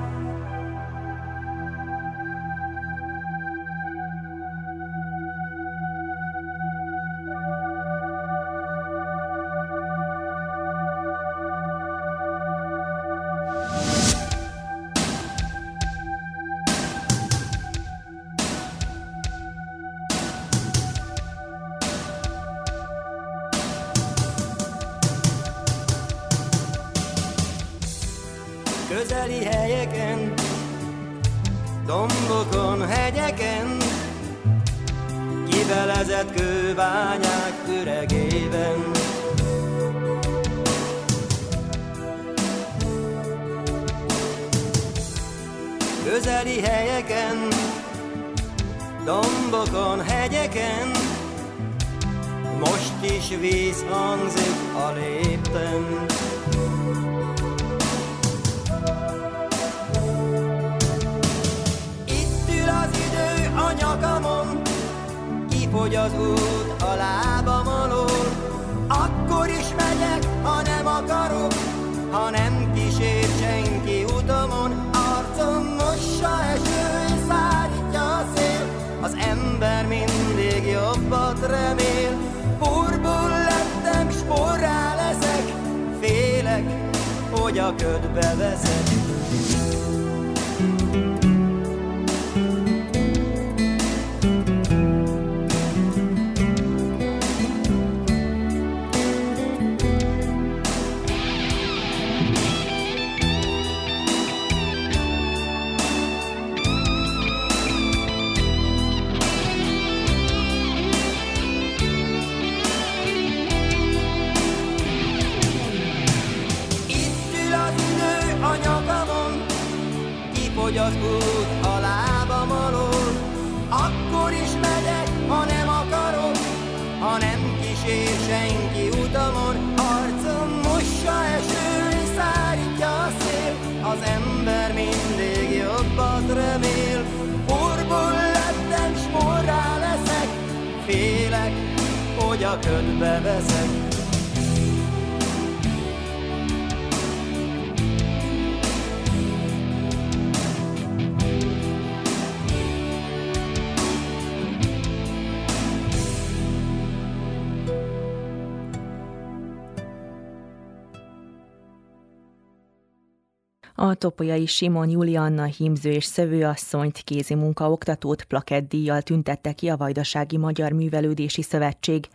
Topolyai 163.96 164.46
Simon 164.46 164.90
Julianna 164.90 165.44
hímző 165.44 165.92
és 165.92 166.06
szövőasszonyt 166.06 167.02
kézi 167.04 167.36
munkaoktatót 167.36 168.24
plakettdíjjal 168.24 169.02
tüntette 169.02 169.52
ki 169.52 169.70
a 169.70 169.78
Vajdasági 169.78 170.38
Magyar 170.38 170.72
Művelődési 170.72 171.42
Szövetség. 171.42 172.08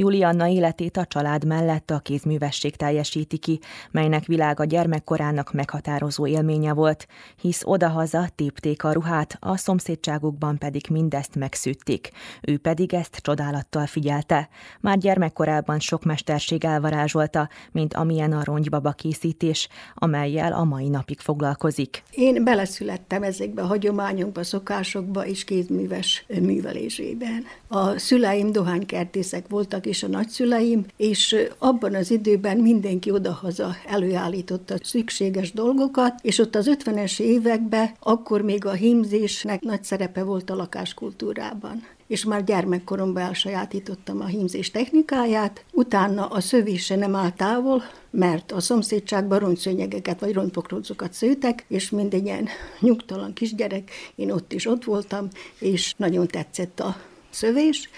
Julianna 0.00 0.48
életét 0.48 0.96
a 0.96 1.04
család 1.04 1.44
mellett 1.44 1.90
a 1.90 1.98
kézművesség 1.98 2.76
teljesíti 2.76 3.38
ki, 3.38 3.60
melynek 3.90 4.24
világa 4.24 4.64
gyermekkorának 4.64 5.52
meghatározó 5.52 6.26
élménye 6.26 6.72
volt, 6.72 7.06
hisz 7.40 7.62
odahaza 7.64 8.28
tépték 8.34 8.84
a 8.84 8.92
ruhát, 8.92 9.36
a 9.40 9.56
szomszédságukban 9.56 10.58
pedig 10.58 10.82
mindezt 10.90 11.34
megszűtték. 11.34 12.10
Ő 12.42 12.58
pedig 12.58 12.94
ezt 12.94 13.16
csodálattal 13.16 13.86
figyelte. 13.86 14.48
Már 14.80 14.98
gyermekkorában 14.98 15.78
sok 15.78 16.04
mesterség 16.04 16.64
elvarázsolta, 16.64 17.48
mint 17.72 17.94
amilyen 17.94 18.32
a 18.32 18.44
rongybaba 18.44 18.90
készítés, 18.90 19.68
amelyel 19.94 20.52
a 20.52 20.64
mai 20.64 20.88
napig 20.88 21.18
foglalkozik. 21.18 22.02
Én 22.10 22.44
beleszülettem 22.44 23.22
ezekbe 23.22 23.62
a 23.62 23.66
hagyományokba, 23.66 24.42
szokásokba 24.42 25.26
és 25.26 25.44
kézműves 25.44 26.24
művelésében. 26.28 27.44
A 27.68 27.98
szüleim 27.98 28.52
dohánykertészek 28.52 29.48
voltak, 29.48 29.88
és 29.90 30.02
a 30.02 30.08
nagyszüleim, 30.08 30.84
és 30.96 31.36
abban 31.58 31.94
az 31.94 32.10
időben 32.10 32.56
mindenki 32.56 33.10
odahaza 33.10 33.76
előállította 33.86 34.74
szükséges 34.82 35.52
dolgokat, 35.52 36.14
és 36.22 36.38
ott 36.38 36.54
az 36.54 36.70
50-es 36.84 37.20
években 37.20 37.90
akkor 38.00 38.42
még 38.42 38.64
a 38.64 38.72
hímzésnek 38.72 39.60
nagy 39.60 39.84
szerepe 39.84 40.22
volt 40.22 40.50
a 40.50 40.54
lakáskultúrában. 40.54 41.86
És 42.06 42.24
már 42.24 42.44
gyermekkoromban 42.44 43.22
elsajátítottam 43.22 44.20
a 44.20 44.26
hímzés 44.26 44.70
technikáját, 44.70 45.64
utána 45.72 46.26
a 46.26 46.40
szövése 46.40 46.96
nem 46.96 47.14
áll 47.14 47.30
távol, 47.32 47.82
mert 48.10 48.52
a 48.52 48.60
szomszédságban 48.60 49.38
rongyszőnyegeket 49.38 50.20
vagy 50.20 50.32
rongypokrócokat 50.32 51.12
szőtek, 51.12 51.64
és 51.68 51.90
mindegy 51.90 52.24
ilyen 52.24 52.48
nyugtalan 52.80 53.32
kisgyerek, 53.32 53.90
én 54.14 54.30
ott 54.30 54.52
is 54.52 54.66
ott 54.66 54.84
voltam, 54.84 55.28
és 55.58 55.94
nagyon 55.96 56.26
tetszett 56.26 56.80
a 56.80 56.96
szövés, 57.30 57.88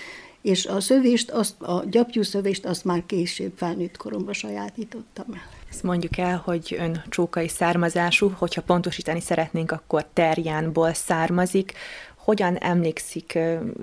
és 0.42 0.66
a 0.66 0.80
szövést, 0.80 1.30
azt, 1.30 1.60
a 1.60 1.84
gyapjú 1.90 2.22
szövést 2.22 2.64
azt 2.64 2.84
már 2.84 3.02
később 3.06 3.52
felnőtt 3.56 3.96
koromban 3.96 4.32
sajátítottam 4.32 5.26
el. 5.32 5.42
Ezt 5.70 5.82
mondjuk 5.82 6.18
el, 6.18 6.42
hogy 6.44 6.76
ön 6.78 7.02
csókai 7.08 7.48
származású, 7.48 8.32
hogyha 8.38 8.62
pontosítani 8.62 9.20
szeretnénk, 9.20 9.70
akkor 9.70 10.06
terjánból 10.12 10.92
származik. 10.92 11.72
Hogyan 12.16 12.56
emlékszik 12.56 13.38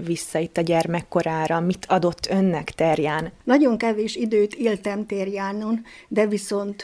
vissza 0.05 0.39
itt 0.39 0.57
a 0.57 0.62
gyermekkorára? 0.62 1.60
Mit 1.60 1.86
adott 1.89 2.28
önnek 2.30 2.72
terján? 2.72 3.32
Nagyon 3.43 3.78
kevés 3.78 4.16
időt 4.16 4.53
éltem 4.53 5.05
terjánon, 5.05 5.82
de 6.07 6.28
viszont 6.28 6.84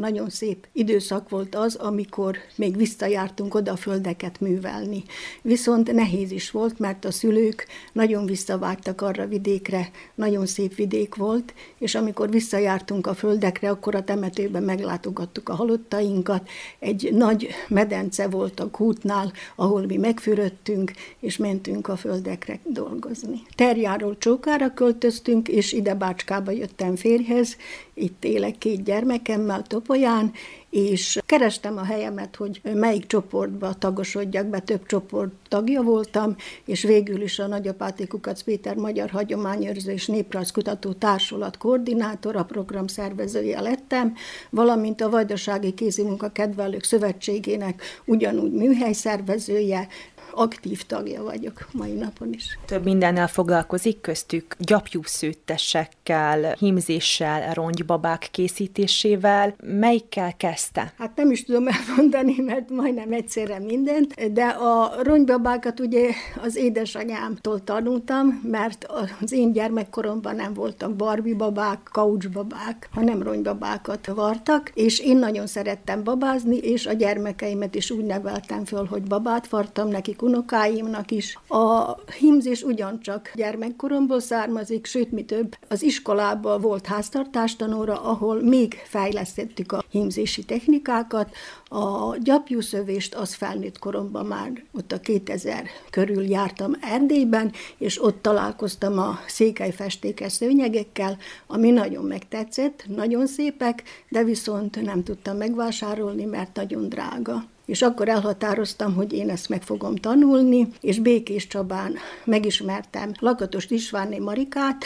nagyon 0.00 0.30
szép 0.30 0.66
időszak 0.72 1.28
volt 1.28 1.54
az, 1.54 1.74
amikor 1.74 2.36
még 2.54 2.76
visszajártunk 2.76 3.54
oda 3.54 3.72
a 3.72 3.76
földeket 3.76 4.40
művelni. 4.40 5.02
Viszont 5.42 5.92
nehéz 5.92 6.30
is 6.30 6.50
volt, 6.50 6.78
mert 6.78 7.04
a 7.04 7.10
szülők 7.10 7.66
nagyon 7.92 8.26
visszavágtak 8.26 9.00
arra 9.00 9.26
vidékre, 9.26 9.90
nagyon 10.14 10.46
szép 10.46 10.74
vidék 10.74 11.14
volt, 11.14 11.54
és 11.78 11.94
amikor 11.94 12.30
visszajártunk 12.30 13.06
a 13.06 13.14
földekre, 13.14 13.70
akkor 13.70 13.94
a 13.94 14.04
temetőben 14.04 14.62
meglátogattuk 14.62 15.48
a 15.48 15.54
halottainkat. 15.54 16.48
Egy 16.78 17.08
nagy 17.12 17.48
medence 17.68 18.28
volt 18.28 18.60
a 18.60 18.70
kútnál, 18.70 19.32
ahol 19.56 19.86
mi 19.86 19.96
megfürödtünk, 19.96 20.92
és 21.18 21.36
mentünk 21.36 21.88
a 21.88 21.96
földekre 21.96 22.58
dolgozni. 22.64 23.42
Terjáról 23.54 24.18
Csókára 24.18 24.74
költöztünk, 24.74 25.48
és 25.48 25.72
ide 25.72 25.94
Bácskába 25.94 26.50
jöttem 26.50 26.96
férjhez, 26.96 27.56
itt 28.00 28.24
élek 28.24 28.58
két 28.58 28.84
gyermekemmel 28.84 29.62
Topolyán, 29.62 30.32
és 30.70 31.18
kerestem 31.26 31.76
a 31.76 31.84
helyemet, 31.84 32.36
hogy 32.36 32.60
melyik 32.74 33.06
csoportba 33.06 33.74
tagosodjak 33.74 34.46
be, 34.46 34.58
több 34.58 34.86
csoport 34.86 35.32
tagja 35.48 35.82
voltam, 35.82 36.36
és 36.64 36.82
végül 36.82 37.22
is 37.22 37.38
a 37.38 37.46
Nagyapáti 37.46 38.06
Kukac 38.06 38.42
Péter 38.42 38.76
Magyar 38.76 39.10
Hagyományőrző 39.10 39.92
és 39.92 40.06
Néprajzkutató 40.06 40.92
Társulat 40.92 41.56
koordinátora, 41.56 42.44
program 42.44 42.86
szervezője 42.86 43.60
lettem, 43.60 44.14
valamint 44.50 45.00
a 45.00 45.10
Vajdasági 45.10 45.74
Kézimunka 45.74 46.28
Kedvelők 46.28 46.84
Szövetségének 46.84 47.82
ugyanúgy 48.04 48.52
műhely 48.52 48.92
szervezője, 48.92 49.88
aktív 50.34 50.82
tagja 50.82 51.22
vagyok 51.22 51.68
mai 51.72 51.92
napon 51.92 52.32
is. 52.32 52.58
Több 52.66 52.84
mindennel 52.84 53.28
foglalkozik, 53.28 54.00
köztük 54.00 54.56
gyapjúszőttesekkel, 54.58 56.54
hímzéssel, 56.58 57.54
rongybabák 57.54 58.28
készítésével. 58.30 59.54
Melyikkel 59.62 60.36
kezdte? 60.36 60.92
Hát 60.98 61.16
nem 61.16 61.30
is 61.30 61.44
tudom 61.44 61.68
elmondani, 61.68 62.34
mert 62.38 62.70
majdnem 62.70 63.12
egyszerre 63.12 63.58
mindent, 63.58 64.32
de 64.32 64.44
a 64.46 65.02
ronybabákat 65.02 65.80
ugye 65.80 66.10
az 66.42 66.56
édesanyámtól 66.56 67.64
tanultam, 67.64 68.40
mert 68.42 68.86
az 69.20 69.32
én 69.32 69.52
gyermekkoromban 69.52 70.36
nem 70.36 70.54
voltak 70.54 70.96
Barbie 70.96 71.34
babák, 71.34 71.80
kaucsbabák, 71.92 72.88
hanem 72.92 73.22
ronybabákat 73.22 74.06
vartak, 74.06 74.70
és 74.74 74.98
én 74.98 75.16
nagyon 75.16 75.46
szerettem 75.46 76.04
babázni, 76.04 76.56
és 76.56 76.86
a 76.86 76.92
gyermekeimet 76.92 77.74
is 77.74 77.90
úgy 77.90 78.04
neveltem 78.04 78.64
föl, 78.64 78.84
hogy 78.84 79.02
babát 79.02 79.48
vartam 79.48 79.88
nekik, 79.88 80.19
unokáimnak 80.22 81.10
is. 81.10 81.38
A 81.48 81.94
hímzés 82.18 82.62
ugyancsak 82.62 83.32
gyermekkoromból 83.34 84.20
származik, 84.20 84.86
sőt, 84.86 85.12
mi 85.12 85.24
több, 85.24 85.56
az 85.68 85.82
iskolában 85.82 86.60
volt 86.60 86.86
háztartástanóra, 86.86 88.02
ahol 88.02 88.42
még 88.42 88.74
fejlesztettük 88.84 89.72
a 89.72 89.84
hímzési 89.90 90.44
technikákat. 90.44 91.34
A 91.68 92.16
gyapjúszövést 92.16 93.14
az 93.14 93.34
felnőtt 93.34 93.78
koromban 93.78 94.26
már 94.26 94.64
ott 94.72 94.92
a 94.92 95.00
2000 95.00 95.64
körül 95.90 96.22
jártam 96.22 96.76
Erdélyben, 96.80 97.52
és 97.78 98.02
ott 98.02 98.22
találkoztam 98.22 98.98
a 98.98 99.18
székely 99.26 99.72
festékes 99.72 100.32
szőnyegekkel, 100.32 101.16
ami 101.46 101.70
nagyon 101.70 102.04
megtetszett, 102.04 102.84
nagyon 102.86 103.26
szépek, 103.26 103.82
de 104.08 104.24
viszont 104.24 104.82
nem 104.82 105.02
tudtam 105.02 105.36
megvásárolni, 105.36 106.24
mert 106.24 106.56
nagyon 106.56 106.88
drága 106.88 107.44
és 107.70 107.82
akkor 107.82 108.08
elhatároztam, 108.08 108.94
hogy 108.94 109.12
én 109.12 109.30
ezt 109.30 109.48
meg 109.48 109.62
fogom 109.62 109.96
tanulni, 109.96 110.68
és 110.80 110.98
Békés 110.98 111.46
Csabán 111.46 111.94
megismertem 112.24 113.12
Lakatos 113.18 113.66
Istvánné 113.68 114.18
Marikát, 114.18 114.84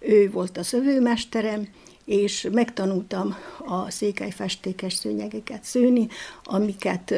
ő 0.00 0.30
volt 0.30 0.58
a 0.58 0.62
szövőmesterem, 0.62 1.68
és 2.04 2.48
megtanultam 2.52 3.36
a 3.66 3.90
székely 3.90 4.30
festékes 4.30 4.92
szőnyegeket 4.92 5.64
szőni, 5.64 6.06
amiket 6.44 7.14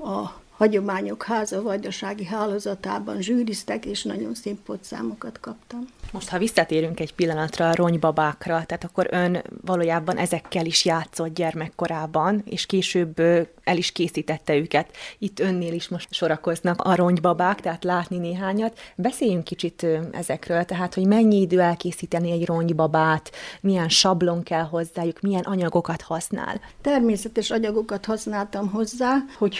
a 0.00 0.37
Hagyományok 0.58 1.22
Háza 1.22 1.62
Vajdasági 1.62 2.24
Hálózatában 2.24 3.20
zsűriztek, 3.20 3.84
és 3.84 4.02
nagyon 4.02 4.34
szép 4.34 4.56
pontszámokat 4.60 5.40
kaptam. 5.40 5.86
Most, 6.12 6.28
ha 6.28 6.38
visszatérünk 6.38 7.00
egy 7.00 7.14
pillanatra 7.14 7.68
a 7.68 7.74
ronybabákra, 7.74 8.64
tehát 8.66 8.84
akkor 8.84 9.08
ön 9.10 9.42
valójában 9.64 10.16
ezekkel 10.16 10.66
is 10.66 10.84
játszott 10.84 11.34
gyermekkorában, 11.34 12.42
és 12.44 12.66
később 12.66 13.18
el 13.64 13.76
is 13.76 13.92
készítette 13.92 14.56
őket. 14.56 14.90
Itt 15.18 15.40
önnél 15.40 15.72
is 15.72 15.88
most 15.88 16.14
sorakoznak 16.14 16.80
a 16.82 16.94
ronybabák, 16.94 17.60
tehát 17.60 17.84
látni 17.84 18.18
néhányat. 18.18 18.78
Beszéljünk 18.96 19.44
kicsit 19.44 19.86
ezekről, 20.12 20.64
tehát, 20.64 20.94
hogy 20.94 21.06
mennyi 21.06 21.40
idő 21.40 21.60
elkészíteni 21.60 22.30
egy 22.30 22.46
ronybabát, 22.46 23.30
milyen 23.60 23.88
sablon 23.88 24.42
kell 24.42 24.64
hozzájuk, 24.64 25.20
milyen 25.20 25.42
anyagokat 25.42 26.02
használ. 26.02 26.60
Természetes 26.80 27.50
anyagokat 27.50 28.04
használtam 28.04 28.68
hozzá, 28.68 29.16
hogy 29.38 29.58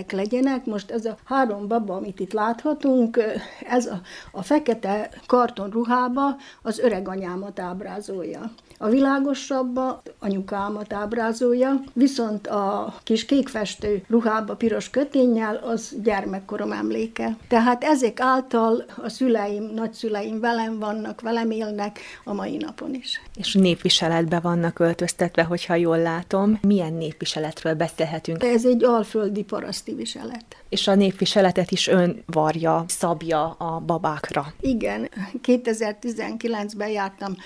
korhűek 0.00 0.12
legyenek. 0.12 0.66
Most 0.66 0.90
ez 0.90 1.04
a 1.04 1.16
három 1.24 1.68
baba, 1.68 1.94
amit 1.94 2.20
itt 2.20 2.32
láthatunk, 2.32 3.20
ez 3.66 3.86
a, 3.86 4.00
a 4.32 4.42
fekete 4.42 5.10
karton 5.26 5.70
ruhába 5.70 6.36
az 6.62 6.78
öreg 6.78 7.08
anyámat 7.08 7.60
ábrázolja. 7.60 8.50
A 8.82 8.88
világosabba 8.88 10.02
anyukámat 10.18 10.92
ábrázolja, 10.92 11.82
viszont 11.92 12.46
a 12.46 12.94
kis 13.02 13.24
kékfestő 13.24 14.02
ruhába 14.08 14.54
piros 14.56 14.90
köténnyel 14.90 15.56
az 15.56 15.94
gyermekkorom 16.02 16.72
emléke. 16.72 17.36
Tehát 17.48 17.84
ezek 17.84 18.20
által 18.20 18.84
a 19.02 19.08
szüleim, 19.08 19.62
nagyszüleim 19.74 20.40
velem 20.40 20.78
vannak, 20.78 21.20
velem 21.20 21.50
élnek 21.50 21.98
a 22.24 22.32
mai 22.32 22.56
napon 22.56 22.94
is. 22.94 23.20
És 23.36 23.54
népviseletbe 23.54 24.40
vannak 24.40 24.78
öltöztetve, 24.78 25.42
hogyha 25.42 25.74
jól 25.74 25.98
látom. 25.98 26.58
Milyen 26.62 26.92
népviseletről 26.92 27.74
beszélhetünk? 27.74 28.44
Ez 28.44 28.64
egy 28.64 28.84
alföldi 28.84 29.42
paraszti 29.42 29.94
viselet. 29.94 30.59
És 30.70 30.88
a 30.88 30.94
népviseletet 30.94 31.70
is 31.70 31.86
ön 31.86 32.22
varja, 32.26 32.84
szabja 32.88 33.50
a 33.50 33.78
babákra. 33.78 34.52
Igen, 34.60 35.10
2019-ben 35.46 36.88
jártam 36.88 37.36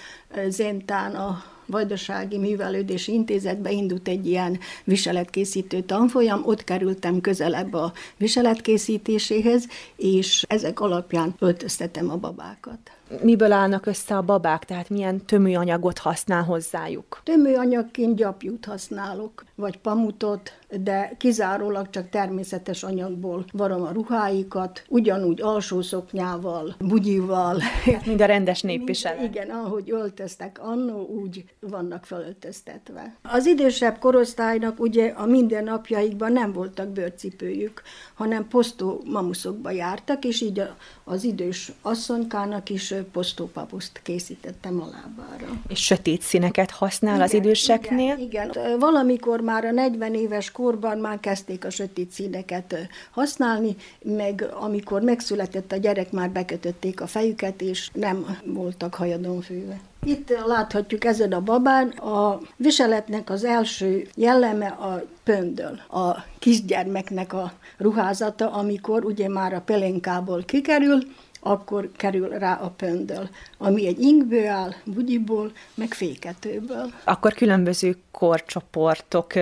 Zentán 0.48 1.14
a 1.14 1.42
Vajdasági 1.66 2.38
Művelődési 2.38 3.12
Intézetbe 3.12 3.70
indult 3.70 4.08
egy 4.08 4.26
ilyen 4.26 4.58
viseletkészítő 4.84 5.80
tanfolyam, 5.80 6.42
ott 6.44 6.64
kerültem 6.64 7.20
közelebb 7.20 7.72
a 7.74 7.92
viseletkészítéséhez, 8.16 9.66
és 9.96 10.44
ezek 10.48 10.80
alapján 10.80 11.34
öltöztetem 11.38 12.10
a 12.10 12.16
babákat 12.16 12.90
miből 13.22 13.52
állnak 13.52 13.86
össze 13.86 14.16
a 14.16 14.22
babák, 14.22 14.64
tehát 14.64 14.88
milyen 14.88 15.24
tömőanyagot 15.24 15.98
használ 15.98 16.42
hozzájuk? 16.42 17.20
Tömőanyagként 17.24 18.16
gyapjút 18.16 18.64
használok, 18.64 19.44
vagy 19.54 19.78
pamutot, 19.78 20.52
de 20.80 21.12
kizárólag 21.18 21.90
csak 21.90 22.08
természetes 22.08 22.82
anyagból 22.82 23.44
varom 23.52 23.82
a 23.82 23.90
ruháikat, 23.92 24.84
ugyanúgy 24.88 25.42
alsó 25.42 25.82
szoknyával, 25.82 26.74
bugyival. 26.78 27.62
Mind 28.06 28.20
a 28.20 28.24
rendes 28.24 28.62
népviselet. 28.62 29.22
Igen, 29.22 29.50
ahogy 29.50 29.90
öltöztek 29.90 30.58
annó, 30.62 31.06
úgy 31.06 31.44
vannak 31.60 32.04
felöltöztetve. 32.04 33.16
Az 33.22 33.46
idősebb 33.46 33.98
korosztálynak 33.98 34.80
ugye 34.80 35.08
a 35.08 35.26
mindennapjaikban 35.26 36.32
nem 36.32 36.52
voltak 36.52 36.88
bőrcipőjük, 36.88 37.82
hanem 38.14 38.48
posztó 38.48 39.02
mamuszokba 39.04 39.70
jártak, 39.70 40.24
és 40.24 40.40
így 40.40 40.62
az 41.04 41.24
idős 41.24 41.72
asszonykának 41.82 42.70
is 42.70 42.94
posztópapuszt 43.12 44.00
készítettem 44.02 44.80
a 44.80 44.84
lábára. 44.84 45.60
És 45.68 45.84
sötét 45.84 46.22
színeket 46.22 46.70
használ 46.70 47.14
igen, 47.14 47.26
az 47.26 47.34
időseknél? 47.34 48.16
Igen, 48.18 48.50
igen. 48.50 48.78
Valamikor 48.78 49.40
már 49.40 49.64
a 49.64 49.70
40 49.70 50.14
éves 50.14 50.50
korban 50.64 50.98
már 50.98 51.20
kezdték 51.20 51.64
a 51.64 51.70
sötét 51.70 52.10
színeket 52.10 52.76
használni, 53.10 53.76
meg 54.02 54.48
amikor 54.60 55.02
megszületett 55.02 55.72
a 55.72 55.76
gyerek, 55.76 56.12
már 56.12 56.30
bekötötték 56.30 57.00
a 57.00 57.06
fejüket, 57.06 57.60
és 57.60 57.90
nem 57.92 58.38
voltak 58.44 58.94
hajadon 58.94 59.40
főve. 59.40 59.80
Itt 60.04 60.34
láthatjuk 60.46 61.04
ezen 61.04 61.32
a 61.32 61.40
babán 61.40 61.88
a 61.88 62.40
viseletnek 62.56 63.30
az 63.30 63.44
első 63.44 64.08
jelleme 64.14 64.66
a 64.66 65.04
pöndöl, 65.24 65.80
a 65.90 66.24
kisgyermeknek 66.38 67.32
a 67.32 67.52
ruházata, 67.76 68.52
amikor 68.52 69.04
ugye 69.04 69.28
már 69.28 69.52
a 69.52 69.60
pelenkából 69.60 70.42
kikerül, 70.44 70.98
akkor 71.44 71.90
kerül 71.96 72.28
rá 72.28 72.54
a 72.54 72.68
pöndöl, 72.70 73.28
ami 73.58 73.86
egy 73.86 74.00
inkből 74.00 74.46
áll, 74.46 74.72
bugyiból, 74.84 75.52
meg 75.74 75.92
féketőből. 75.92 76.92
Akkor 77.04 77.32
különböző 77.32 77.96
korcsoportok 78.10 79.32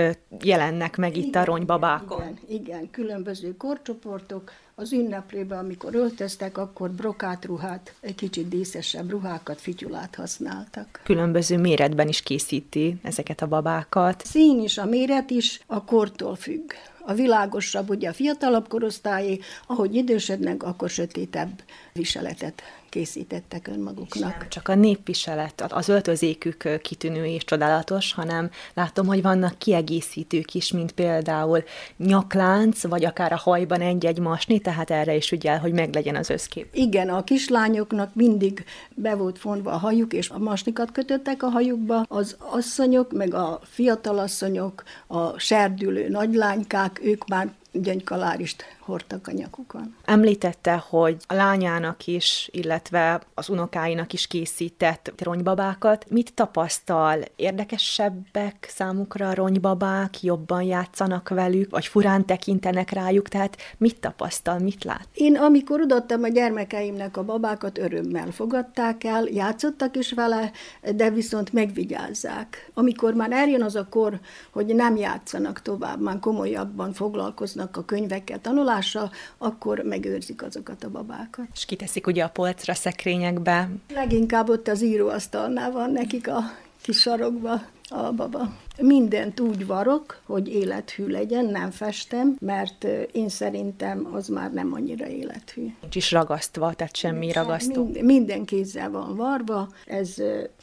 jelennek 0.43 0.97
meg 0.97 1.17
igen, 1.17 1.29
itt 1.29 1.35
a 1.35 1.45
ronybabákon. 1.45 2.21
Igen, 2.21 2.39
igen, 2.61 2.91
különböző 2.91 3.57
korcsoportok. 3.57 4.53
Az 4.75 4.93
ünneplébe, 4.93 5.59
amikor 5.59 5.95
öltöztek, 5.95 6.59
akkor 6.59 6.91
brokátruhát, 6.91 7.95
egy 8.01 8.15
kicsit 8.15 8.49
díszesebb 8.49 9.11
ruhákat, 9.11 9.61
fityulát 9.61 10.15
használtak. 10.15 11.01
Különböző 11.05 11.59
méretben 11.59 12.09
is 12.09 12.23
készíti 12.23 12.97
ezeket 13.03 13.43
a 13.43 13.47
babákat. 13.47 14.23
Szín 14.25 14.61
is, 14.61 14.79
a 14.79 14.85
méret 14.85 15.31
is 15.31 15.61
a 15.67 15.85
kortól 15.85 16.37
függ 16.37 16.73
a 17.05 17.15
világosabb, 17.15 17.91
ugye 17.91 18.09
a 18.09 18.13
fiatalabb 18.13 18.69
korosztályé, 18.69 19.39
ahogy 19.67 19.95
idősödnek, 19.95 20.63
akkor 20.63 20.91
sötétebb 20.91 21.63
viseletet 21.93 22.63
készítettek 22.93 23.69
önmaguknak. 23.69 24.39
Nem 24.39 24.49
csak 24.49 24.69
a 24.69 24.75
népviselet, 24.75 25.65
az 25.69 25.89
öltözékük 25.89 26.81
kitűnő 26.83 27.25
és 27.25 27.45
csodálatos, 27.45 28.13
hanem 28.13 28.51
látom, 28.75 29.07
hogy 29.07 29.23
vannak 29.23 29.59
kiegészítők 29.59 30.55
is, 30.55 30.73
mint 30.73 30.93
például 30.93 31.65
nyaklánc, 31.97 32.87
vagy 32.87 33.05
akár 33.05 33.33
a 33.33 33.37
hajban 33.37 33.81
egy-egy 33.81 34.19
masni, 34.19 34.59
tehát 34.59 34.91
erre 34.91 35.15
is 35.15 35.31
ügyel, 35.31 35.59
hogy 35.59 35.73
meglegyen 35.73 36.17
az 36.17 36.31
összkép. 36.31 36.69
Igen, 36.75 37.09
a 37.09 37.25
kislányoknak 37.25 38.15
mindig 38.15 38.65
be 38.95 39.15
volt 39.15 39.39
fonva 39.39 39.71
a 39.71 39.77
hajuk, 39.77 40.13
és 40.13 40.31
a 40.31 40.39
masnikat 40.39 40.93
kötöttek 40.93 41.43
a 41.43 41.49
hajukba. 41.49 42.05
Az 42.09 42.37
asszonyok, 42.39 43.13
meg 43.13 43.35
a 43.35 43.61
fiatalasszonyok, 43.65 44.83
a 45.07 45.39
serdülő 45.39 46.09
nagylánykák, 46.09 47.01
ők 47.03 47.29
már 47.29 47.53
gyöngykалárist 47.73 48.65
hordtak 48.81 49.27
a 49.27 49.33
nyakukon. 49.33 49.95
Említette, 50.05 50.85
hogy 50.89 51.17
a 51.27 51.35
lányának 51.35 52.07
is, 52.07 52.49
illetve 52.53 53.21
az 53.35 53.49
unokáinak 53.49 54.13
is 54.13 54.27
készített 54.27 55.13
ronybabákat. 55.17 56.07
Mit 56.11 56.35
tapasztal? 56.35 57.19
Érdekesebbek 57.37 58.67
számukra 58.69 59.29
a 59.29 59.35
ronybabák? 59.35 60.23
Jobban 60.23 60.63
játszanak 60.63 61.29
velük? 61.29 61.71
Vagy 61.71 61.87
furán 61.87 62.27
tekintenek 62.27 62.91
rájuk? 62.91 63.29
Tehát 63.29 63.57
mit 63.77 64.01
tapasztal? 64.01 64.59
Mit 64.59 64.85
lát? 64.85 65.09
Én 65.15 65.37
amikor 65.37 65.81
odaadtam 65.81 66.23
a 66.23 66.29
gyermekeimnek 66.29 67.17
a 67.17 67.25
babákat, 67.25 67.79
örömmel 67.79 68.31
fogadták 68.31 69.05
el, 69.05 69.25
játszottak 69.25 69.97
is 69.97 70.13
vele, 70.13 70.51
de 70.95 71.11
viszont 71.11 71.53
megvigyázzák. 71.53 72.71
Amikor 72.75 73.15
már 73.15 73.33
eljön 73.33 73.63
az 73.63 73.75
a 73.77 73.87
kor, 73.91 74.21
hogy 74.51 74.67
nem 74.67 74.97
játszanak 74.97 75.63
tovább, 75.63 76.01
már 76.01 76.19
komolyabban 76.19 76.93
foglalkoznak 76.93 77.62
a 77.77 77.85
könyvekkel, 77.85 78.39
vonulása, 78.63 79.11
akkor 79.39 79.79
megőrzik 79.79 80.43
azokat 80.43 80.85
a 80.85 80.91
babákat. 80.91 81.47
És 81.55 81.65
kiteszik 81.65 82.07
ugye 82.07 82.25
a 82.25 82.29
polcra, 82.29 82.75
szekrényekbe? 82.75 83.71
Leginkább 83.95 84.49
ott 84.49 84.69
az 84.69 84.83
íróasztalnál 84.83 85.73
van 85.73 85.91
nekik 85.91 86.29
a 86.29 86.41
kis 86.81 86.99
sarokba 86.99 87.63
a 87.89 88.13
baba. 88.13 88.53
Mindent 88.81 89.41
úgy 89.41 89.67
varok, 89.67 90.21
hogy 90.27 90.49
élethű 90.49 91.07
legyen, 91.07 91.45
nem 91.45 91.71
festem, 91.71 92.37
mert 92.41 92.85
én 93.13 93.29
szerintem 93.29 94.09
az 94.13 94.29
már 94.29 94.53
nem 94.53 94.73
annyira 94.73 95.07
élethű. 95.07 95.75
Nincs 95.81 95.97
is 95.97 96.13
ragasztva, 96.13 96.73
tehát 96.75 96.97
semmi 96.97 97.33
ragasztó. 97.33 97.85
Minden, 97.85 98.05
minden 98.05 98.45
kézzel 98.45 98.91
van 98.91 99.17
varva, 99.17 99.69
ez 99.87 100.15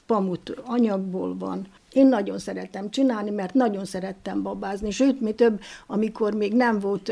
pamut 0.06 0.54
anyagból 0.66 1.38
van, 1.38 1.68
én 1.94 2.08
nagyon 2.08 2.40
szeretem 2.40 2.90
csinálni, 2.90 3.30
mert 3.30 3.54
nagyon 3.54 3.86
szerettem 3.86 4.42
babázni, 4.42 4.92
sőt, 4.92 5.22
mi 5.22 5.32
több, 5.32 5.62
amikor 5.88 6.34
még 6.34 6.54
nem 6.54 6.80
volt 6.80 7.12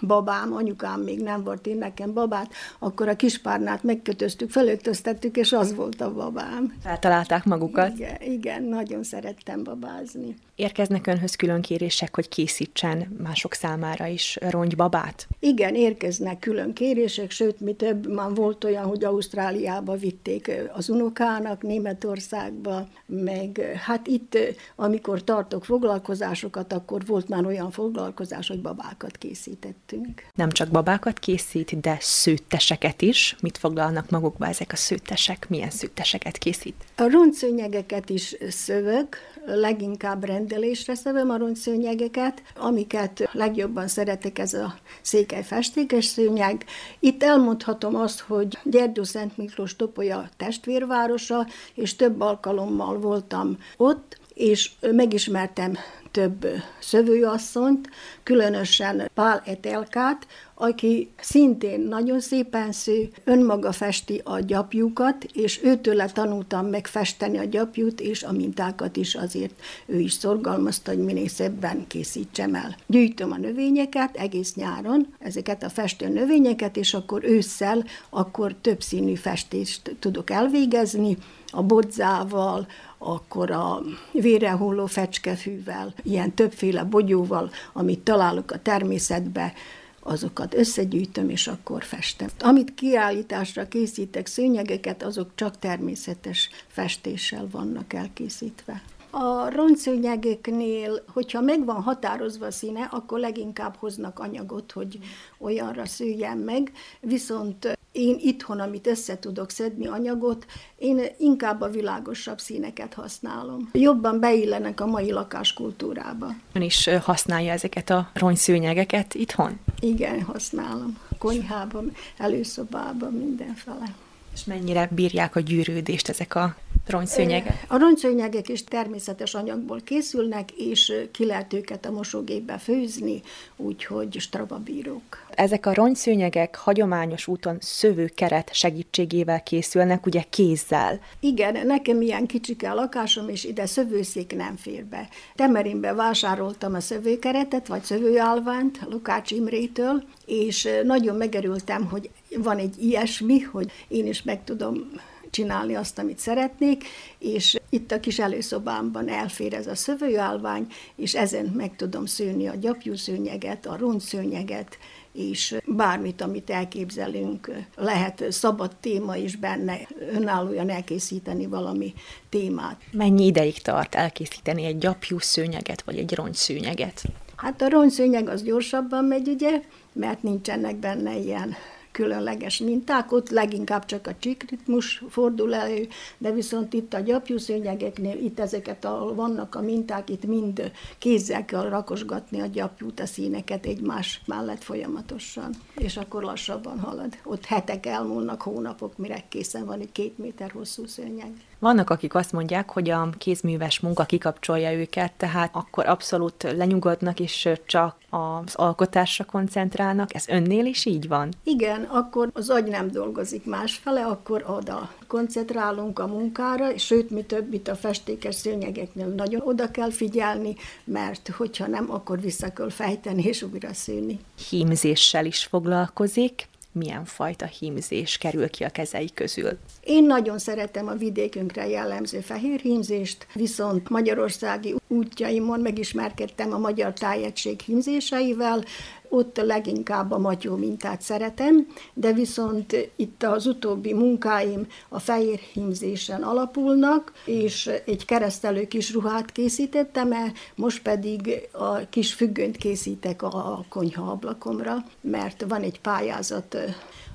babám, 0.00 0.52
anyukám 0.52 1.00
még 1.00 1.22
nem 1.22 1.44
volt 1.44 1.66
én 1.66 1.78
nekem 1.78 2.12
babát, 2.12 2.52
akkor 2.78 3.08
a 3.08 3.16
kispárnát 3.16 3.82
megkötöztük, 3.82 4.50
felöltöztettük, 4.50 5.36
és 5.36 5.52
az 5.52 5.74
volt 5.74 6.00
a 6.00 6.12
babám. 6.12 6.74
Feltalálták 6.82 7.44
magukat? 7.44 7.98
Igen, 7.98 8.16
igen, 8.20 8.62
nagyon 8.62 9.02
szerettem 9.02 9.64
babázni. 9.64 10.34
Érkeznek 10.54 11.06
önhöz 11.06 11.34
külön 11.34 11.60
kérések, 11.60 12.14
hogy 12.14 12.28
készítsen 12.28 13.16
mások 13.22 13.52
számára 13.52 14.06
is 14.06 14.38
rongybabát? 14.40 15.26
Igen, 15.40 15.74
érkeznek 15.74 16.38
külön 16.38 16.72
kérések, 16.72 17.30
sőt, 17.30 17.60
mi 17.60 17.72
több, 17.72 18.14
már 18.14 18.34
volt 18.34 18.64
olyan, 18.64 18.84
hogy 18.84 19.04
Ausztráliába 19.04 19.96
vitték 19.96 20.52
az 20.72 20.88
unokának, 20.88 21.62
Németországba, 21.62 22.88
meg 23.06 23.60
hát 23.86 24.06
itt, 24.18 24.38
amikor 24.76 25.24
tartok 25.24 25.64
foglalkozásokat, 25.64 26.72
akkor 26.72 27.06
volt 27.06 27.28
már 27.28 27.46
olyan 27.46 27.70
foglalkozás, 27.70 28.48
hogy 28.48 28.60
babákat 28.60 29.16
készítettünk. 29.16 30.22
Nem 30.34 30.50
csak 30.50 30.68
babákat 30.68 31.18
készít, 31.18 31.80
de 31.80 31.96
szőtteseket 32.00 33.02
is. 33.02 33.36
Mit 33.40 33.58
foglalnak 33.58 34.10
magukba 34.10 34.46
ezek 34.46 34.72
a 34.72 34.76
szőttesek? 34.76 35.48
Milyen 35.48 35.70
szőtteseket 35.70 36.38
készít? 36.38 36.74
A 36.96 37.10
roncszőnyegeket 37.10 38.10
is 38.10 38.36
szövök, 38.48 39.16
leginkább 39.56 40.24
rendelésre 40.24 40.94
szövöm 40.94 41.30
a 41.30 41.38
roncszőnyegeket, 41.38 42.42
amiket 42.56 43.28
legjobban 43.32 43.88
szeretek, 43.88 44.38
ez 44.38 44.54
a 44.54 44.74
székely 45.00 45.42
festékes 45.42 46.04
szőnyeg. 46.04 46.64
Itt 46.98 47.22
elmondhatom 47.22 47.96
azt, 47.96 48.20
hogy 48.20 48.58
Gyergyó 48.64 49.02
Szent 49.02 49.36
Miklós 49.36 49.76
Topolya 49.76 50.28
testvérvárosa, 50.36 51.46
és 51.74 51.96
több 51.96 52.20
alkalommal 52.20 52.98
voltam 52.98 53.58
ott, 53.76 54.18
és 54.34 54.70
megismertem 54.80 55.76
több 56.10 56.46
szövőasszonyt, 56.78 57.90
különösen 58.22 59.10
Pál 59.14 59.42
Etelkát, 59.44 60.26
aki 60.54 61.10
szintén 61.20 61.80
nagyon 61.80 62.20
szépen 62.20 62.72
sző, 62.72 63.08
önmaga 63.24 63.72
festi 63.72 64.20
a 64.24 64.38
gyapjukat, 64.38 65.24
és 65.24 65.60
őtőle 65.62 66.06
tanultam 66.06 66.66
meg 66.66 66.86
festeni 66.86 67.38
a 67.38 67.44
gyapjút, 67.44 68.00
és 68.00 68.22
a 68.22 68.32
mintákat 68.32 68.96
is 68.96 69.14
azért 69.14 69.54
ő 69.86 69.98
is 69.98 70.12
szorgalmazta, 70.12 70.90
hogy 70.90 71.04
minél 71.04 71.28
szebben 71.28 71.86
készítsem 71.86 72.54
el. 72.54 72.76
Gyűjtöm 72.86 73.32
a 73.32 73.36
növényeket 73.36 74.16
egész 74.16 74.54
nyáron, 74.54 75.06
ezeket 75.18 75.62
a 75.62 75.68
festő 75.68 76.08
növényeket, 76.08 76.76
és 76.76 76.94
akkor 76.94 77.24
ősszel 77.24 77.84
akkor 78.10 78.54
többszínű 78.60 79.14
festést 79.14 79.96
tudok 79.98 80.30
elvégezni, 80.30 81.16
a 81.50 81.62
bodzával, 81.62 82.66
akkor 82.98 83.50
a 83.50 83.82
vérehulló 84.12 84.86
fecskefűvel, 84.86 85.94
ilyen 86.02 86.34
többféle 86.34 86.84
bogyóval, 86.84 87.50
amit 87.72 88.00
találok 88.00 88.50
a 88.50 88.62
természetbe, 88.62 89.52
azokat 90.00 90.54
összegyűjtöm, 90.54 91.28
és 91.28 91.46
akkor 91.46 91.84
festem. 91.84 92.28
Amit 92.40 92.74
kiállításra 92.74 93.68
készítek 93.68 94.26
szőnyegeket, 94.26 95.02
azok 95.02 95.30
csak 95.34 95.58
természetes 95.58 96.50
festéssel 96.66 97.48
vannak 97.50 97.92
elkészítve. 97.92 98.82
A 99.10 99.50
roncszőnyegeknél, 99.50 101.04
hogyha 101.12 101.40
meg 101.40 101.64
van 101.64 101.82
határozva 101.82 102.46
a 102.46 102.50
színe, 102.50 102.88
akkor 102.90 103.18
leginkább 103.18 103.76
hoznak 103.78 104.18
anyagot, 104.18 104.72
hogy 104.72 104.98
olyanra 105.38 105.86
szőjen 105.86 106.38
meg, 106.38 106.72
viszont 107.00 107.78
én 107.92 108.16
itthon, 108.20 108.60
amit 108.60 108.86
össze 108.86 109.18
tudok 109.18 109.50
szedni 109.50 109.86
anyagot, 109.86 110.46
én 110.76 111.00
inkább 111.18 111.60
a 111.60 111.68
világosabb 111.68 112.38
színeket 112.38 112.94
használom. 112.94 113.68
Jobban 113.72 114.20
beillenek 114.20 114.80
a 114.80 114.86
mai 114.86 115.10
lakáskultúrába. 115.10 116.34
Ön 116.52 116.62
is 116.62 116.88
használja 117.02 117.52
ezeket 117.52 117.90
a 117.90 118.10
rongyszőnyegeket 118.14 119.14
itthon? 119.14 119.58
Igen, 119.80 120.22
használom. 120.22 120.98
Konyhában, 121.18 121.92
előszobában, 122.16 123.12
mindenfele. 123.12 123.94
És 124.34 124.44
mennyire 124.44 124.88
bírják 124.92 125.36
a 125.36 125.40
gyűrődést 125.40 126.08
ezek 126.08 126.34
a 126.34 126.56
rongyszőnyegek? 126.90 127.64
A 127.68 127.78
rongyszőnyegek 127.78 128.48
is 128.48 128.64
természetes 128.64 129.34
anyagból 129.34 129.80
készülnek, 129.84 130.50
és 130.50 130.92
ki 131.12 131.24
lehet 131.26 131.52
őket 131.52 131.86
a 131.86 131.90
mosógépbe 131.90 132.58
főzni, 132.58 133.22
úgyhogy 133.56 134.16
strababírók. 134.20 135.26
Ezek 135.34 135.66
a 135.66 135.74
rongyszőnyegek 135.74 136.56
hagyományos 136.56 137.26
úton 137.26 137.56
szövőkeret 137.60 138.54
segítségével 138.54 139.42
készülnek, 139.42 140.06
ugye 140.06 140.22
kézzel. 140.30 141.00
Igen, 141.20 141.66
nekem 141.66 142.00
ilyen 142.00 142.26
kicsike 142.26 142.70
a 142.70 142.74
lakásom, 142.74 143.28
és 143.28 143.44
ide 143.44 143.66
szövőszék 143.66 144.36
nem 144.36 144.56
fér 144.56 144.84
be. 144.84 145.08
Temerinbe 145.34 145.92
vásároltam 145.92 146.74
a 146.74 146.80
szövőkeretet, 146.80 147.66
vagy 147.66 147.82
szövőállványt 147.82 148.80
Lukács 148.90 149.30
Imrétől, 149.30 150.02
és 150.26 150.68
nagyon 150.84 151.16
megerültem, 151.16 151.84
hogy 151.84 152.10
van 152.36 152.58
egy 152.58 152.74
ilyesmi, 152.82 153.40
hogy 153.40 153.70
én 153.88 154.06
is 154.06 154.22
meg 154.22 154.44
tudom 154.44 154.90
csinálni 155.30 155.74
azt, 155.74 155.98
amit 155.98 156.18
szeretnék, 156.18 156.84
és 157.18 157.60
itt 157.70 157.92
a 157.92 158.00
kis 158.00 158.18
előszobámban 158.18 159.08
elfér 159.08 159.54
ez 159.54 159.66
a 159.66 159.74
szövőállvány, 159.74 160.66
és 160.96 161.14
ezen 161.14 161.52
meg 161.56 161.76
tudom 161.76 162.06
szőni 162.06 162.46
a 162.46 162.54
gyapjúszőnyeget, 162.54 163.66
a 163.66 163.76
rongyszőnyeget, 163.76 164.78
és 165.12 165.56
bármit, 165.66 166.20
amit 166.20 166.50
elképzelünk, 166.50 167.50
lehet 167.76 168.24
szabad 168.28 168.76
téma 168.80 169.16
is 169.16 169.36
benne, 169.36 169.78
önállóan 170.12 170.70
elkészíteni 170.70 171.46
valami 171.46 171.94
témát. 172.28 172.80
Mennyi 172.92 173.26
ideig 173.26 173.62
tart 173.62 173.94
elkészíteni 173.94 174.64
egy 174.64 174.78
gyapjú 174.78 175.18
szőnyeget, 175.18 175.82
vagy 175.82 175.98
egy 175.98 176.14
rongyszőnyeget? 176.14 177.02
Hát 177.36 177.62
a 177.62 177.68
rongyszőnyeg 177.68 178.28
az 178.28 178.42
gyorsabban 178.42 179.04
megy, 179.04 179.28
ugye, 179.28 179.60
mert 179.92 180.22
nincsenek 180.22 180.76
benne 180.76 181.16
ilyen 181.16 181.54
különleges 181.98 182.58
minták, 182.58 183.12
ott 183.12 183.30
leginkább 183.30 183.84
csak 183.84 184.06
a 184.06 184.16
csikritmus 184.18 185.02
fordul 185.08 185.54
elő, 185.54 185.88
de 186.18 186.32
viszont 186.32 186.72
itt 186.72 186.94
a 186.94 187.00
gyapjúszőnyegeknél, 187.00 188.18
itt 188.18 188.40
ezeket, 188.40 188.84
ahol 188.84 189.14
vannak 189.14 189.54
a 189.54 189.60
minták, 189.60 190.10
itt 190.10 190.26
mind 190.26 190.72
kézzel 190.98 191.44
kell 191.44 191.68
rakosgatni 191.68 192.40
a 192.40 192.46
gyapjút, 192.46 193.00
a 193.00 193.06
színeket 193.06 193.66
egymás 193.66 194.20
mellett 194.26 194.62
folyamatosan, 194.62 195.50
és 195.76 195.96
akkor 195.96 196.22
lassabban 196.22 196.80
halad. 196.80 197.18
Ott 197.24 197.44
hetek 197.44 197.86
elmúlnak, 197.86 198.42
hónapok, 198.42 198.96
mire 198.96 199.24
készen 199.28 199.64
van 199.66 199.80
egy 199.80 199.92
két 199.92 200.18
méter 200.18 200.50
hosszú 200.50 200.86
szőnyeg. 200.86 201.32
Vannak, 201.60 201.90
akik 201.90 202.14
azt 202.14 202.32
mondják, 202.32 202.70
hogy 202.70 202.90
a 202.90 203.08
kézműves 203.18 203.80
munka 203.80 204.04
kikapcsolja 204.04 204.72
őket, 204.72 205.12
tehát 205.12 205.50
akkor 205.52 205.86
abszolút 205.86 206.42
lenyugodnak, 206.42 207.20
és 207.20 207.48
csak 207.66 207.96
az 208.10 208.54
alkotásra 208.54 209.24
koncentrálnak. 209.24 210.14
Ez 210.14 210.28
önnél 210.28 210.66
is 210.66 210.84
így 210.84 211.08
van? 211.08 211.28
Igen, 211.42 211.82
akkor 211.82 212.30
az 212.32 212.50
agy 212.50 212.64
nem 212.64 212.90
dolgozik 212.90 213.44
másfele, 213.44 214.04
akkor 214.04 214.44
oda 214.48 214.90
koncentrálunk 215.06 215.98
a 215.98 216.06
munkára, 216.06 216.78
sőt, 216.78 217.10
mi 217.10 217.22
több, 217.22 217.52
itt 217.52 217.68
a 217.68 217.74
festékes 217.74 218.34
szőnyegeknél 218.34 219.06
nagyon 219.06 219.40
oda 219.44 219.70
kell 219.70 219.90
figyelni, 219.90 220.54
mert 220.84 221.28
hogyha 221.36 221.66
nem, 221.66 221.90
akkor 221.90 222.20
vissza 222.20 222.52
kell 222.52 222.70
fejteni 222.70 223.22
és 223.22 223.42
újra 223.42 223.72
szőni. 223.72 224.20
Hímzéssel 224.48 225.26
is 225.26 225.44
foglalkozik 225.44 226.48
milyen 226.78 227.04
fajta 227.04 227.46
hímzés 227.46 228.18
kerül 228.18 228.50
ki 228.50 228.64
a 228.64 228.68
kezei 228.68 229.10
közül? 229.14 229.58
Én 229.80 230.04
nagyon 230.04 230.38
szeretem 230.38 230.88
a 230.88 230.94
vidékünkre 230.94 231.68
jellemző 231.68 232.20
fehér 232.20 232.60
hímzést, 232.60 233.26
viszont 233.34 233.88
magyarországi 233.88 234.74
útjaimon 234.88 235.60
megismerkedtem 235.60 236.52
a 236.52 236.58
magyar 236.58 236.92
tájegység 236.92 237.60
hímzéseivel, 237.60 238.64
ott 239.08 239.36
leginkább 239.36 240.10
a 240.10 240.18
matyó 240.18 240.56
mintát 240.56 241.00
szeretem, 241.00 241.66
de 241.94 242.12
viszont 242.12 242.90
itt 242.96 243.22
az 243.22 243.46
utóbbi 243.46 243.92
munkáim 243.92 244.66
a 244.88 244.98
fehér 244.98 245.38
hímzésen 245.38 246.22
alapulnak, 246.22 247.12
és 247.24 247.70
egy 247.86 248.04
keresztelő 248.04 248.66
kis 248.66 248.92
ruhát 248.92 249.32
készítettem 249.32 250.12
el, 250.12 250.32
most 250.54 250.82
pedig 250.82 251.48
a 251.52 251.88
kis 251.88 252.14
függönyt 252.14 252.56
készítek 252.56 253.22
a 253.22 253.64
konyha 253.68 254.10
ablakomra, 254.10 254.76
mert 255.00 255.44
van 255.48 255.62
egy 255.62 255.80
pályázat, 255.80 256.56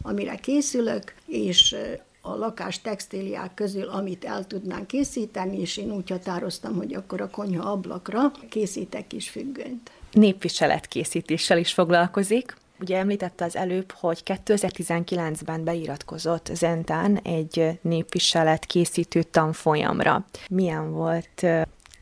amire 0.01 0.35
készülök, 0.35 1.13
és 1.25 1.75
a 2.21 2.35
lakás 2.35 2.81
textíliák 2.81 3.53
közül, 3.53 3.87
amit 3.87 4.25
el 4.25 4.47
tudnánk 4.47 4.87
készíteni, 4.87 5.59
és 5.59 5.77
én 5.77 5.91
úgy 5.91 6.09
határoztam, 6.09 6.75
hogy 6.75 6.93
akkor 6.93 7.21
a 7.21 7.29
konyha 7.29 7.71
ablakra 7.71 8.31
készítek 8.49 9.07
kis 9.07 9.29
függönyt 9.29 9.91
népviseletkészítéssel 10.13 11.57
is 11.57 11.73
foglalkozik. 11.73 12.55
Ugye 12.79 12.97
említette 12.97 13.45
az 13.45 13.55
előbb, 13.55 13.91
hogy 13.91 14.21
2019-ben 14.25 15.63
beiratkozott 15.63 16.49
Zentán 16.53 17.17
egy 17.17 17.79
népviselet 17.81 18.65
készítő 18.65 19.23
tanfolyamra. 19.23 20.25
Milyen 20.49 20.91
volt 20.91 21.45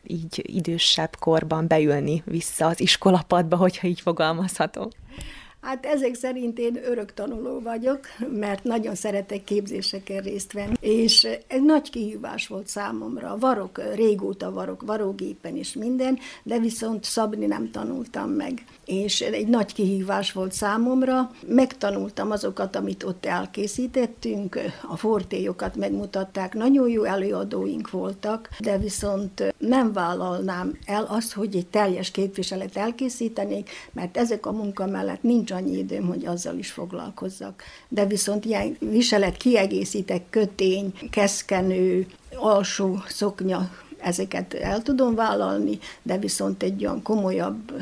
így 0.03 0.41
idősebb 0.43 1.15
korban 1.19 1.67
beülni 1.67 2.21
vissza 2.25 2.65
az 2.65 2.79
iskolapadba, 2.79 3.55
hogyha 3.55 3.87
így 3.87 4.01
fogalmazhatok? 4.01 4.91
Hát 5.61 5.85
ezek 5.85 6.13
szerint 6.15 6.59
én 6.59 6.79
örök 6.83 7.13
tanuló 7.13 7.59
vagyok, 7.59 7.99
mert 8.39 8.63
nagyon 8.63 8.95
szeretek 8.95 9.43
képzéseken 9.43 10.21
részt 10.21 10.53
venni, 10.53 10.73
és 10.79 11.27
egy 11.47 11.63
nagy 11.63 11.89
kihívás 11.89 12.47
volt 12.47 12.67
számomra. 12.67 13.37
Varok, 13.39 13.81
régóta 13.95 14.51
varok, 14.51 14.81
varógépen 14.81 15.55
is 15.55 15.73
minden, 15.73 16.19
de 16.43 16.59
viszont 16.59 17.03
szabni 17.03 17.45
nem 17.45 17.71
tanultam 17.71 18.29
meg. 18.29 18.63
És 18.85 19.21
egy 19.21 19.47
nagy 19.47 19.73
kihívás 19.73 20.31
volt 20.31 20.51
számomra. 20.51 21.31
Megtanultam 21.47 22.31
azokat, 22.31 22.75
amit 22.75 23.03
ott 23.03 23.25
elkészítettünk, 23.25 24.59
a 24.87 24.97
fortélyokat 24.97 25.75
megmutatták, 25.75 26.53
nagyon 26.53 26.89
jó 26.89 27.03
előadóink 27.03 27.89
voltak, 27.89 28.49
de 28.59 28.77
viszont 28.77 29.53
nem 29.57 29.93
vállalnám 29.93 30.77
el 30.85 31.03
azt, 31.03 31.33
hogy 31.33 31.55
egy 31.55 31.67
teljes 31.67 32.11
képviselet 32.11 32.77
elkészítenék, 32.77 33.69
mert 33.91 34.17
ezek 34.17 34.45
a 34.45 34.51
munka 34.51 34.85
mellett 34.85 35.21
nincs 35.23 35.49
nincs 35.51 35.63
annyi 35.63 35.77
időm, 35.77 36.07
hogy 36.07 36.25
azzal 36.25 36.57
is 36.57 36.71
foglalkozzak. 36.71 37.63
De 37.87 38.05
viszont 38.05 38.45
ilyen 38.45 38.77
viselet 38.79 39.37
kiegészítek, 39.37 40.23
kötény, 40.29 40.93
keszkenő, 41.09 42.07
alsó 42.35 42.97
szoknya, 43.07 43.69
ezeket 43.97 44.53
el 44.53 44.81
tudom 44.81 45.15
vállalni, 45.15 45.79
de 46.03 46.17
viszont 46.17 46.63
egy 46.63 46.85
olyan 46.85 47.01
komolyabb 47.01 47.73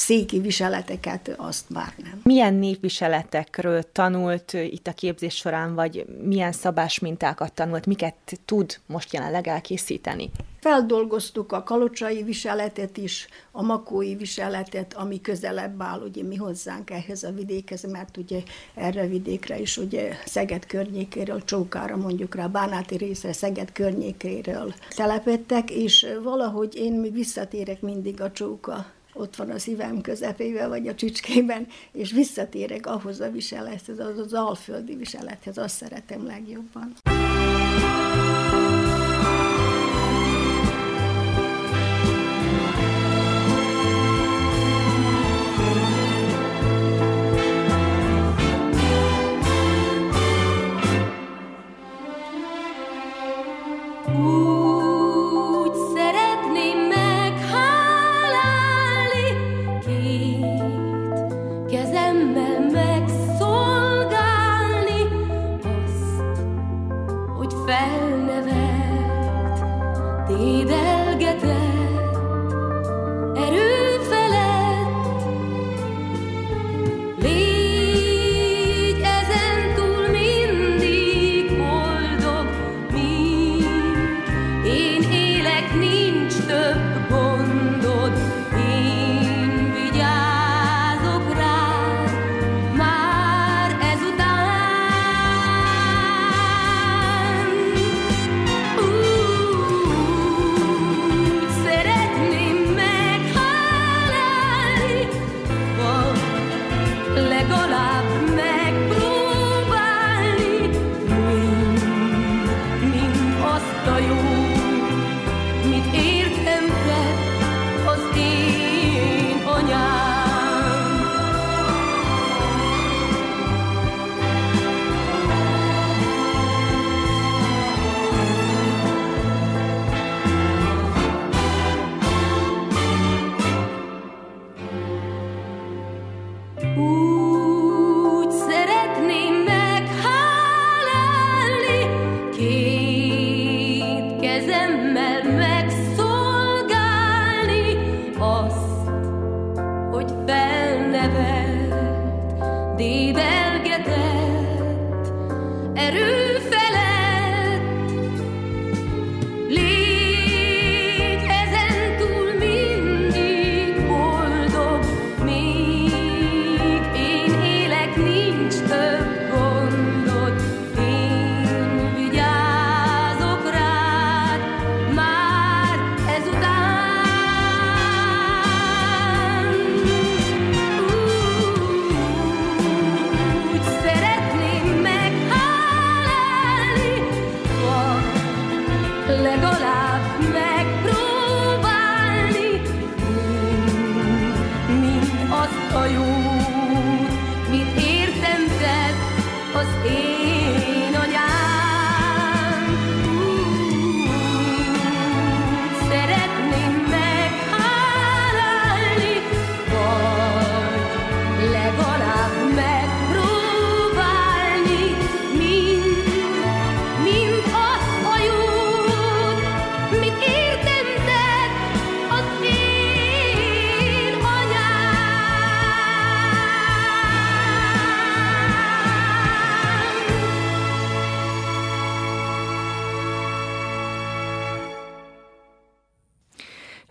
széki 0.00 0.38
viseleteket, 0.38 1.34
azt 1.36 1.70
már 1.70 1.92
nem. 2.02 2.20
Milyen 2.22 2.54
népviseletekről 2.54 3.82
tanult 3.92 4.52
itt 4.52 4.86
a 4.86 4.92
képzés 4.92 5.34
során, 5.34 5.74
vagy 5.74 6.04
milyen 6.22 6.52
szabás 6.52 6.98
mintákat 6.98 7.52
tanult, 7.52 7.86
miket 7.86 8.14
tud 8.44 8.78
most 8.86 9.12
jelenleg 9.12 9.48
elkészíteni? 9.48 10.30
Feldolgoztuk 10.60 11.52
a 11.52 11.62
kalocsai 11.62 12.22
viseletet 12.22 12.96
is, 12.96 13.28
a 13.52 13.62
makói 13.62 14.14
viseletet, 14.14 14.94
ami 14.94 15.20
közelebb 15.20 15.82
áll 15.82 16.00
ugye 16.00 16.22
mi 16.22 16.36
hozzánk 16.36 16.90
ehhez 16.90 17.22
a 17.22 17.30
vidékhez, 17.30 17.82
mert 17.90 18.16
ugye 18.16 18.42
erre 18.74 19.02
a 19.02 19.08
vidékre 19.08 19.58
is 19.58 19.76
ugye 19.76 20.12
Szeged 20.24 20.66
környékéről, 20.66 21.44
Csókára 21.44 21.96
mondjuk 21.96 22.34
rá, 22.34 22.46
Bánáti 22.46 22.96
részre, 22.96 23.32
Szeged 23.32 23.72
környékéről 23.72 24.74
telepettek, 24.96 25.70
és 25.70 26.06
valahogy 26.22 26.74
én 26.76 26.92
még 26.92 27.12
visszatérek 27.12 27.80
mindig 27.80 28.20
a 28.20 28.32
Csóka 28.32 28.86
ott 29.14 29.36
van 29.36 29.50
a 29.50 29.58
szívem 29.58 30.00
közepével, 30.00 30.68
vagy 30.68 30.88
a 30.88 30.94
csücskében, 30.94 31.66
és 31.92 32.12
visszatérek 32.12 32.86
ahhoz 32.86 33.20
a 33.20 33.30
viselethez, 33.30 33.98
az 33.98 34.18
az 34.18 34.32
alföldi 34.34 34.96
viselethez, 34.96 35.58
azt 35.58 35.76
szeretem 35.76 36.26
legjobban. 36.26 36.96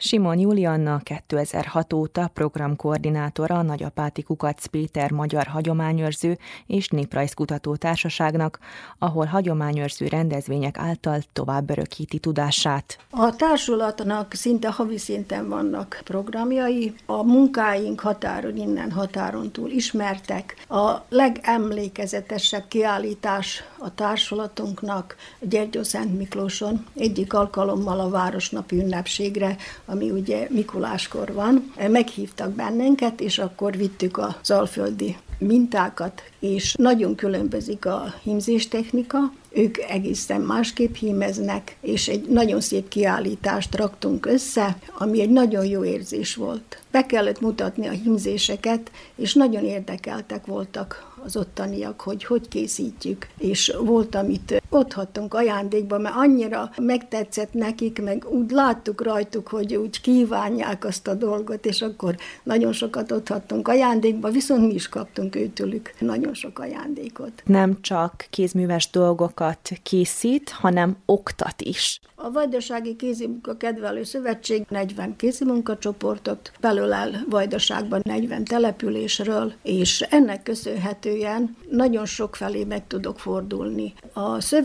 Simon 0.10 0.40
Julianna 0.40 1.00
2006 1.04 1.94
óta 1.94 2.30
programkoordinátora 2.34 3.56
a 3.56 3.62
Nagyapáti 3.62 4.24
Kukac 4.24 4.66
Péter 4.66 5.12
Magyar 5.12 5.48
Hagyományőrző 5.48 6.38
és 6.66 6.88
Néprajzkutató 6.88 7.76
Társaságnak, 7.76 8.60
ahol 9.00 9.26
hagyományőrző 9.26 10.08
rendezvények 10.08 10.78
által 10.78 11.22
tovább 11.34 11.70
örökíti 11.70 12.20
tudását. 12.20 12.98
A 13.10 13.36
társulatnak 13.36 14.34
szinte 14.34 14.70
havi 14.72 14.98
szinten 14.98 15.50
vannak 15.50 16.02
programjai, 16.04 16.94
a 17.06 17.24
munkáink 17.24 18.00
határon 18.00 18.58
innen 18.58 18.92
határon 18.92 19.52
túl 19.52 19.70
ismertek. 19.70 20.56
A 20.70 20.92
legemlékezetesebb 21.10 22.68
kiállítás 22.68 23.64
a 23.78 23.94
társulatunknak 23.96 25.16
Gyergyó 25.40 25.84
Szent 25.84 26.18
Miklóson 26.18 26.86
egyik 26.96 27.34
alkalommal 27.34 28.00
a 28.00 28.10
Városnapi 28.10 28.76
ünnepségre, 28.76 29.56
ami 30.00 30.12
ugye 30.12 30.48
Mikuláskor 30.50 31.34
van, 31.34 31.74
meghívtak 31.90 32.52
bennünket, 32.52 33.22
és 33.22 33.38
akkor 33.38 33.78
vittük 33.78 34.18
az 34.18 34.52
alföldi 34.52 35.18
mintákat, 35.38 36.24
és 36.40 36.74
nagyon 36.74 37.16
különbözik 37.16 37.86
a 37.86 38.14
hímzéstechnika, 38.24 39.20
ők 39.50 39.78
egészen 39.78 40.42
másképp 40.42 40.96
hímeznek, 40.96 41.78
és 41.82 42.08
egy 42.08 42.30
nagyon 42.30 42.62
szép 42.62 42.88
kiállítást 42.88 43.76
raktunk 43.76 44.26
össze, 44.26 44.78
ami 44.98 45.22
egy 45.22 45.30
nagyon 45.30 45.66
jó 45.66 45.84
érzés 45.84 46.36
volt. 46.36 46.82
Be 46.92 47.06
kellett 47.06 47.42
mutatni 47.42 47.88
a 47.88 47.92
hímzéseket, 47.92 48.92
és 49.16 49.34
nagyon 49.34 49.64
érdekeltek 49.64 50.46
voltak 50.46 51.14
az 51.26 51.38
ottaniak, 51.38 52.02
hogy 52.02 52.24
hogy 52.24 52.48
készítjük, 52.48 53.28
és 53.38 53.74
volt, 53.80 54.16
amit 54.16 54.59
otthattunk 54.70 55.34
ajándékba, 55.34 55.98
mert 55.98 56.16
annyira 56.16 56.72
megtetszett 56.78 57.54
nekik, 57.54 58.02
meg 58.02 58.26
úgy 58.30 58.52
láttuk 58.52 59.02
rajtuk, 59.02 59.48
hogy 59.48 59.76
úgy 59.76 60.02
kívánják 60.02 60.86
azt 60.86 61.08
a 61.08 61.14
dolgot, 61.14 61.66
és 61.66 61.82
akkor 61.82 62.16
nagyon 62.44 62.72
sokat 62.72 63.12
otthattunk 63.12 63.68
ajándékba, 63.68 64.30
viszont 64.30 64.68
mi 64.68 64.74
is 64.74 64.90
kaptunk 64.90 65.36
őtőlük 65.36 65.94
nagyon 66.00 66.34
sok 66.34 66.60
ajándékot. 66.60 67.32
Nem 67.46 67.82
csak 67.82 68.28
kézműves 68.30 68.90
dolgokat 68.90 69.70
készít, 69.84 70.50
hanem 70.50 70.98
oktat 71.06 71.62
is. 71.62 72.00
A 72.16 72.32
Vajdasági 72.32 72.96
Kézimunka 72.96 73.58
Kedvelő 73.58 74.04
Szövetség 74.04 74.66
40 74.70 75.16
kézimunkacsoportot 75.16 76.52
belőlel 76.60 77.26
Vajdaságban 77.30 78.02
40 78.04 78.44
településről, 78.44 79.54
és 79.64 80.02
ennek 80.02 80.44
köszönhetően 80.44 81.56
nagyon 81.70 82.06
sok 82.06 82.36
felé 82.36 82.64
meg 82.64 82.88
tudok 82.88 83.20
fordulni. 83.20 83.94
A 84.14 84.42
szövetség 84.42 84.59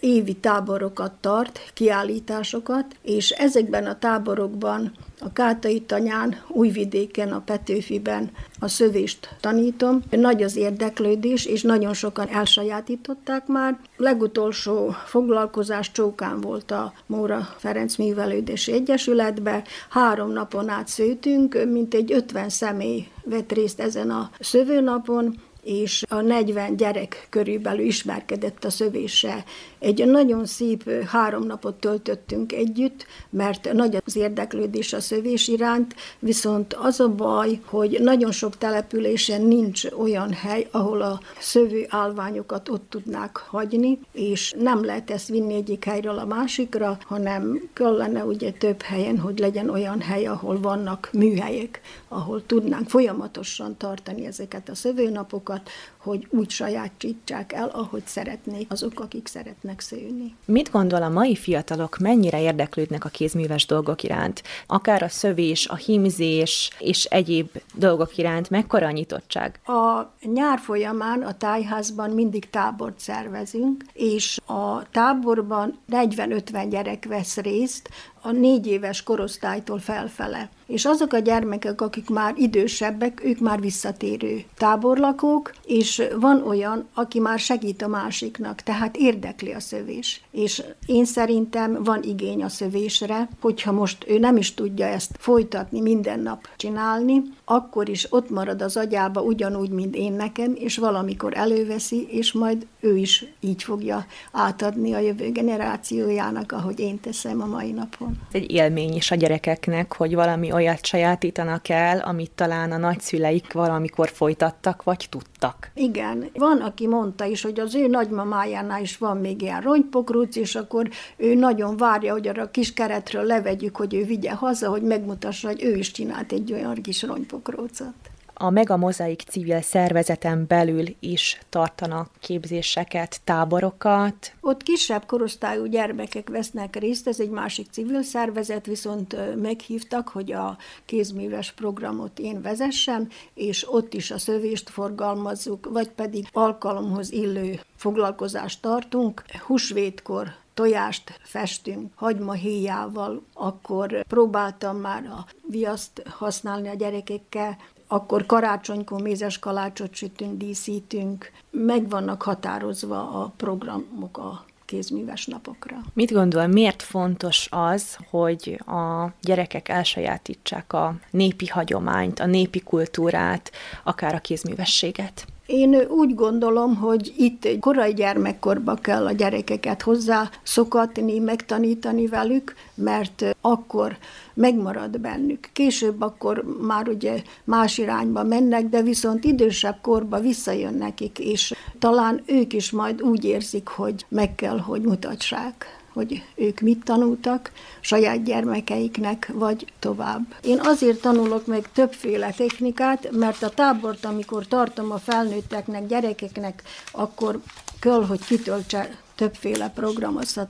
évi 0.00 0.34
táborokat 0.34 1.12
tart, 1.20 1.70
kiállításokat, 1.74 2.86
és 3.02 3.30
ezekben 3.30 3.86
a 3.86 3.98
táborokban 3.98 4.92
a 5.20 5.32
Kátai 5.32 5.80
Tanyán, 5.80 6.36
Újvidéken, 6.48 7.32
a 7.32 7.40
Petőfiben 7.40 8.30
a 8.60 8.68
szövést 8.68 9.36
tanítom. 9.40 10.02
Nagy 10.10 10.42
az 10.42 10.56
érdeklődés, 10.56 11.46
és 11.46 11.62
nagyon 11.62 11.94
sokan 11.94 12.28
elsajátították 12.28 13.46
már. 13.46 13.78
Legutolsó 13.96 14.94
foglalkozás 15.06 15.92
Csókán 15.92 16.40
volt 16.40 16.70
a 16.70 16.92
Móra 17.06 17.48
Ferenc 17.56 17.96
Művelődési 17.96 18.72
Egyesületbe. 18.72 19.62
Három 19.88 20.32
napon 20.32 20.68
át 20.68 20.88
szőtünk, 20.88 21.58
mint 21.70 21.94
egy 21.94 22.12
50 22.12 22.48
személy 22.48 23.06
vett 23.24 23.52
részt 23.52 23.80
ezen 23.80 24.10
a 24.10 24.30
szövőnapon, 24.40 25.40
és 25.68 26.04
a 26.08 26.20
40 26.20 26.76
gyerek 26.76 27.26
körülbelül 27.30 27.86
ismerkedett 27.86 28.64
a 28.64 28.70
szövéssel. 28.70 29.44
Egy 29.78 30.06
nagyon 30.06 30.46
szép 30.46 30.90
három 31.06 31.46
napot 31.46 31.74
töltöttünk 31.74 32.52
együtt, 32.52 33.06
mert 33.30 33.72
nagy 33.72 34.02
az 34.04 34.16
érdeklődés 34.16 34.92
a 34.92 35.00
szövés 35.00 35.48
iránt, 35.48 35.94
viszont 36.18 36.74
az 36.74 37.00
a 37.00 37.08
baj, 37.08 37.60
hogy 37.64 37.98
nagyon 38.00 38.32
sok 38.32 38.58
településen 38.58 39.42
nincs 39.42 39.84
olyan 39.84 40.32
hely, 40.32 40.68
ahol 40.70 41.02
a 41.02 41.20
szövő 41.38 41.86
állványokat 41.88 42.68
ott 42.68 42.90
tudnák 42.90 43.36
hagyni, 43.36 43.98
és 44.12 44.54
nem 44.58 44.84
lehet 44.84 45.10
ezt 45.10 45.28
vinni 45.28 45.54
egyik 45.54 45.84
helyről 45.84 46.18
a 46.18 46.24
másikra, 46.24 46.98
hanem 47.06 47.70
kellene 47.72 48.24
ugye 48.24 48.50
több 48.50 48.82
helyen, 48.82 49.18
hogy 49.18 49.38
legyen 49.38 49.70
olyan 49.70 50.00
hely, 50.00 50.26
ahol 50.26 50.60
vannak 50.60 51.08
műhelyek, 51.12 51.80
ahol 52.08 52.46
tudnánk 52.46 52.88
folyamatosan 52.88 53.76
tartani 53.76 54.26
ezeket 54.26 54.68
a 54.68 54.74
szövőnapokat, 54.74 55.57
about 55.58 55.70
hogy 56.08 56.26
úgy 56.30 56.50
sajátítsák 56.50 57.52
el, 57.52 57.68
ahogy 57.68 58.06
szeretnék 58.06 58.72
azok, 58.72 59.00
akik 59.00 59.26
szeretnek 59.26 59.80
szőni. 59.80 60.34
Mit 60.44 60.70
gondol 60.70 61.02
a 61.02 61.08
mai 61.08 61.36
fiatalok, 61.36 61.98
mennyire 61.98 62.40
érdeklődnek 62.40 63.04
a 63.04 63.08
kézműves 63.08 63.66
dolgok 63.66 64.02
iránt? 64.02 64.42
Akár 64.66 65.02
a 65.02 65.08
szövés, 65.08 65.66
a 65.66 65.76
hímzés 65.76 66.70
és 66.78 67.04
egyéb 67.04 67.48
dolgok 67.74 68.16
iránt, 68.16 68.50
mekkora 68.50 68.86
a 68.86 68.90
nyitottság? 68.90 69.60
A 69.64 70.12
nyár 70.22 70.58
folyamán 70.58 71.22
a 71.22 71.36
tájházban 71.36 72.10
mindig 72.10 72.50
tábort 72.50 73.00
szervezünk, 73.00 73.84
és 73.92 74.38
a 74.46 74.90
táborban 74.90 75.78
40-50 75.90 76.66
gyerek 76.70 77.04
vesz 77.08 77.36
részt, 77.36 77.88
a 78.22 78.30
négy 78.30 78.66
éves 78.66 79.02
korosztálytól 79.02 79.78
felfele. 79.78 80.48
És 80.66 80.84
azok 80.84 81.12
a 81.12 81.18
gyermekek, 81.18 81.80
akik 81.80 82.08
már 82.08 82.34
idősebbek, 82.36 83.24
ők 83.24 83.38
már 83.38 83.60
visszatérő 83.60 84.44
táborlakók, 84.56 85.52
és 85.64 85.97
van 86.20 86.42
olyan, 86.46 86.88
aki 86.94 87.20
már 87.20 87.38
segít 87.38 87.82
a 87.82 87.88
másiknak, 87.88 88.60
tehát 88.60 88.96
érdekli 88.96 89.52
a 89.52 89.60
szövés. 89.60 90.22
És 90.30 90.62
én 90.86 91.04
szerintem 91.04 91.82
van 91.82 92.02
igény 92.02 92.42
a 92.42 92.48
szövésre, 92.48 93.28
hogyha 93.40 93.72
most 93.72 94.04
ő 94.08 94.18
nem 94.18 94.36
is 94.36 94.54
tudja 94.54 94.86
ezt 94.86 95.16
folytatni, 95.18 95.80
minden 95.80 96.20
nap 96.20 96.48
csinálni, 96.56 97.22
akkor 97.50 97.88
is 97.88 98.06
ott 98.10 98.30
marad 98.30 98.62
az 98.62 98.76
agyába 98.76 99.20
ugyanúgy, 99.20 99.70
mint 99.70 99.94
én 99.94 100.12
nekem, 100.12 100.54
és 100.54 100.76
valamikor 100.76 101.36
előveszi, 101.36 102.06
és 102.10 102.32
majd 102.32 102.66
ő 102.80 102.96
is 102.96 103.24
így 103.40 103.62
fogja 103.62 104.06
átadni 104.32 104.92
a 104.92 104.98
jövő 104.98 105.30
generációjának, 105.30 106.52
ahogy 106.52 106.80
én 106.80 107.00
teszem 107.00 107.42
a 107.42 107.46
mai 107.46 107.70
napon. 107.70 108.18
Ez 108.32 108.40
egy 108.40 108.50
élmény 108.50 108.94
is 108.94 109.10
a 109.10 109.14
gyerekeknek, 109.14 109.92
hogy 109.92 110.14
valami 110.14 110.52
olyat 110.52 110.86
sajátítanak 110.86 111.68
el, 111.68 111.98
amit 111.98 112.30
talán 112.30 112.72
a 112.72 112.76
nagyszüleik 112.76 113.52
valamikor 113.52 114.08
folytattak, 114.08 114.82
vagy 114.82 115.06
tudtak. 115.10 115.70
Igen, 115.74 116.30
van, 116.34 116.60
aki 116.60 116.86
mondta 116.86 117.24
is, 117.24 117.42
hogy 117.42 117.60
az 117.60 117.74
ő 117.74 117.86
nagymamájánál 117.86 118.82
is 118.82 118.98
van 118.98 119.16
még 119.16 119.42
ilyen 119.42 119.60
rongypokrúc, 119.60 120.36
és 120.36 120.54
akkor 120.54 120.88
ő 121.16 121.34
nagyon 121.34 121.76
várja, 121.76 122.12
hogy 122.12 122.28
arra 122.28 122.42
a 122.42 122.50
kis 122.50 122.72
keretről 122.72 123.24
levegyük, 123.24 123.76
hogy 123.76 123.94
ő 123.94 124.04
vigye 124.04 124.32
haza, 124.32 124.68
hogy 124.68 124.82
megmutassa, 124.82 125.48
hogy 125.48 125.62
ő 125.62 125.76
is 125.76 125.90
csinált 125.90 126.32
egy 126.32 126.52
olyan 126.52 126.74
kis 126.74 127.02
rongypokrócot 127.46 127.94
a 128.40 128.50
Mega 128.50 128.76
Mozaik 128.76 129.22
civil 129.28 129.60
szervezeten 129.60 130.44
belül 130.48 130.84
is 131.00 131.40
tartanak 131.48 132.10
képzéseket, 132.20 133.20
táborokat. 133.24 134.32
Ott 134.40 134.62
kisebb 134.62 135.06
korosztályú 135.06 135.64
gyermekek 135.64 136.28
vesznek 136.28 136.76
részt, 136.76 137.08
ez 137.08 137.20
egy 137.20 137.30
másik 137.30 137.66
civil 137.70 138.02
szervezet, 138.02 138.66
viszont 138.66 139.36
meghívtak, 139.40 140.08
hogy 140.08 140.32
a 140.32 140.56
kézműves 140.84 141.52
programot 141.52 142.18
én 142.18 142.42
vezessem, 142.42 143.08
és 143.34 143.72
ott 143.72 143.94
is 143.94 144.10
a 144.10 144.18
szövést 144.18 144.70
forgalmazzuk, 144.70 145.68
vagy 145.72 145.88
pedig 145.88 146.26
alkalomhoz 146.32 147.12
illő 147.12 147.60
foglalkozást 147.76 148.62
tartunk. 148.62 149.22
Húsvétkor 149.46 150.34
tojást 150.58 151.20
festünk 151.22 151.92
hagymahéjával, 151.94 153.22
akkor 153.34 154.04
próbáltam 154.06 154.76
már 154.76 155.04
a 155.04 155.26
viaszt 155.48 156.02
használni 156.08 156.68
a 156.68 156.74
gyerekekkel, 156.74 157.56
akkor 157.86 158.26
karácsonykor 158.26 159.00
mézes 159.00 159.38
kalácsot 159.38 159.94
sütünk, 159.94 160.36
díszítünk, 160.38 161.30
meg 161.50 161.88
vannak 161.88 162.22
határozva 162.22 163.22
a 163.22 163.32
programok 163.36 164.18
a 164.18 164.44
kézműves 164.64 165.26
napokra. 165.26 165.76
Mit 165.92 166.12
gondol, 166.12 166.46
miért 166.46 166.82
fontos 166.82 167.48
az, 167.50 167.98
hogy 168.10 168.60
a 168.66 169.12
gyerekek 169.20 169.68
elsajátítsák 169.68 170.72
a 170.72 170.94
népi 171.10 171.46
hagyományt, 171.46 172.20
a 172.20 172.26
népi 172.26 172.60
kultúrát, 172.60 173.52
akár 173.84 174.14
a 174.14 174.20
kézművességet? 174.20 175.26
Én 175.48 175.74
úgy 175.74 176.14
gondolom, 176.14 176.76
hogy 176.76 177.14
itt 177.16 177.58
korai 177.60 177.94
gyermekkorba 177.94 178.74
kell 178.74 179.06
a 179.06 179.12
gyerekeket 179.12 179.82
hozzá 179.82 180.30
szokatni, 180.42 181.18
megtanítani 181.18 182.06
velük, 182.06 182.54
mert 182.74 183.24
akkor 183.40 183.96
megmarad 184.34 185.00
bennük. 185.00 185.48
Később 185.52 186.00
akkor 186.02 186.44
már 186.60 186.88
ugye 186.88 187.22
más 187.44 187.78
irányba 187.78 188.22
mennek, 188.22 188.68
de 188.68 188.82
viszont 188.82 189.24
idősebb 189.24 189.78
korba 189.80 190.20
visszajön 190.20 190.74
nekik, 190.74 191.18
és 191.18 191.54
talán 191.78 192.22
ők 192.26 192.52
is 192.52 192.70
majd 192.70 193.02
úgy 193.02 193.24
érzik, 193.24 193.68
hogy 193.68 194.06
meg 194.08 194.34
kell, 194.34 194.58
hogy 194.58 194.80
mutatsák 194.80 195.77
hogy 195.98 196.22
ők 196.34 196.60
mit 196.60 196.84
tanultak 196.84 197.52
saját 197.80 198.24
gyermekeiknek, 198.24 199.30
vagy 199.34 199.66
tovább. 199.78 200.20
Én 200.42 200.60
azért 200.62 201.00
tanulok 201.00 201.46
meg 201.46 201.72
többféle 201.72 202.30
technikát, 202.30 203.08
mert 203.10 203.42
a 203.42 203.48
tábort, 203.48 204.04
amikor 204.04 204.46
tartom 204.46 204.90
a 204.90 204.98
felnőtteknek, 204.98 205.86
gyerekeknek, 205.86 206.62
akkor 206.92 207.40
kell, 207.80 208.04
hogy 208.04 208.24
kitöltse 208.24 208.98
többféle 209.14 209.72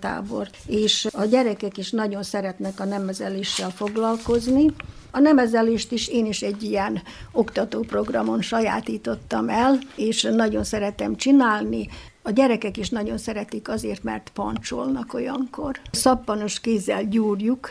tábor, 0.00 0.48
és 0.66 1.08
a 1.12 1.24
gyerekek 1.24 1.76
is 1.76 1.90
nagyon 1.90 2.22
szeretnek 2.22 2.80
a 2.80 2.84
nemezeléssel 2.84 3.70
foglalkozni. 3.70 4.72
A 5.10 5.18
nemezelést 5.18 5.92
is 5.92 6.08
én 6.08 6.26
is 6.26 6.42
egy 6.42 6.62
ilyen 6.62 7.02
oktatóprogramon 7.32 8.42
sajátítottam 8.42 9.48
el, 9.48 9.78
és 9.96 10.22
nagyon 10.22 10.64
szeretem 10.64 11.16
csinálni. 11.16 11.88
A 12.28 12.30
gyerekek 12.30 12.76
is 12.76 12.88
nagyon 12.88 13.18
szeretik 13.18 13.68
azért, 13.68 14.02
mert 14.02 14.30
pancsolnak 14.34 15.14
olyankor. 15.14 15.80
Szappanos 15.90 16.60
kézzel 16.60 17.04
gyúrjuk, 17.04 17.68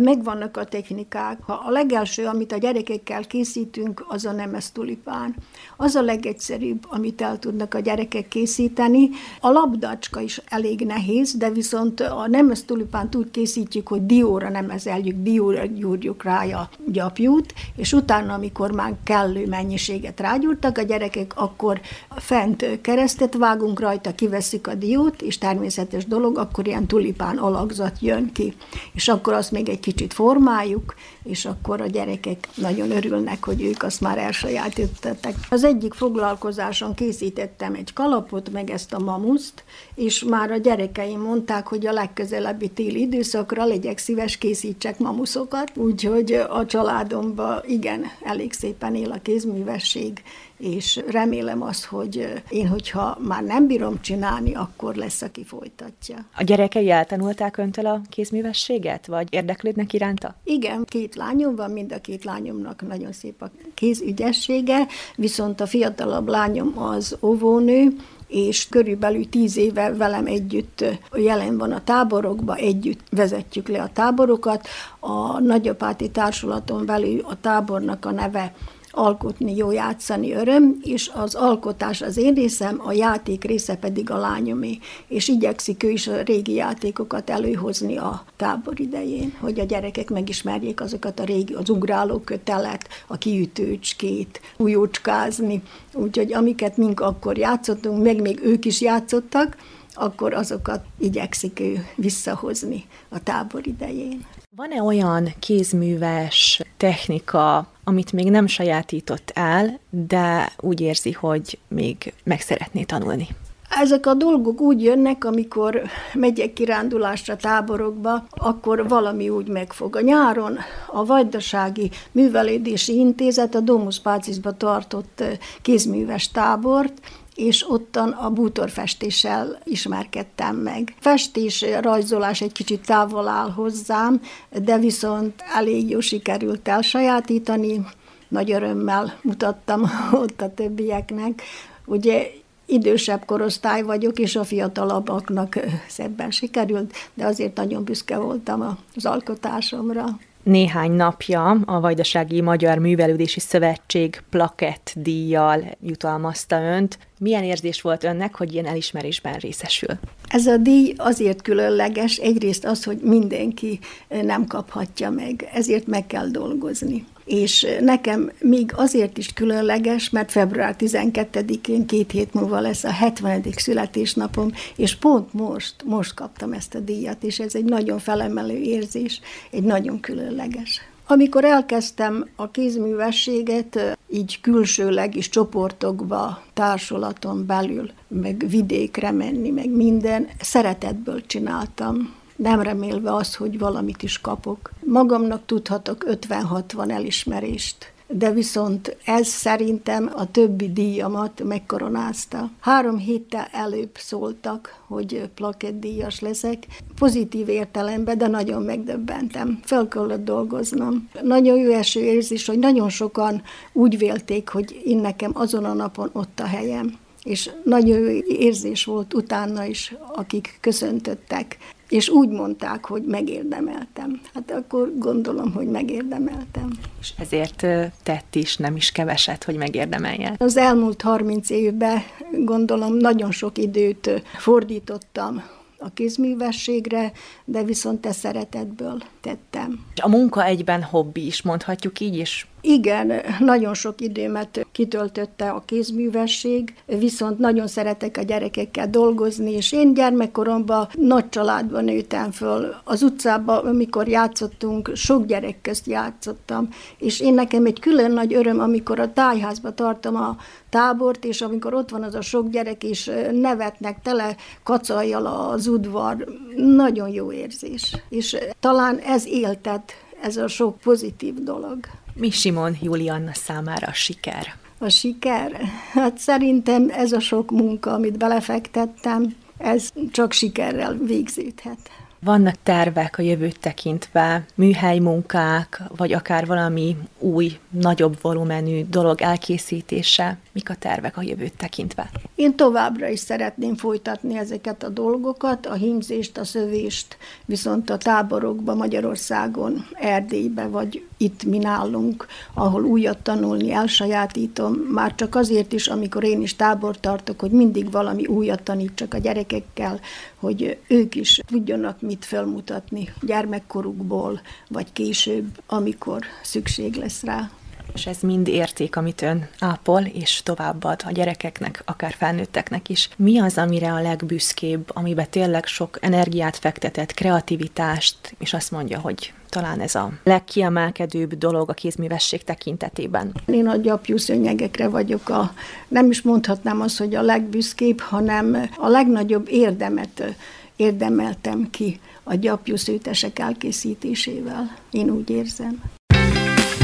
megvannak 0.00 0.56
a 0.56 0.64
technikák. 0.64 1.38
Ha 1.42 1.52
a 1.66 1.70
legelső, 1.70 2.24
amit 2.24 2.52
a 2.52 2.56
gyerekekkel 2.56 3.26
készítünk, 3.26 4.04
az 4.08 4.24
a 4.24 4.32
nemes 4.32 4.72
tulipán. 4.72 5.34
Az 5.76 5.94
a 5.94 6.02
legegyszerűbb, 6.02 6.86
amit 6.88 7.20
el 7.20 7.38
tudnak 7.38 7.74
a 7.74 7.78
gyerekek 7.78 8.28
készíteni. 8.28 9.10
A 9.40 9.50
labdacska 9.50 10.20
is 10.20 10.40
elég 10.48 10.80
nehéz, 10.80 11.34
de 11.36 11.50
viszont 11.50 12.00
a 12.00 12.26
nemes 12.28 12.64
tulipánt 12.64 13.14
úgy 13.14 13.30
készítjük, 13.30 13.88
hogy 13.88 14.06
dióra 14.06 14.48
nemezeljük, 14.48 15.22
dióra 15.22 15.66
gyúrjuk 15.66 16.22
rá 16.22 16.44
a 16.44 16.68
gyapjút, 16.86 17.54
és 17.76 17.92
utána, 17.92 18.34
amikor 18.34 18.70
már 18.70 18.94
kellő 19.04 19.46
mennyiséget 19.46 20.20
rágyúrtak 20.20 20.78
a 20.78 20.82
gyerekek, 20.82 21.32
akkor 21.36 21.80
fent 22.16 22.80
keresztet 22.80 23.34
vágunk 23.34 23.80
rajta, 23.80 24.14
kiveszik 24.14 24.66
a 24.66 24.74
diót, 24.74 25.22
és 25.22 25.38
természetes 25.38 26.06
dolog, 26.06 26.38
akkor 26.38 26.66
ilyen 26.66 26.86
tulipán 26.86 27.36
alakzat 27.36 27.96
jön 28.00 28.32
ki. 28.32 28.54
És 28.92 29.08
akkor 29.08 29.32
azt 29.32 29.50
még 29.50 29.68
egy 29.68 29.75
egy 29.76 29.82
kicsit 29.82 30.14
formáljuk, 30.14 30.94
és 31.26 31.44
akkor 31.44 31.80
a 31.80 31.86
gyerekek 31.86 32.48
nagyon 32.54 32.90
örülnek, 32.90 33.44
hogy 33.44 33.62
ők 33.62 33.82
azt 33.82 34.00
már 34.00 34.18
elsajátították. 34.18 35.34
Az 35.50 35.64
egyik 35.64 35.94
foglalkozáson 35.94 36.94
készítettem 36.94 37.74
egy 37.74 37.92
kalapot, 37.92 38.52
meg 38.52 38.70
ezt 38.70 38.92
a 38.92 38.98
mamuszt, 38.98 39.64
és 39.94 40.24
már 40.24 40.50
a 40.50 40.56
gyerekeim 40.56 41.20
mondták, 41.20 41.66
hogy 41.66 41.86
a 41.86 41.92
legközelebbi 41.92 42.68
téli 42.68 43.00
időszakra 43.00 43.64
legyek 43.64 43.98
szíves, 43.98 44.36
készítsek 44.36 44.98
mamuszokat, 44.98 45.76
úgyhogy 45.76 46.32
a 46.32 46.66
családomban 46.66 47.62
igen, 47.66 48.04
elég 48.24 48.52
szépen 48.52 48.94
él 48.94 49.10
a 49.10 49.18
kézművesség, 49.22 50.22
és 50.58 51.00
remélem 51.08 51.62
azt, 51.62 51.84
hogy 51.84 52.42
én, 52.48 52.68
hogyha 52.68 53.18
már 53.20 53.42
nem 53.42 53.66
bírom 53.66 54.00
csinálni, 54.00 54.54
akkor 54.54 54.94
lesz, 54.94 55.22
aki 55.22 55.44
folytatja. 55.44 56.16
A 56.36 56.42
gyerekei 56.42 56.90
eltanulták 56.90 57.56
öntől 57.56 57.86
a 57.86 58.00
kézművességet, 58.08 59.06
vagy 59.06 59.28
érdeklődnek 59.30 59.92
iránta? 59.92 60.34
Igen, 60.44 60.84
két 60.84 61.14
lányom 61.16 61.56
van, 61.56 61.70
mind 61.70 61.92
a 61.92 62.00
két 62.00 62.24
lányomnak 62.24 62.88
nagyon 62.88 63.12
szép 63.12 63.42
a 63.42 63.50
kézügyessége, 63.74 64.86
viszont 65.16 65.60
a 65.60 65.66
fiatalabb 65.66 66.28
lányom 66.28 66.78
az 66.78 67.16
óvónő, 67.20 67.96
és 68.28 68.68
körülbelül 68.68 69.28
tíz 69.28 69.56
éve 69.56 69.92
velem 69.92 70.26
együtt 70.26 70.84
jelen 71.14 71.58
van 71.58 71.72
a 71.72 71.84
táborokba, 71.84 72.54
együtt 72.54 73.00
vezetjük 73.10 73.68
le 73.68 73.82
a 73.82 73.90
táborokat. 73.92 74.66
A 75.00 75.40
nagyapáti 75.40 76.10
társulaton 76.10 76.86
belül 76.86 77.20
a 77.20 77.40
tábornak 77.40 78.04
a 78.04 78.10
neve 78.10 78.54
alkotni, 78.96 79.56
jó 79.56 79.70
játszani 79.70 80.32
öröm, 80.32 80.78
és 80.82 81.10
az 81.14 81.34
alkotás 81.34 82.02
az 82.02 82.16
én 82.16 82.34
részem, 82.34 82.80
a 82.84 82.92
játék 82.92 83.44
része 83.44 83.76
pedig 83.76 84.10
a 84.10 84.16
lányomé. 84.16 84.78
És 85.08 85.28
igyekszik 85.28 85.82
ő 85.82 85.90
is 85.90 86.06
a 86.06 86.22
régi 86.22 86.54
játékokat 86.54 87.30
előhozni 87.30 87.96
a 87.96 88.24
tábor 88.36 88.80
idején, 88.80 89.32
hogy 89.40 89.60
a 89.60 89.64
gyerekek 89.64 90.10
megismerjék 90.10 90.80
azokat 90.80 91.20
a 91.20 91.24
régi, 91.24 91.54
az 91.54 91.70
ugráló 91.70 92.18
kötelet, 92.18 92.88
a 93.06 93.18
kiütőcskét, 93.18 94.40
újócskázni. 94.56 95.62
Úgyhogy 95.92 96.32
amiket 96.32 96.76
mink 96.76 97.00
akkor 97.00 97.38
játszottunk, 97.38 98.02
meg 98.02 98.20
még 98.20 98.40
ők 98.42 98.64
is 98.64 98.80
játszottak, 98.80 99.56
akkor 99.94 100.34
azokat 100.34 100.84
igyekszik 100.98 101.60
ő 101.60 101.86
visszahozni 101.94 102.84
a 103.08 103.22
tábor 103.22 103.66
idején. 103.66 104.24
Van-e 104.56 104.82
olyan 104.82 105.34
kézműves 105.38 106.62
technika, 106.76 107.68
amit 107.88 108.12
még 108.12 108.30
nem 108.30 108.46
sajátított 108.46 109.30
el, 109.34 109.78
de 109.90 110.52
úgy 110.60 110.80
érzi, 110.80 111.12
hogy 111.12 111.58
még 111.68 112.12
meg 112.24 112.40
szeretné 112.40 112.82
tanulni? 112.82 113.28
Ezek 113.68 114.06
a 114.06 114.14
dolgok 114.14 114.60
úgy 114.60 114.82
jönnek, 114.82 115.24
amikor 115.24 115.82
megyek 116.14 116.52
kirándulásra 116.52 117.36
táborokba, 117.36 118.26
akkor 118.30 118.88
valami 118.88 119.28
úgy 119.28 119.48
megfog. 119.48 119.96
A 119.96 120.00
nyáron 120.00 120.58
a 120.86 121.04
Vajdasági 121.04 121.90
Művelődési 122.12 122.94
Intézet 122.98 123.54
a 123.54 123.60
Domus 123.60 124.00
Pácisba 124.00 124.52
tartott 124.52 125.22
kézműves 125.62 126.30
tábort, 126.30 126.92
és 127.36 127.70
ottan 127.70 128.10
a 128.10 128.30
bútorfestéssel 128.30 129.58
ismerkedtem 129.64 130.56
meg. 130.56 130.94
Festés, 131.00 131.64
rajzolás 131.80 132.40
egy 132.40 132.52
kicsit 132.52 132.86
távol 132.86 133.28
áll 133.28 133.50
hozzám, 133.50 134.20
de 134.62 134.78
viszont 134.78 135.42
elég 135.54 135.90
jó 135.90 136.00
sikerült 136.00 136.68
elsajátítani, 136.68 137.86
nagy 138.28 138.52
örömmel 138.52 139.18
mutattam 139.22 139.82
ott 140.22 140.40
a 140.40 140.54
többieknek. 140.54 141.42
Ugye 141.84 142.30
idősebb 142.66 143.24
korosztály 143.24 143.82
vagyok, 143.82 144.18
és 144.18 144.36
a 144.36 144.44
fiatalabbaknak 144.44 145.58
szebben 145.88 146.30
sikerült, 146.30 146.94
de 147.14 147.26
azért 147.26 147.56
nagyon 147.56 147.84
büszke 147.84 148.16
voltam 148.16 148.78
az 148.94 149.06
alkotásomra 149.06 150.18
néhány 150.46 150.92
napja 150.92 151.56
a 151.64 151.80
Vajdasági 151.80 152.40
Magyar 152.40 152.78
Művelődési 152.78 153.40
Szövetség 153.40 154.22
plakett 154.30 154.92
díjjal 154.96 155.76
jutalmazta 155.80 156.60
önt. 156.62 156.98
Milyen 157.18 157.42
érzés 157.42 157.80
volt 157.80 158.04
önnek, 158.04 158.34
hogy 158.34 158.52
ilyen 158.52 158.66
elismerésben 158.66 159.34
részesül? 159.38 159.90
Ez 160.28 160.46
a 160.46 160.56
díj 160.56 160.94
azért 160.96 161.42
különleges, 161.42 162.16
egyrészt 162.16 162.64
az, 162.64 162.84
hogy 162.84 162.98
mindenki 163.02 163.78
nem 164.22 164.46
kaphatja 164.46 165.10
meg, 165.10 165.48
ezért 165.52 165.86
meg 165.86 166.06
kell 166.06 166.26
dolgozni 166.26 167.04
és 167.26 167.66
nekem 167.80 168.30
még 168.40 168.72
azért 168.74 169.18
is 169.18 169.32
különleges, 169.32 170.10
mert 170.10 170.30
február 170.30 170.76
12-én 170.78 171.86
két 171.86 172.10
hét 172.10 172.34
múlva 172.34 172.60
lesz 172.60 172.84
a 172.84 172.92
70. 172.92 173.44
születésnapom, 173.56 174.52
és 174.76 174.96
pont 174.96 175.32
most, 175.32 175.74
most 175.84 176.14
kaptam 176.14 176.52
ezt 176.52 176.74
a 176.74 176.80
díjat, 176.80 177.22
és 177.22 177.38
ez 177.38 177.54
egy 177.54 177.64
nagyon 177.64 177.98
felemelő 177.98 178.56
érzés, 178.56 179.20
egy 179.50 179.62
nagyon 179.62 180.00
különleges. 180.00 180.80
Amikor 181.08 181.44
elkezdtem 181.44 182.28
a 182.36 182.50
kézművességet, 182.50 183.98
így 184.08 184.40
külsőleg 184.40 185.16
is 185.16 185.28
csoportokba, 185.28 186.42
társulaton 186.54 187.46
belül, 187.46 187.90
meg 188.08 188.44
vidékre 188.48 189.10
menni, 189.10 189.50
meg 189.50 189.70
minden, 189.70 190.28
szeretetből 190.40 191.26
csináltam 191.26 192.14
nem 192.36 192.62
remélve 192.62 193.14
az, 193.14 193.34
hogy 193.34 193.58
valamit 193.58 194.02
is 194.02 194.20
kapok. 194.20 194.70
Magamnak 194.84 195.46
tudhatok 195.46 196.04
50-60 196.08 196.90
elismerést, 196.90 197.92
de 198.08 198.30
viszont 198.30 198.96
ez 199.04 199.26
szerintem 199.26 200.10
a 200.14 200.30
többi 200.30 200.72
díjamat 200.72 201.42
megkoronázta. 201.44 202.50
Három 202.60 202.98
héttel 202.98 203.48
előbb 203.52 203.90
szóltak, 203.94 204.80
hogy 204.86 205.30
plakett 205.34 205.80
díjas 205.80 206.20
leszek. 206.20 206.66
Pozitív 206.98 207.48
értelemben, 207.48 208.18
de 208.18 208.26
nagyon 208.26 208.62
megdöbbentem. 208.62 209.60
Fel 209.62 209.88
kellett 209.88 210.24
dolgoznom. 210.24 211.08
Nagyon 211.22 211.58
jó 211.58 211.72
eső 211.72 212.00
érzés, 212.00 212.46
hogy 212.46 212.58
nagyon 212.58 212.88
sokan 212.88 213.42
úgy 213.72 213.98
vélték, 213.98 214.48
hogy 214.48 214.82
én 214.84 214.98
nekem 214.98 215.30
azon 215.34 215.64
a 215.64 215.72
napon 215.72 216.10
ott 216.12 216.40
a 216.40 216.46
helyem 216.46 216.98
és 217.26 217.50
nagyon 217.64 217.98
jó 217.98 218.20
érzés 218.28 218.84
volt 218.84 219.14
utána 219.14 219.64
is, 219.64 219.94
akik 220.14 220.58
köszöntöttek 220.60 221.58
és 221.88 222.08
úgy 222.08 222.28
mondták, 222.28 222.84
hogy 222.84 223.02
megérdemeltem. 223.02 224.20
Hát 224.34 224.50
akkor 224.50 224.92
gondolom, 224.98 225.52
hogy 225.52 225.66
megérdemeltem. 225.66 226.70
És 227.00 227.12
ezért 227.18 227.66
tett 228.02 228.34
is 228.34 228.56
nem 228.56 228.76
is 228.76 228.92
keveset, 228.92 229.44
hogy 229.44 229.56
megérdemeljen. 229.56 230.34
Az 230.38 230.56
elmúlt 230.56 231.02
30 231.02 231.50
évben 231.50 232.02
gondolom 232.44 232.96
nagyon 232.96 233.30
sok 233.30 233.58
időt 233.58 234.22
fordítottam 234.36 235.42
a 235.78 235.90
kézművességre, 235.94 237.12
de 237.44 237.62
viszont 237.62 238.00
te 238.00 238.12
szeretetből 238.12 239.02
tettem. 239.20 239.84
A 240.02 240.08
munka 240.08 240.44
egyben 240.44 240.82
hobbi 240.82 241.26
is, 241.26 241.42
mondhatjuk 241.42 242.00
így 242.00 242.16
is? 242.16 242.46
Igen, 242.60 243.12
nagyon 243.38 243.74
sok 243.74 244.00
időmet 244.00 244.66
kitöltötte 244.72 245.50
a 245.50 245.62
kézművesség, 245.66 246.74
viszont 246.86 247.38
nagyon 247.38 247.66
szeretek 247.66 248.16
a 248.16 248.22
gyerekekkel 248.22 248.90
dolgozni, 248.90 249.52
és 249.52 249.72
én 249.72 249.94
gyermekkoromban 249.94 250.88
nagy 250.94 251.28
családban 251.28 251.84
nőttem 251.84 252.30
föl. 252.30 252.74
Az 252.84 253.02
utcában, 253.02 253.66
amikor 253.66 254.08
játszottunk, 254.08 254.90
sok 254.94 255.26
gyerek 255.26 255.60
közt 255.62 255.86
játszottam, 255.86 256.68
és 256.98 257.20
én 257.20 257.34
nekem 257.34 257.66
egy 257.66 257.80
külön 257.80 258.10
nagy 258.10 258.34
öröm, 258.34 258.60
amikor 258.60 259.00
a 259.00 259.12
tájházba 259.12 259.74
tartom 259.74 260.16
a 260.16 260.36
tábort, 260.70 261.24
és 261.24 261.40
amikor 261.40 261.74
ott 261.74 261.90
van 261.90 262.02
az 262.02 262.14
a 262.14 262.20
sok 262.20 262.48
gyerek, 262.48 262.84
és 262.84 263.10
nevetnek 263.32 264.02
tele 264.02 264.36
kacajjal 264.62 265.26
az 265.26 265.66
udvar, 265.66 266.26
nagyon 266.56 267.08
jó 267.08 267.32
érzés. 267.32 267.96
És 268.08 268.36
talán 268.60 268.98
ez 268.98 269.26
éltet, 269.26 269.92
ez 270.22 270.36
a 270.36 270.48
sok 270.48 270.78
pozitív 270.78 271.34
dolog. 271.34 271.78
Mi 272.18 272.30
Simon 272.30 272.76
Julianna 272.80 273.34
számára 273.34 273.86
a 273.86 273.92
siker? 273.92 274.54
A 274.78 274.88
siker? 274.88 275.60
Hát 275.92 276.18
szerintem 276.18 276.88
ez 276.90 277.12
a 277.12 277.20
sok 277.20 277.50
munka, 277.50 277.92
amit 277.92 278.18
belefektettem, 278.18 279.36
ez 279.58 279.88
csak 280.10 280.32
sikerrel 280.32 280.94
végződhet. 280.94 281.90
Vannak 282.20 282.54
tervek 282.62 283.18
a 283.18 283.22
jövőt 283.22 283.60
tekintve, 283.60 284.44
műhely 284.54 284.98
munkák, 284.98 285.82
vagy 285.96 286.12
akár 286.12 286.46
valami 286.46 286.96
új, 287.18 287.58
nagyobb 287.70 288.18
volumenű 288.20 288.84
dolog 288.88 289.22
elkészítése? 289.22 290.38
Mik 290.52 290.70
a 290.70 290.74
tervek 290.74 291.16
a 291.16 291.22
jövőt 291.22 291.56
tekintve? 291.56 292.10
Én 292.34 292.56
továbbra 292.56 293.08
is 293.08 293.18
szeretném 293.18 293.76
folytatni 293.76 294.38
ezeket 294.38 294.82
a 294.82 294.88
dolgokat, 294.88 295.66
a 295.66 295.72
hímzést, 295.72 296.38
a 296.38 296.44
szövést, 296.44 297.16
viszont 297.44 297.90
a 297.90 297.96
táborokba 297.96 298.74
Magyarországon, 298.74 299.86
Erdélybe, 299.92 300.66
vagy 300.66 301.04
itt 301.16 301.44
mi 301.44 301.58
nálunk, 301.58 302.26
ahol 302.54 302.84
újat 302.84 303.18
tanulni, 303.18 303.72
elsajátítom, 303.72 304.74
már 304.74 305.14
csak 305.14 305.34
azért 305.34 305.72
is, 305.72 305.86
amikor 305.86 306.24
én 306.24 306.42
is 306.42 306.56
tábor 306.56 307.00
tartok, 307.00 307.40
hogy 307.40 307.50
mindig 307.50 307.90
valami 307.90 308.26
újat 308.26 308.62
tanítsak 308.62 309.14
a 309.14 309.18
gyerekekkel, 309.18 310.00
hogy 310.46 310.78
ők 310.88 311.14
is 311.14 311.40
tudjanak 311.46 312.00
mit 312.00 312.24
felmutatni 312.24 313.08
gyermekkorukból, 313.22 314.40
vagy 314.68 314.92
később, 314.92 315.46
amikor 315.66 316.24
szükség 316.42 316.94
lesz 316.94 317.22
rá 317.22 317.50
és 317.94 318.06
ez 318.06 318.20
mind 318.20 318.48
érték, 318.48 318.96
amit 318.96 319.22
ön 319.22 319.48
ápol, 319.58 320.02
és 320.02 320.40
továbbad 320.44 321.00
a 321.04 321.12
gyerekeknek, 321.12 321.82
akár 321.84 322.14
felnőtteknek 322.18 322.88
is. 322.88 323.08
Mi 323.16 323.38
az, 323.38 323.58
amire 323.58 323.92
a 323.92 324.00
legbüszkébb, 324.00 324.90
amiben 324.94 325.30
tényleg 325.30 325.66
sok 325.66 325.98
energiát 326.00 326.56
fektetett, 326.56 327.14
kreativitást, 327.14 328.34
és 328.38 328.52
azt 328.52 328.70
mondja, 328.70 328.98
hogy 328.98 329.32
talán 329.48 329.80
ez 329.80 329.94
a 329.94 330.12
legkiemelkedőbb 330.22 331.34
dolog 331.34 331.70
a 331.70 331.72
kézművesség 331.72 332.44
tekintetében. 332.44 333.34
Én 333.46 333.66
a 333.66 333.76
gyapjú 333.76 334.16
szőnyegekre 334.16 334.88
vagyok 334.88 335.28
a, 335.28 335.52
nem 335.88 336.10
is 336.10 336.22
mondhatnám 336.22 336.80
azt, 336.80 336.98
hogy 336.98 337.14
a 337.14 337.22
legbüszkébb, 337.22 338.00
hanem 338.00 338.70
a 338.76 338.88
legnagyobb 338.88 339.48
érdemet 339.50 340.34
érdemeltem 340.76 341.70
ki 341.70 342.00
a 342.22 342.34
gyapjú 342.34 342.76
szőtesek 342.76 343.38
elkészítésével. 343.38 344.76
Én 344.90 345.10
úgy 345.10 345.30
érzem. 345.30 345.82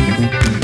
Én 0.07 0.15
még 0.21 0.62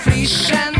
frischen 0.00 0.79